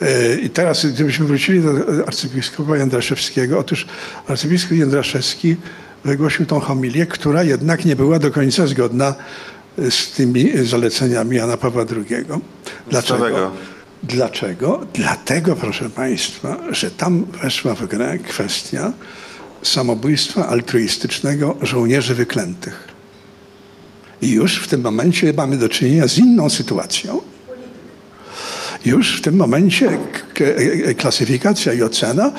[0.00, 1.70] E, I teraz, gdybyśmy wrócili do
[2.06, 3.86] arcybiskupa Jędraszewskiego, otóż
[4.28, 5.56] arcybiskup Jędraszewski
[6.04, 9.14] wygłosił tą homilię, która jednak nie była do końca zgodna
[9.90, 12.06] z tymi zaleceniami Jana Pawła II.
[12.06, 12.40] Dlaczego?
[12.90, 13.50] Dlaczego?
[14.02, 14.86] Dlaczego?
[14.94, 18.92] Dlatego, proszę Państwa, że tam weszła w grę kwestia
[19.62, 22.88] samobójstwa altruistycznego żołnierzy wyklętych.
[24.22, 27.20] I już w tym momencie mamy do czynienia z inną sytuacją.
[28.86, 32.32] Już w tym momencie k- k- klasyfikacja i ocena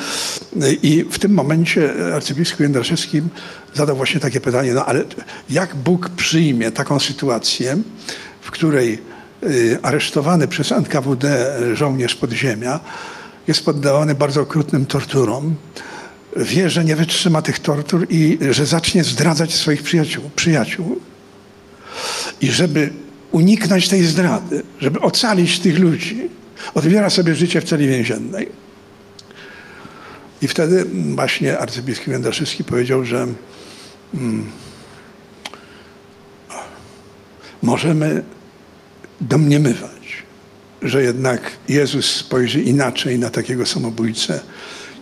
[0.84, 3.22] i w tym momencie arcybiskup Jędraszewski
[3.74, 5.03] zadał właśnie takie pytanie, no ale
[5.49, 7.78] jak Bóg przyjmie taką sytuację,
[8.41, 8.99] w której
[9.44, 12.80] y, aresztowany przez NKWD żołnierz podziemia
[13.48, 15.56] jest poddawany bardzo okrutnym torturom,
[16.36, 20.30] wie, że nie wytrzyma tych tortur i że zacznie zdradzać swoich przyjaciół.
[20.36, 20.99] przyjaciół.
[22.41, 22.90] I żeby
[23.32, 26.30] uniknąć tej zdrady, żeby ocalić tych ludzi,
[26.74, 28.49] odbiera sobie życie w celi więziennej.
[30.41, 30.86] I wtedy
[31.16, 33.28] właśnie arcybiskup Jędraszewski powiedział, że
[34.14, 34.52] mm,
[37.62, 38.24] możemy
[39.22, 40.24] domniemywać,
[40.82, 44.40] że jednak Jezus spojrzy inaczej na takiego samobójcę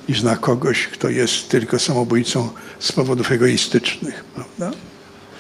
[0.10, 2.50] niż na kogoś, kto jest tylko samobójcą
[2.80, 4.24] z powodów egoistycznych.
[4.24, 4.78] Prawda?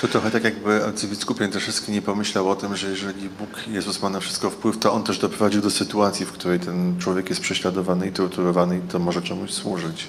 [0.01, 4.09] To trochę tak jakby arcybiskup Jędraszewski nie pomyślał o tym, że jeżeli Bóg, Jezus ma
[4.09, 8.07] na wszystko wpływ, to On też doprowadził do sytuacji, w której ten człowiek jest prześladowany
[8.07, 10.07] i torturowany i to może czemuś służyć.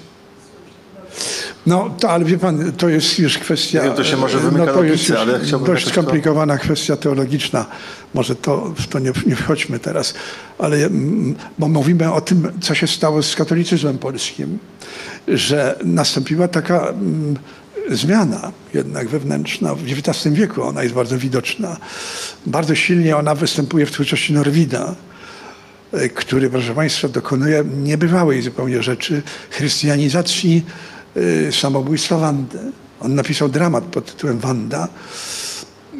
[1.67, 3.79] No, to, ale wie pan, to jest już kwestia...
[3.79, 6.57] Nie wiem, to się może wymyka no, to jest logice, ale chciałbym dość to- skomplikowana
[6.57, 7.65] kwestia teologiczna.
[8.13, 10.13] Może to, w to nie, nie wchodźmy teraz.
[10.57, 14.59] Ale mm, bo mówimy o tym, co się stało z katolicyzmem polskim.
[15.27, 17.35] Że nastąpiła taka mm,
[17.89, 20.63] zmiana jednak wewnętrzna w XIX wieku.
[20.63, 21.77] Ona jest bardzo widoczna.
[22.45, 24.95] Bardzo silnie ona występuje w twórczości Norwida
[25.93, 30.65] e, który, proszę Państwa, dokonuje niebywałej zupełnie rzeczy chrystianizacji
[31.47, 32.59] e, samobójstwa Wandy.
[32.99, 34.87] On napisał dramat pod tytułem Wanda,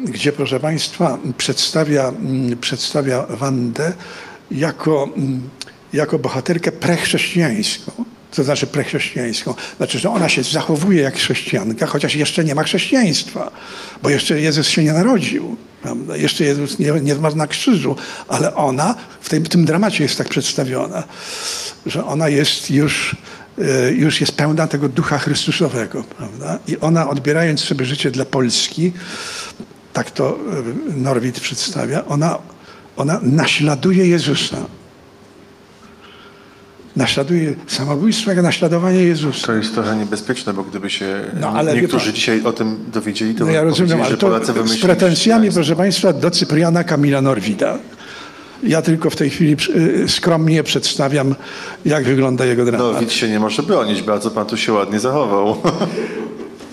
[0.04, 3.92] gdzie, proszę Państwa, przedstawia, mm, przedstawia Wandę
[4.50, 5.48] jako, mm,
[5.92, 8.04] jako bohaterkę prechrześcijańską.
[8.32, 9.54] Co znaczy prechrześcijańską?
[9.76, 13.50] Znaczy, że ona się zachowuje jak chrześcijanka, chociaż jeszcze nie ma chrześcijaństwa,
[14.02, 15.56] bo jeszcze Jezus się nie narodził.
[15.82, 16.16] Prawda?
[16.16, 17.96] Jeszcze Jezus nie, nie zmarł na krzyżu,
[18.28, 21.04] ale ona w tym, tym dramacie jest tak przedstawiona,
[21.86, 23.16] że ona jest już,
[23.58, 26.04] e, już jest pełna tego ducha Chrystusowego.
[26.04, 26.58] Prawda?
[26.68, 28.92] I ona odbierając sobie życie dla Polski,
[29.92, 30.38] tak to
[30.88, 32.38] e, Norwid przedstawia, ona,
[32.96, 34.56] ona naśladuje Jezusa.
[36.98, 39.46] Naśladuje samobójstwo jak naśladowanie Jezusa.
[39.46, 41.06] To jest trochę niebezpieczne, bo gdyby się
[41.40, 44.80] No, ale niektórzy pan- dzisiaj o tym dowiedzieli, to No ja rozumiem, ale to z
[44.80, 47.78] pretensjami, proszę Państwa, do Cypriana Kamila Norwida.
[48.62, 51.34] Ja tylko w tej chwili y, skromnie przedstawiam,
[51.84, 52.92] jak wygląda jego dramat.
[52.94, 55.56] No, widz się nie może bronić, bardzo pan tu się ładnie zachował.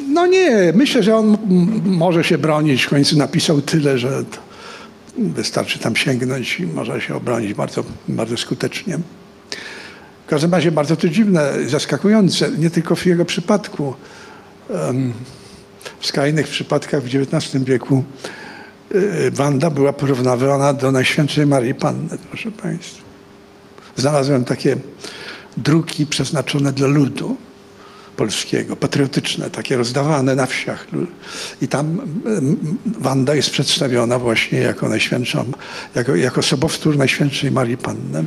[0.09, 1.37] No nie, myślę, że on
[1.85, 2.83] może się bronić.
[2.83, 4.23] W końcu napisał tyle, że
[5.17, 8.99] wystarczy tam sięgnąć i może się obronić bardzo, bardzo skutecznie.
[10.25, 13.93] W każdym razie bardzo to dziwne, zaskakujące, nie tylko w jego przypadku.
[15.99, 18.03] W skrajnych przypadkach w XIX wieku
[18.95, 23.03] y, Wanda była porównywana do Najświętszej Marii Panny, proszę Państwa.
[23.95, 24.77] Znalazłem takie
[25.57, 27.37] druki przeznaczone dla ludu
[28.17, 30.87] polskiego, patriotyczne, takie rozdawane na wsiach.
[31.61, 32.01] I tam
[32.99, 35.45] Wanda jest przedstawiona właśnie jako najświętszą,
[35.95, 38.25] jako, jako sobowtór Najświętszej Marii Panny.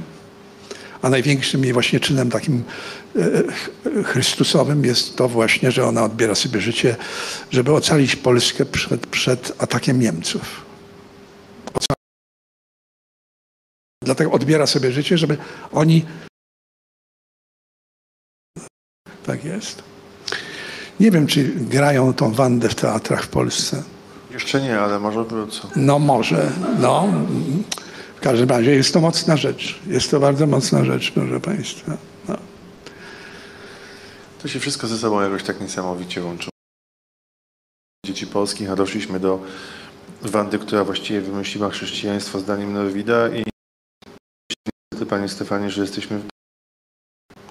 [1.02, 2.64] A największym jej właśnie czynem takim
[3.16, 3.20] e,
[3.52, 3.70] ch-
[4.06, 6.96] chrystusowym jest to właśnie, że ona odbiera sobie życie,
[7.50, 10.64] żeby ocalić Polskę przed, przed atakiem Niemców.
[14.04, 15.36] Dlatego odbiera sobie życie, żeby
[15.72, 16.04] oni
[19.26, 19.82] Tak jest.
[21.00, 23.82] Nie wiem, czy grają tą Wandę w teatrach w Polsce.
[24.30, 25.68] Jeszcze nie, ale może wrócą.
[25.76, 27.08] No może, no.
[28.18, 29.78] W każdym razie jest to mocna rzecz.
[29.86, 31.96] Jest to bardzo mocna rzecz, proszę Państwa.
[32.28, 32.36] No.
[34.42, 36.48] To się wszystko ze sobą jakoś tak niesamowicie łączy.
[38.06, 39.42] Dzieci polskich, a doszliśmy do
[40.22, 43.44] Wandy, która właściwie wymyśliła chrześcijaństwo zdaniem Norwida i
[45.08, 46.28] Panie Stefanie, że jesteśmy w...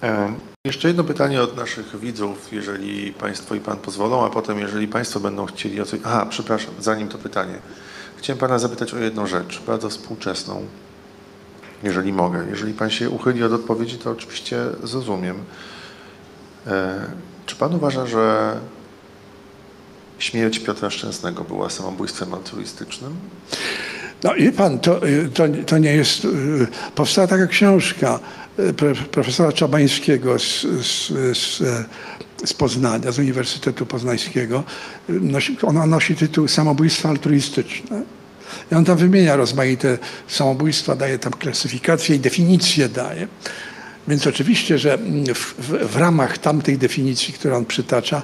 [0.04, 0.36] E,
[0.66, 5.20] Jeszcze jedno pytanie od naszych widzów, jeżeli Państwo i Pan pozwolą, a potem jeżeli Państwo
[5.20, 6.00] będą chcieli o coś...
[6.04, 7.60] Aha, przepraszam, zanim to pytanie.
[8.18, 10.66] Chciałem Pana zapytać o jedną rzecz, bardzo współczesną,
[11.84, 12.46] jeżeli mogę.
[12.50, 15.36] Jeżeli Pan się uchyli od odpowiedzi, to oczywiście zrozumiem.
[16.68, 17.06] E,
[17.46, 18.58] Czy Pan uważa, że
[20.20, 23.16] śmierć Piotra Szczęsnego była samobójstwem altruistycznym?
[24.24, 26.26] No i pan, to, y, to, to nie jest.
[26.26, 28.20] y, Powstała taka książka
[28.60, 28.74] y,
[29.12, 31.08] profesora Czabańskiego z, z,
[31.38, 31.86] z, e,
[32.46, 34.64] z Poznania, z Uniwersytetu Poznańskiego.
[35.10, 38.02] Nosi, ona nosi tytuł Samobójstwa altruistyczne.
[38.72, 39.98] I on tam wymienia rozmaite
[40.28, 43.28] samobójstwa, daje tam klasyfikację i definicję daje.
[44.08, 44.98] Więc oczywiście, że
[45.36, 48.22] w, w, w ramach tamtych definicji, które on przytacza,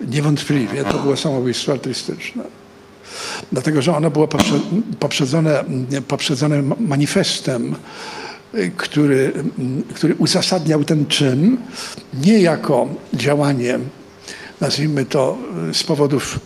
[0.00, 2.44] niewątpliwie to było samobójstwo altruistyczne
[3.52, 5.64] dlatego że ono było poprze- poprzedzone,
[6.08, 7.74] poprzedzone ma- manifestem,
[8.76, 9.32] który,
[9.94, 11.56] który uzasadniał ten czyn
[12.14, 13.78] nie jako działanie,
[14.60, 15.38] nazwijmy to,
[15.72, 16.40] z powodów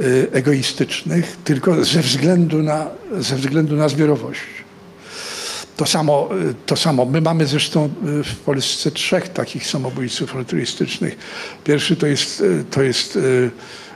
[0.00, 2.86] y, egoistycznych, tylko ze względu na,
[3.18, 4.40] ze względu na zbiorowość.
[5.76, 7.04] To samo, y, to samo.
[7.04, 7.84] My mamy zresztą
[8.20, 11.16] y, w Polsce trzech takich samobójców altruistycznych.
[11.64, 13.18] Pierwszy to jest, to jest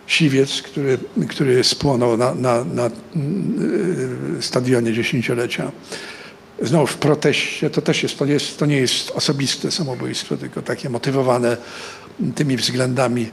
[0.07, 2.91] siwiec, który, który spłonął na, na, na
[4.41, 5.73] stadionie dziesięciolecia.
[6.65, 10.91] Znowu w proteście, to też jest, to jest, to nie jest osobiste samobójstwo, tylko takie
[10.91, 11.57] motywowane
[12.35, 13.31] tymi względami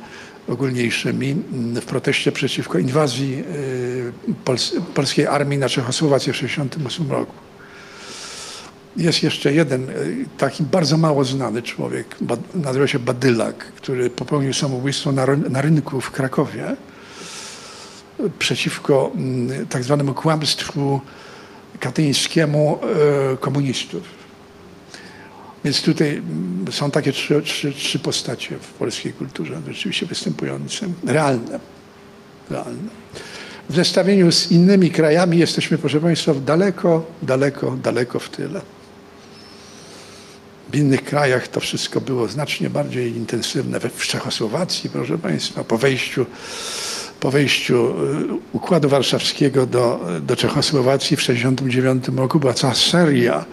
[0.47, 1.35] ogólniejszymi
[1.81, 7.33] w proteście przeciwko inwazji y, pols, polskiej armii na Czechosłowację w 1968 roku.
[8.97, 12.15] Jest jeszcze jeden y, taki bardzo mało znany człowiek,
[12.55, 16.75] nazywa się Badylak, który popełnił samobójstwo na, na rynku w Krakowie
[18.39, 21.01] przeciwko mm, tak zwanemu kłamstwu
[21.81, 22.79] katyńskiemu
[23.33, 24.03] y, komunistów.
[25.63, 31.59] Więc tutaj mm, są takie trzy, trzy, trzy postacie w polskiej kulturze rzeczywiście występujące, realne.
[32.49, 32.89] realne.
[33.69, 38.61] W zestawieniu z innymi krajami jesteśmy, proszę Państwa, daleko, daleko, daleko w tyle.
[40.71, 43.79] W innych krajach to wszystko było znacznie bardziej intensywne.
[43.79, 46.25] W Czechosłowacji, proszę Państwa, po wejściu,
[47.21, 53.45] po wejściu y, Układu Warszawskiego do, do Czechosłowacji w 1969 roku była cała seria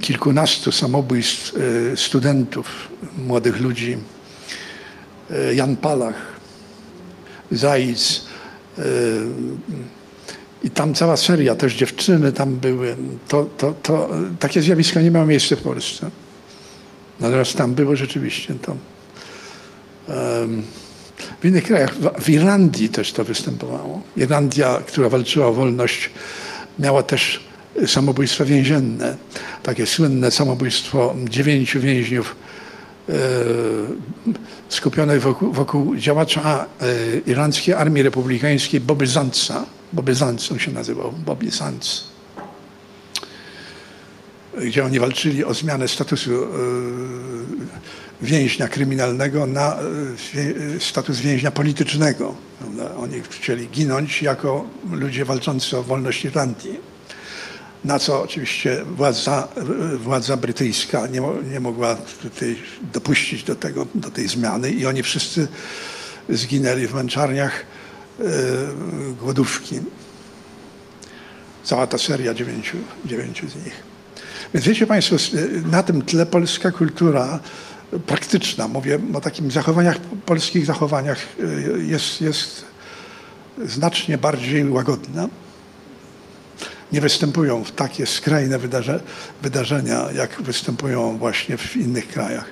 [0.00, 2.66] kilkunastu samobójstw y, studentów,
[3.18, 3.98] młodych ludzi.
[5.30, 6.14] Y, Jan Palach,
[7.52, 8.22] Zaic,
[8.78, 8.82] y,
[10.64, 12.96] i tam cała seria, też dziewczyny tam były.
[13.28, 14.08] To, to, to,
[14.38, 16.10] takie zjawisko nie miało miejsca w Polsce.
[17.20, 18.76] Natomiast tam było rzeczywiście to.
[20.08, 20.62] em,
[21.40, 24.02] w innych krajach, w- Irlandii też to występowało.
[24.16, 26.10] Irlandia, która walczyła o wolność,
[26.78, 27.40] miała też
[27.86, 29.16] samobójstwa więzienne.
[29.62, 32.36] Takie słynne samobójstwo dziewięciu więźniów
[33.08, 33.12] e,
[34.68, 36.86] skupionych wokół, wokół działacza e,
[37.26, 39.64] irlandzkiej armii republikańskiej Bobby Zantza.
[39.92, 42.04] Bobby Zantz on się nazywał, Bobby Zantz.
[44.66, 46.46] Gdzie oni walczyli o zmianę statusu e,
[48.22, 52.34] więźnia kryminalnego na e, e, status więźnia politycznego.
[52.96, 56.80] Oni chcieli ginąć jako ludzie walczący o wolność Irlandii.
[57.84, 59.48] Na co oczywiście władza,
[59.98, 62.56] władza brytyjska nie, nie mogła tutaj
[62.92, 65.48] dopuścić do, tego, do tej zmiany i oni wszyscy
[66.28, 67.66] zginęli w męczarniach
[68.20, 68.24] e,
[69.20, 69.80] głodówki.
[71.64, 73.82] Cała ta seria dziewięciu, dziewięciu z nich.
[74.54, 75.16] Więc wiecie Państwo,
[75.70, 77.40] na tym tle polska kultura
[78.06, 82.64] praktyczna, mówię o takim zachowaniach, polskich zachowaniach, e, jest, jest
[83.64, 85.28] znacznie bardziej łagodna
[86.92, 89.00] nie występują w takie skrajne wydarze,
[89.42, 92.44] wydarzenia, jak występują właśnie w innych krajach.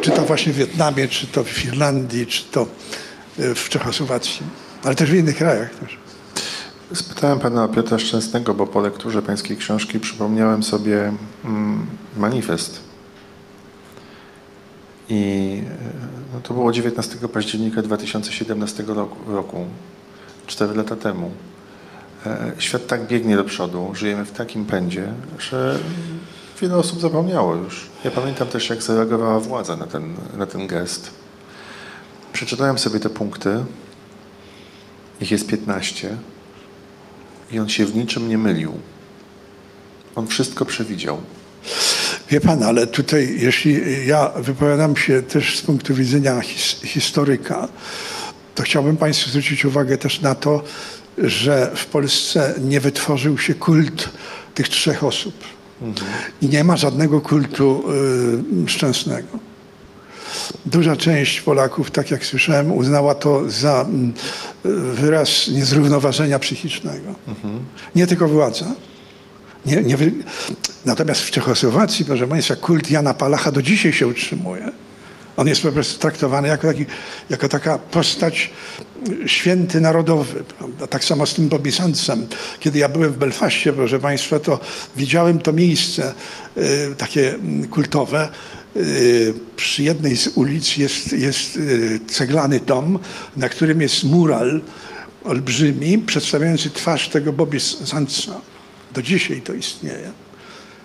[0.00, 2.66] Czy to właśnie w Wietnamie, czy to w Irlandii, czy to
[3.38, 4.42] y, w Czechosłowacji,
[4.84, 5.98] ale też w innych krajach też.
[6.94, 11.12] Spytałem pana Piotra Szczęsnego, bo po lekturze pańskiej książki przypomniałem sobie
[11.44, 11.86] mm,
[12.16, 12.91] manifest.
[15.08, 19.66] I e, no, to było 19 października 2017 roku, roku,
[20.46, 21.30] 4 lata temu.
[22.26, 25.78] E, Świat tak biegnie do przodu, żyjemy w takim pędzie, że
[26.60, 27.86] wiele osób zapomniało już.
[28.04, 31.10] Ja pamiętam też, jak zareagowała władza na ten, na ten gest.
[32.32, 33.64] Przeczytałem sobie te punkty.
[35.20, 36.16] Ich jest 15.
[37.52, 38.72] I on się w niczym nie mylił.
[40.16, 41.18] On wszystko przewidział.
[42.32, 47.68] Wie pan, ale tutaj, jeśli ja wypowiadam się też z punktu widzenia his, historyka,
[48.54, 50.62] to chciałbym Państwu zwrócić uwagę też na to,
[51.18, 54.08] że w Polsce nie wytworzył się kult
[54.54, 55.34] tych trzech osób.
[56.42, 57.84] I nie ma żadnego kultu
[58.66, 59.28] y, szczęsnego.
[60.66, 64.12] Duża część Polaków, tak jak słyszałem, uznała to za mm,
[64.94, 67.14] wyraz niezrównoważenia psychicznego.
[67.94, 68.66] Nie tylko władza.
[69.66, 70.12] Nie, nie wy...
[70.84, 74.72] Natomiast w Czechosłowacji, proszę Państwa, kult Jana Palacha do dzisiaj się utrzymuje.
[75.36, 76.86] On jest po prostu traktowany jako, taki,
[77.30, 78.50] jako taka postać
[79.26, 80.44] święty narodowy.
[80.58, 80.86] Prawda?
[80.86, 82.26] Tak samo z tym Bobisancem.
[82.60, 84.60] Kiedy ja byłem w Belfaście, proszę Państwa, to
[84.96, 86.14] widziałem to miejsce
[86.56, 88.28] y, takie mm, kultowe.
[88.76, 92.98] Y, przy jednej z ulic jest, jest y, ceglany dom,
[93.36, 94.60] na którym jest mural
[95.24, 98.51] olbrzymi, przedstawiający twarz tego Bobisanca.
[98.94, 100.12] Do dzisiaj to istnieje.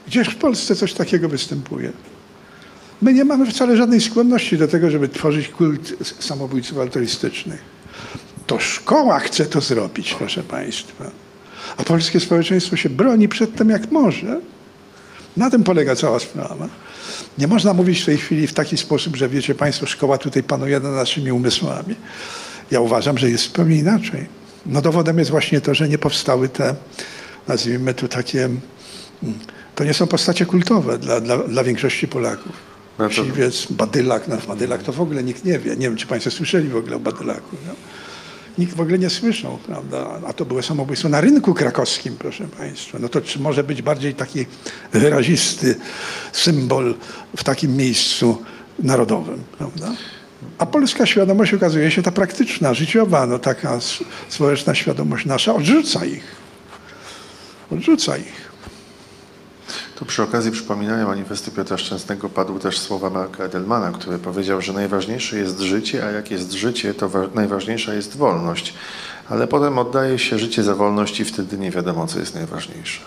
[0.08, 1.92] Gdzież w Polsce coś takiego występuje?
[3.02, 7.62] My nie mamy wcale żadnej skłonności do tego, żeby tworzyć kult samobójców altruistycznych.
[8.48, 11.12] To szkoła chce to zrobić, proszę Państwa.
[11.78, 14.40] A polskie społeczeństwo się broni przed tym, jak może.
[15.38, 16.68] Na tym polega cała sprawa.
[17.38, 20.80] Nie można mówić w tej chwili w taki sposób, że wiecie Państwo, szkoła tutaj panuje
[20.80, 21.96] nad naszymi umysłami.
[22.72, 24.26] Ja uważam, że jest zupełnie inaczej.
[24.66, 26.76] No dowodem jest właśnie to, że nie powstały te,
[27.48, 28.60] nazwijmy to takie, mm,
[29.76, 32.52] to nie są postacie kultowe dla, dla, dla większości Polaków.
[33.00, 35.72] No to- Siwiec, Badylak, no Badylak to w ogóle nikt nie wie.
[35.76, 37.56] Nie wiem, czy Państwo słyszeli w ogóle o Badylaku.
[37.68, 37.74] No.
[38.58, 40.20] Nikt w ogóle nie słyszał, prawda?
[40.28, 42.98] A to było samobójstwo na rynku krakowskim, proszę Państwa.
[43.02, 44.46] No to czy może być bardziej taki
[44.94, 45.76] wyrazisty
[46.32, 46.96] symbol
[47.38, 48.42] w takim miejscu
[48.80, 49.92] narodowym, prawda?
[50.58, 53.80] A polska świadomość okazuje się ta praktyczna, życiowa, no taka
[54.30, 56.47] społeczna świadomość nasza odrzuca ich.
[57.72, 58.48] Odrzuca ich.
[59.96, 64.74] Tu przy okazji przypominania manifestu Piotra Szczęsnego padły też słowa Marka Edelmana, który powiedział, że
[64.74, 68.74] najważniejsze jest życie, a jak jest życie, to wa- najważniejsza jest wolność.
[69.30, 73.02] Ale potem oddaje się życie za wolność i wtedy nie wiadomo, co jest najważniejsze.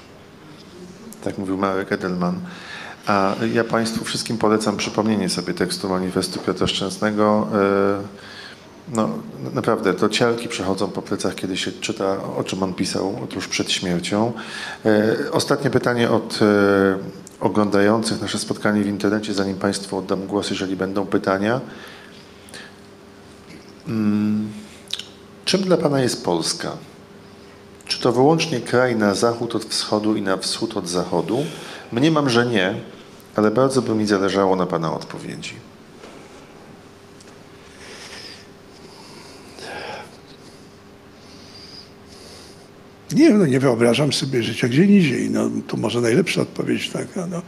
[1.25, 2.41] Tak mówił Marek Edelman.
[3.07, 7.49] A ja Państwu wszystkim polecam przypomnienie sobie tekstu manifestu Piotra Szczęsnego.
[7.55, 8.03] E,
[8.95, 9.09] No,
[9.55, 13.73] naprawdę, to ciarki przechodzą po plecach, kiedy się czyta, o czym on pisał tuż przed
[13.73, 14.33] śmiercią.
[14.85, 16.99] E, Ostatnie pytanie od e,
[17.41, 21.61] oglądających nasze spotkanie w internecie, zanim Państwu oddam głos, jeżeli będą pytania.
[23.89, 24.49] Mm,
[25.45, 26.73] Czym dla Pana jest Polska?
[27.87, 31.45] Czy to wyłącznie kraj na zachód od wschodu i na wschód od zachodu?
[31.93, 32.75] Mniemam, że nie,
[33.37, 35.55] ale bardzo by mi zależało na Pana odpowiedzi.
[43.13, 45.31] Nie, no nie wyobrażam sobie życia gdzie indziej.
[45.31, 47.27] No, to może najlepsza odpowiedź taka.
[47.27, 47.43] No.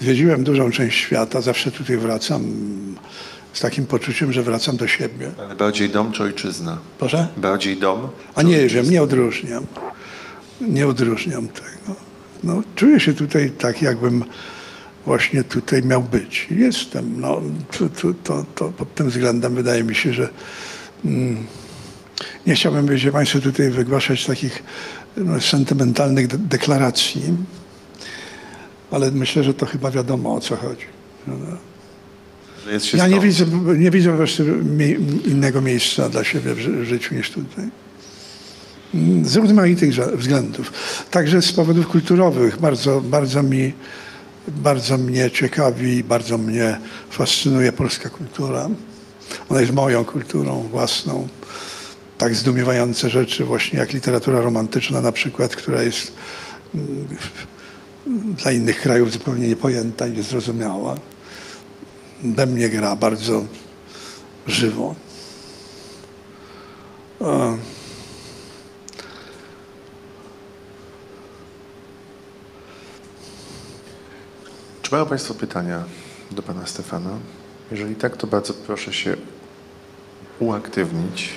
[0.00, 2.44] Zwiedziłem dużą część świata, zawsze tutaj wracam
[3.52, 5.30] z takim poczuciem, że wracam do siebie.
[5.38, 6.78] Ale bardziej dom czy ojczyzna?
[6.98, 7.28] Proszę?
[7.36, 8.08] Bardziej dom?
[8.34, 8.82] A nie ojczyzna?
[8.82, 9.66] wiem, nie odróżniam.
[10.60, 12.00] Nie odróżniam tego.
[12.44, 14.24] No, czuję się tutaj tak, jakbym
[15.06, 16.46] właśnie tutaj miał być.
[16.50, 17.20] Jestem.
[17.20, 17.42] No,
[17.78, 20.28] to, to, to, to pod tym względem wydaje mi się, że
[21.04, 21.46] mm,
[22.46, 24.62] nie chciałbym, wiecie Państwo, tutaj wygłaszać takich
[25.16, 27.22] no, sentymentalnych de- deklaracji,
[28.90, 30.86] ale myślę, że to chyba wiadomo o co chodzi.
[32.96, 33.44] Ja nie widzę,
[33.78, 34.16] nie widzę
[35.26, 37.64] innego miejsca dla siebie w, ży- w życiu niż tutaj.
[38.94, 40.72] Mm, Z rozmaitych względów.
[41.10, 42.60] Także z powodów kulturowych.
[42.60, 43.72] Bardzo, bardzo, mi,
[44.48, 46.78] bardzo mnie ciekawi, bardzo mnie
[47.10, 48.68] fascynuje polska kultura.
[49.48, 51.28] Ona jest moją kulturą własną.
[52.18, 56.12] Tak zdumiewające rzeczy właśnie jak literatura romantyczna na przykład, która jest
[56.74, 57.06] mm,
[58.42, 60.96] dla innych krajów zupełnie niepojęta i niezrozumiała
[62.22, 63.44] we mnie gra bardzo
[64.46, 64.94] żywo.
[67.20, 67.56] E,
[74.82, 75.84] Czy mają Państwo pytania
[76.30, 77.10] do Pana Stefana?
[77.70, 79.16] Jeżeli tak, to bardzo proszę się
[80.38, 81.30] uaktywnić,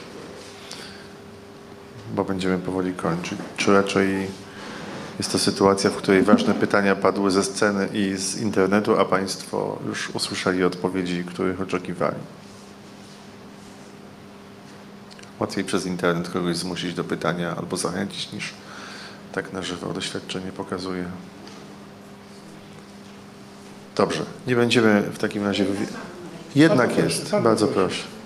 [2.15, 3.39] bo będziemy powoli kończyć.
[3.57, 4.27] Czy raczej
[5.17, 9.79] jest to sytuacja, w której ważne pytania padły ze sceny i z internetu, a Państwo
[9.87, 12.17] już usłyszeli odpowiedzi, których oczekiwali?
[15.39, 18.53] Łatwiej przez internet kogoś zmusić do pytania albo zachęcić, niż
[19.31, 21.05] tak na żywo doświadczenie pokazuje.
[23.95, 25.65] Dobrze, nie będziemy w takim razie...
[26.55, 28.03] Jednak jest, bardzo proszę.
[28.03, 28.19] proszę.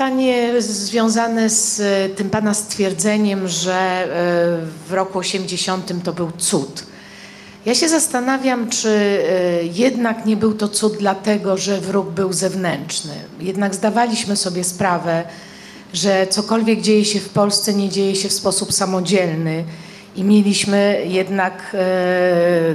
[0.00, 4.06] Pytanie związane z e, tym Pana stwierdzeniem, że e,
[4.88, 6.86] w roku 80 to był cud.
[7.66, 13.14] Ja się zastanawiam, czy e, jednak nie był to cud dlatego, że wróg był zewnętrzny.
[13.40, 15.24] Jednak zdawaliśmy sobie sprawę,
[15.92, 19.64] że cokolwiek dzieje się w Polsce, nie dzieje się w sposób samodzielny
[20.16, 21.76] i mieliśmy jednak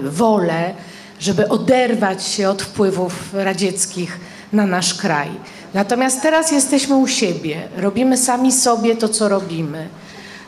[0.03, 0.73] wolę,
[1.19, 4.19] żeby oderwać się od wpływów radzieckich
[4.53, 5.29] na nasz kraj.
[5.75, 9.87] Natomiast teraz jesteśmy u siebie, robimy sami sobie to, co robimy.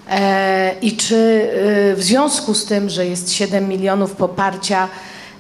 [0.10, 4.88] E, I czy e, w związku z tym, że jest 7 milionów poparcia,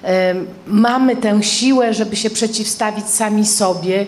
[0.04, 0.36] e,
[0.68, 4.06] mamy tę siłę, żeby się przeciwstawić sami sobie,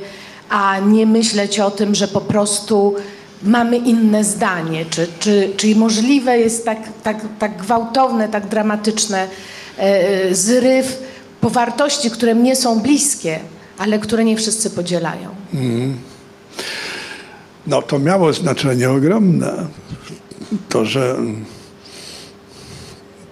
[0.50, 2.96] a nie myśleć o tym, że po prostu
[3.44, 4.86] mamy inne zdanie?
[4.90, 9.28] Czy, czy, czy możliwe jest tak, tak, tak gwałtowne, tak dramatyczne
[10.32, 11.04] zryw
[11.42, 13.40] po wartości, które mnie są bliskie,
[13.80, 15.36] ale które nie wszyscy podzielają?
[17.68, 19.68] No to miało znaczenie ogromne.
[20.70, 21.18] To, że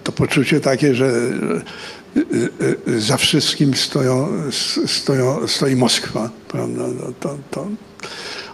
[0.04, 4.28] to poczucie takie, że y, y, y, za wszystkim stoją,
[4.86, 6.82] stoją, stoi Moskwa, prawda?
[7.00, 7.66] No to, to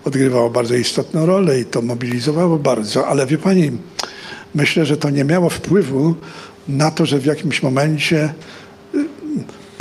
[0.04, 3.70] odgrywało bardzo istotną rolę i to mobilizowało bardzo, ale wie pani,
[4.54, 6.14] myślę, że to nie miało wpływu
[6.68, 8.34] na to, że w jakimś momencie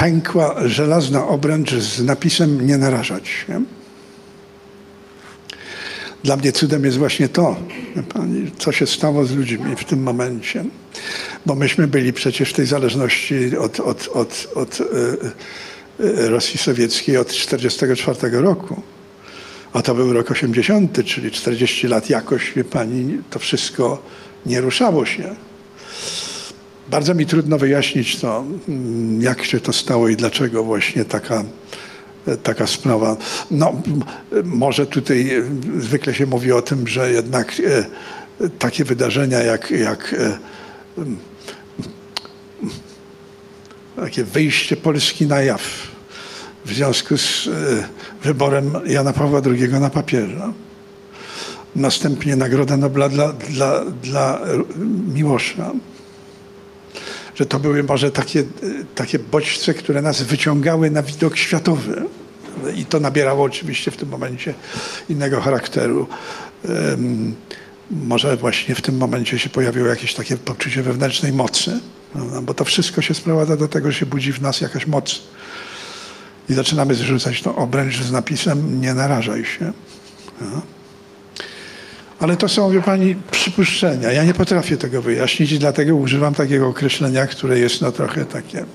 [0.04, 3.64] pękła żelazna obręcz z napisem nie narażać się.
[6.24, 7.56] Dla mnie cudem jest właśnie to,
[8.58, 10.66] co się stało z ludźmi w tym momencie.
[11.46, 14.86] Bo myśmy byli przecież w tej zależności od, od, od, od e,
[16.24, 18.82] e, Rosji Sowieckiej od 1944 roku.
[19.74, 24.04] A to był rok 80, czyli 40 lat jakoś, wie pani, to wszystko
[24.46, 25.36] nie ruszało się.
[26.88, 31.44] Bardzo mi trudno wyjaśnić to, mm, jak się to stało i dlaczego właśnie taka,
[32.28, 33.18] e, taka sprawa.
[33.52, 33.82] No,
[34.44, 35.44] może tutaj e,
[35.82, 40.38] zwykle się mówi o tym, że jednak e, takie wydarzenia jak, jak e,
[40.98, 41.18] m,
[43.96, 45.62] takie wyjście Polski na jaw
[46.66, 47.50] w związku z
[48.24, 50.54] wyborem Jana Pawła II na papieża.
[51.76, 54.40] Następnie Nagroda Nobla dla, dla, dla
[55.14, 55.72] Miłosza
[57.36, 58.44] że to były może takie, e,
[58.96, 62.04] takie bodźce, które nas wyciągały na widok światowy.
[62.76, 64.54] I to nabierało oczywiście w tym momencie
[65.10, 66.08] innego charakteru.
[66.66, 67.36] Em,
[67.92, 71.80] może właśnie w tym momencie się pojawiło jakieś takie poczucie wewnętrznej mocy,
[72.14, 72.42] prawda?
[72.42, 75.22] bo to wszystko się sprowadza do tego, że się budzi w nas jakaś moc.
[76.50, 79.74] I zaczynamy zrzucać tą obręcz z napisem nie narażaj się.
[80.42, 80.62] No.
[82.20, 84.12] Ale to są, wie pani, przypuszczenia.
[84.12, 88.66] Ja nie potrafię tego wyjaśnić i dlatego używam takiego określenia, które jest no trochę takie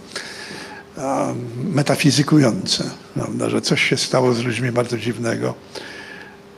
[1.65, 2.85] metafizykujące,
[3.15, 3.51] prawda?
[3.51, 5.55] że coś się stało z ludźmi bardzo dziwnego.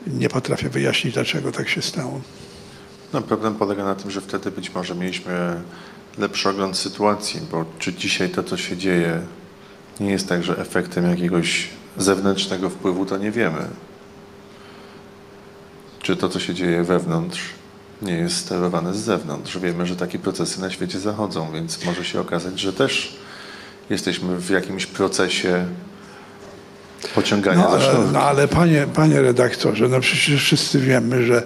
[0.06, 2.20] Nie potrafię wyjaśnić, dlaczego tak się stało.
[3.12, 5.60] No, problem polega na tym, że wtedy być może mieliśmy
[6.18, 9.20] lepszy ogląd sytuacji, bo czy dzisiaj to, co się dzieje,
[10.00, 13.68] nie jest tak, że efektem jakiegoś zewnętrznego wpływu, to nie wiemy.
[16.10, 17.40] Czy to, co się dzieje wewnątrz,
[18.02, 19.58] nie jest sterowane z zewnątrz.
[19.58, 23.16] Wiemy, że takie procesy na świecie zachodzą, więc może się okazać, że też
[23.90, 25.64] jesteśmy w jakimś procesie
[27.14, 31.42] pociągania No, za ale, no ale panie, panie redaktorze, no przecież wszyscy wiemy, że,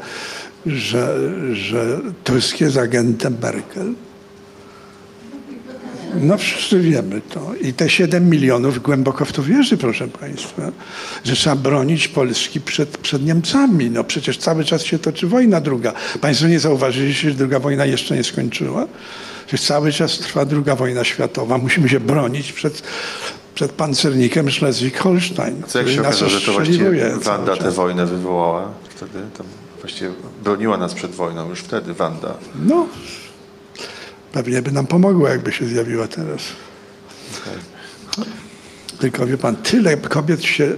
[0.67, 1.19] że,
[1.55, 3.95] że Tusk jest agentem Merkel.
[6.21, 7.55] No wszyscy wiemy to.
[7.61, 10.63] I te 7 milionów głęboko w to wierzy, proszę państwa,
[11.25, 13.91] że trzeba bronić Polski przed, przed Niemcami.
[13.91, 15.93] No przecież cały czas się toczy wojna druga.
[16.21, 18.87] Państwo nie zauważyliście, że druga wojna jeszcze nie skończyła?
[19.49, 21.59] Że cały czas trwa druga wojna światowa.
[21.59, 22.83] Musimy się bronić przed,
[23.55, 25.63] przed pancernikiem Schleswig-Holstein.
[25.67, 29.19] Co jak się okaże, że to właściwie Wanda tę wojnę wywołała wtedy?
[29.39, 29.45] To
[29.81, 30.11] właściwie
[30.45, 32.35] broniła nas przed wojną już wtedy, Wanda.
[32.67, 32.87] No,
[34.35, 36.41] pewnie by nam pomogła, jakby się zjawiła teraz.
[38.99, 40.77] Tylko wie pan, tyle kobiet się y,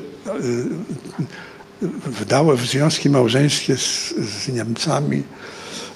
[2.06, 5.22] wdało w związki małżeńskie z, z Niemcami,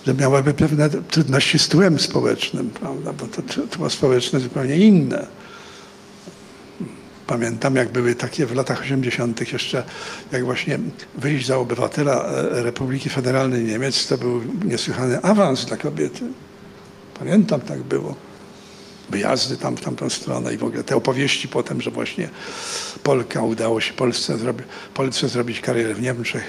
[0.07, 3.13] że miałyby pewne trudności z tłem społecznym, prawda?
[3.13, 5.27] Bo to tło społeczne zupełnie inne.
[7.27, 9.53] Pamiętam, jak były takie w latach 80.
[9.53, 9.85] jeszcze,
[10.33, 10.79] jak właśnie
[11.19, 16.25] wyjść za obywatela e, Republiki Federalnej Niemiec, to był niesłychany awans dla kobiety.
[17.21, 18.15] Pamiętam, tak było.
[19.11, 22.29] Wyjazdy tam w tamtą stronę i w ogóle te opowieści potem, że właśnie
[23.03, 24.65] Polka udało się Polsce, zrobi,
[24.95, 26.45] Polsce zrobić karierę w Niemczech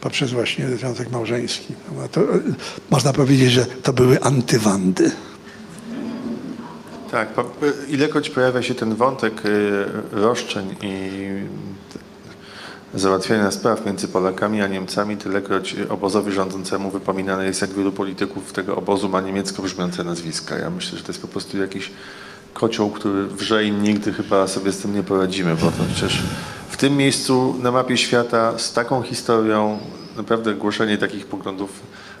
[0.00, 1.74] poprzez właśnie związek małżeński.
[1.96, 2.26] No to, e,
[2.90, 5.10] można powiedzieć, że to były antywandy.
[7.10, 7.50] Tak, po-
[7.88, 11.10] ilekroć pojawia się ten wątek y, roszczeń i
[12.96, 18.76] załatwiania spraw między Polakami a Niemcami, tylekroć obozowi rządzącemu wypominane jest, jak wielu polityków tego
[18.76, 20.58] obozu ma niemiecko brzmiące nazwiska.
[20.58, 21.90] Ja myślę, że to jest po prostu jakiś
[22.54, 26.22] kocioł, który wrze i nigdy chyba sobie z tym nie poradzimy, bo to przecież
[26.68, 29.78] w tym miejscu na mapie świata z taką historią
[30.16, 31.70] naprawdę głoszenie takich poglądów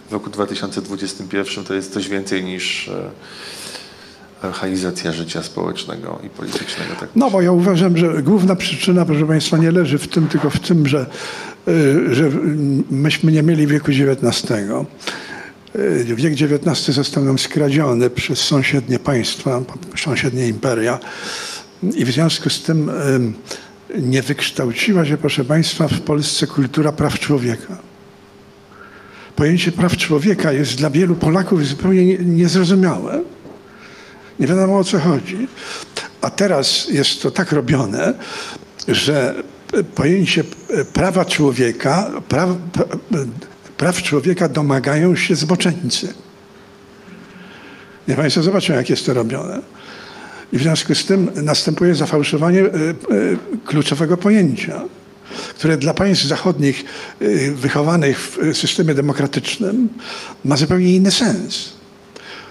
[0.08, 3.10] w roku 2021 to jest coś więcej niż e,
[4.46, 6.94] archaizacja życia społecznego i politycznego.
[7.00, 10.50] Tak No bo ja uważam, że główna przyczyna, proszę Państwa, nie leży w tym, tylko
[10.50, 11.06] w tym, że,
[11.68, 12.30] y, że
[12.90, 14.50] myśmy nie mieli wieku XIX.
[15.76, 19.62] Y, Wiek XIX został nam skradziony przez sąsiednie państwa,
[19.96, 20.98] sąsiednie imperia
[21.94, 27.18] i w związku z tym y, nie wykształciła się, proszę Państwa, w Polsce kultura praw
[27.18, 27.76] człowieka.
[29.36, 33.20] Pojęcie praw człowieka jest dla wielu Polaków zupełnie nie- niezrozumiałe.
[34.40, 35.48] Nie wiadomo o co chodzi.
[36.20, 38.14] A teraz jest to tak robione,
[38.88, 39.34] że
[39.94, 40.44] pojęcie
[40.92, 42.48] prawa człowieka, praw,
[43.76, 46.14] praw człowieka domagają się zboczeńcy.
[48.08, 49.60] Niech Państwo zobaczą, jak jest to robione.
[50.52, 52.96] I w związku z tym następuje zafałszowanie e, e,
[53.64, 54.80] kluczowego pojęcia,
[55.58, 56.84] które dla państw zachodnich
[57.20, 59.88] e, wychowanych w systemie demokratycznym
[60.44, 61.75] ma zupełnie inny sens.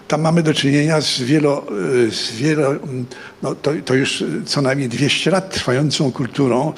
[0.07, 1.63] Tam mamy do czynienia z wielo,
[2.07, 2.71] y, z wielo
[3.43, 6.73] no to, to już co najmniej 200 lat trwającą kulturą,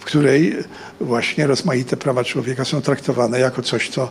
[0.00, 0.56] w której
[1.00, 4.10] właśnie rozmaite prawa człowieka są traktowane jako coś, co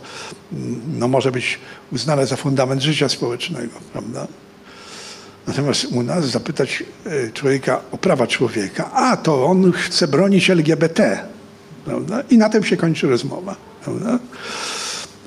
[0.52, 1.58] mm, no, może być
[1.92, 4.26] uznane za fundament życia społecznego, prawda?
[5.46, 11.18] Natomiast u nas zapytać y, człowieka o prawa człowieka, a to on chce bronić LGBT,
[11.84, 12.22] prawda?
[12.30, 14.18] I na tym się kończy rozmowa, prawda?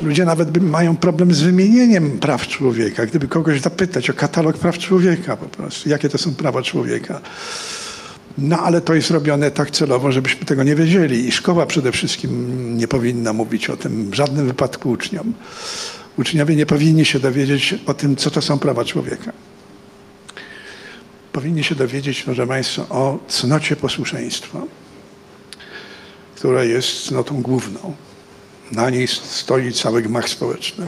[0.03, 3.05] Ludzie nawet mają problem z wymienieniem praw człowieka.
[3.05, 7.21] Gdyby kogoś zapytać o katalog praw człowieka po prostu, jakie to są prawa człowieka.
[8.37, 11.27] No ale to jest robione tak celowo, żebyśmy tego nie wiedzieli.
[11.27, 15.33] I szkoła przede wszystkim nie powinna mówić o tym w żadnym wypadku uczniom.
[16.17, 19.31] Uczniowie nie powinni się dowiedzieć o tym, co to są prawa człowieka.
[21.31, 24.61] Powinni się dowiedzieć, proszę Państwa, o cnocie posłuszeństwa,
[26.35, 27.95] która jest cnotą główną.
[28.75, 30.87] Na niej stoi cały gmach społeczny.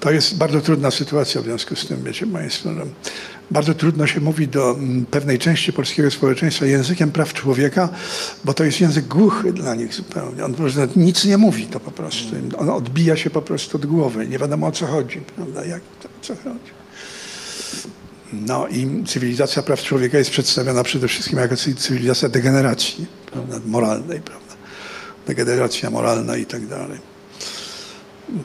[0.00, 2.70] To jest bardzo trudna sytuacja w związku z tym, wiecie Państwo,
[3.50, 4.78] bardzo trudno się mówi do
[5.10, 7.88] pewnej części polskiego społeczeństwa językiem praw człowieka,
[8.44, 10.44] bo to jest język głuchy dla nich zupełnie.
[10.44, 10.54] On
[10.96, 12.36] nic nie mówi to po prostu.
[12.58, 14.26] On odbija się po prostu od głowy.
[14.26, 15.64] Nie wiadomo o co chodzi, prawda?
[15.64, 16.78] Jak, o co chodzi.
[18.32, 23.60] No i cywilizacja praw człowieka jest przedstawiona przede wszystkim jako cy- cywilizacja degeneracji prawda?
[23.66, 24.54] moralnej, prawda?
[25.26, 26.98] Degeneracja moralna i tak dalej.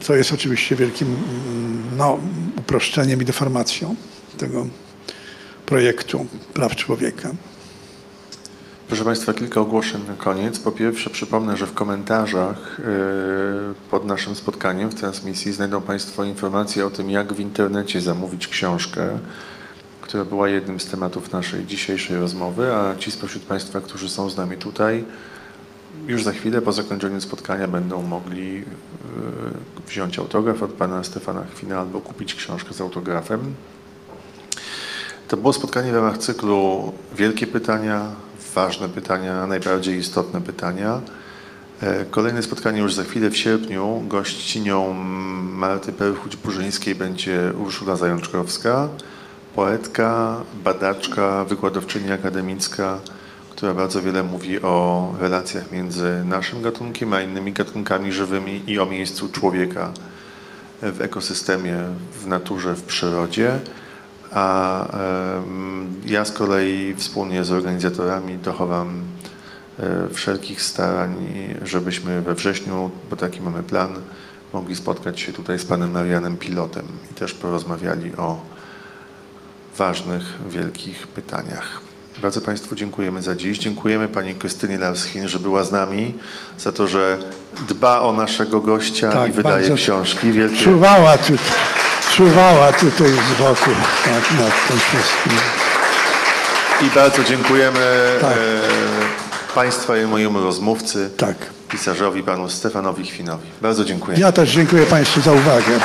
[0.01, 2.19] Co jest oczywiście wielkim mm, no,
[2.57, 3.95] uproszczeniem i deformacją
[4.37, 4.67] tego
[5.65, 7.29] projektu praw człowieka.
[8.87, 10.59] Proszę Państwa, kilka ogłoszeń na koniec.
[10.59, 12.85] Po pierwsze, przypomnę, że w komentarzach yy,
[13.91, 19.19] pod naszym spotkaniem w transmisji znajdą Państwo informacje o tym, jak w internecie zamówić książkę,
[20.03, 24.37] która była jednym z tematów naszej dzisiejszej rozmowy, a ci spośród Państwa, którzy są z
[24.37, 25.05] nami tutaj,
[26.07, 28.63] już za chwilę po zakończeniu spotkania będą mogli yy,
[29.87, 33.53] wziąć autograf od Pana Stefana Chwina albo kupić książkę z autografem.
[35.27, 38.11] To było spotkanie w ramach cyklu Wielkie Pytania,
[38.55, 41.01] Ważne Pytania, Najbardziej Istotne Pytania.
[41.81, 44.03] E, Kolejne spotkanie już za chwilę w sierpniu.
[44.07, 44.93] Gościnią
[45.43, 48.89] Marty Perchuć-Burzyńskiej będzie Urszula Zajączkowska,
[49.55, 52.99] poetka, badaczka, wykładowczyni akademicka,
[53.49, 58.85] która bardzo wiele mówi o relacjach między naszym gatunkiem a innymi gatunkami żywymi i o
[58.85, 59.91] miejscu człowieka
[60.81, 61.77] w ekosystemie,
[62.21, 63.59] w naturze, w przyrodzie.
[64.31, 64.87] A
[66.05, 69.03] ja z kolei wspólnie z organizatorami dochowam
[69.79, 71.15] e, wszelkich starań,
[71.63, 73.95] żebyśmy we wrześniu, bo taki mamy plan,
[74.53, 78.52] mogli spotkać się tutaj z panem Marianem Pilotem i też porozmawiali o
[79.77, 81.79] ważnych, wielkich pytaniach.
[82.21, 83.57] Bardzo Państwu dziękujemy za dziś.
[83.57, 86.13] Dziękujemy Pani Krystynie Larschin, że była z nami,
[86.59, 87.17] za to, że
[87.67, 90.31] dba o naszego gościa Tak, i wydaje książki.
[90.31, 91.33] Wielkie Czuwała, tu,
[92.15, 93.69] czuwała tutaj z boku
[94.05, 95.33] tak, nad tym wszystkim.
[96.81, 97.79] I bardzo dziękujemy
[98.21, 98.31] Tak.
[98.31, 98.35] e,
[99.55, 101.35] Państwa i mojemu rozmówcy, Tak.
[101.69, 103.47] pisarzowi, panu Stefanowi Chwinowi.
[103.61, 104.17] Bardzo dziękuję.
[104.19, 105.79] Ja też dziękuję Państwu za uwagę.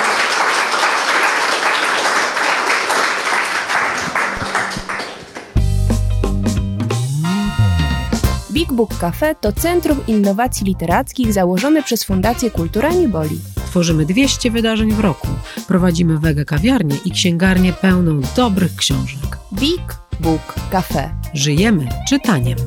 [8.78, 13.40] Book Cafe to Centrum Innowacji Literackich założone przez Fundację Kultura Nie Boli.
[13.66, 15.28] Tworzymy 200 wydarzeń w roku.
[15.68, 19.38] Prowadzimy wege kawiarnię i księgarnię pełną dobrych książek.
[19.54, 21.10] Big Book Cafe.
[21.34, 22.58] Żyjemy czytaniem.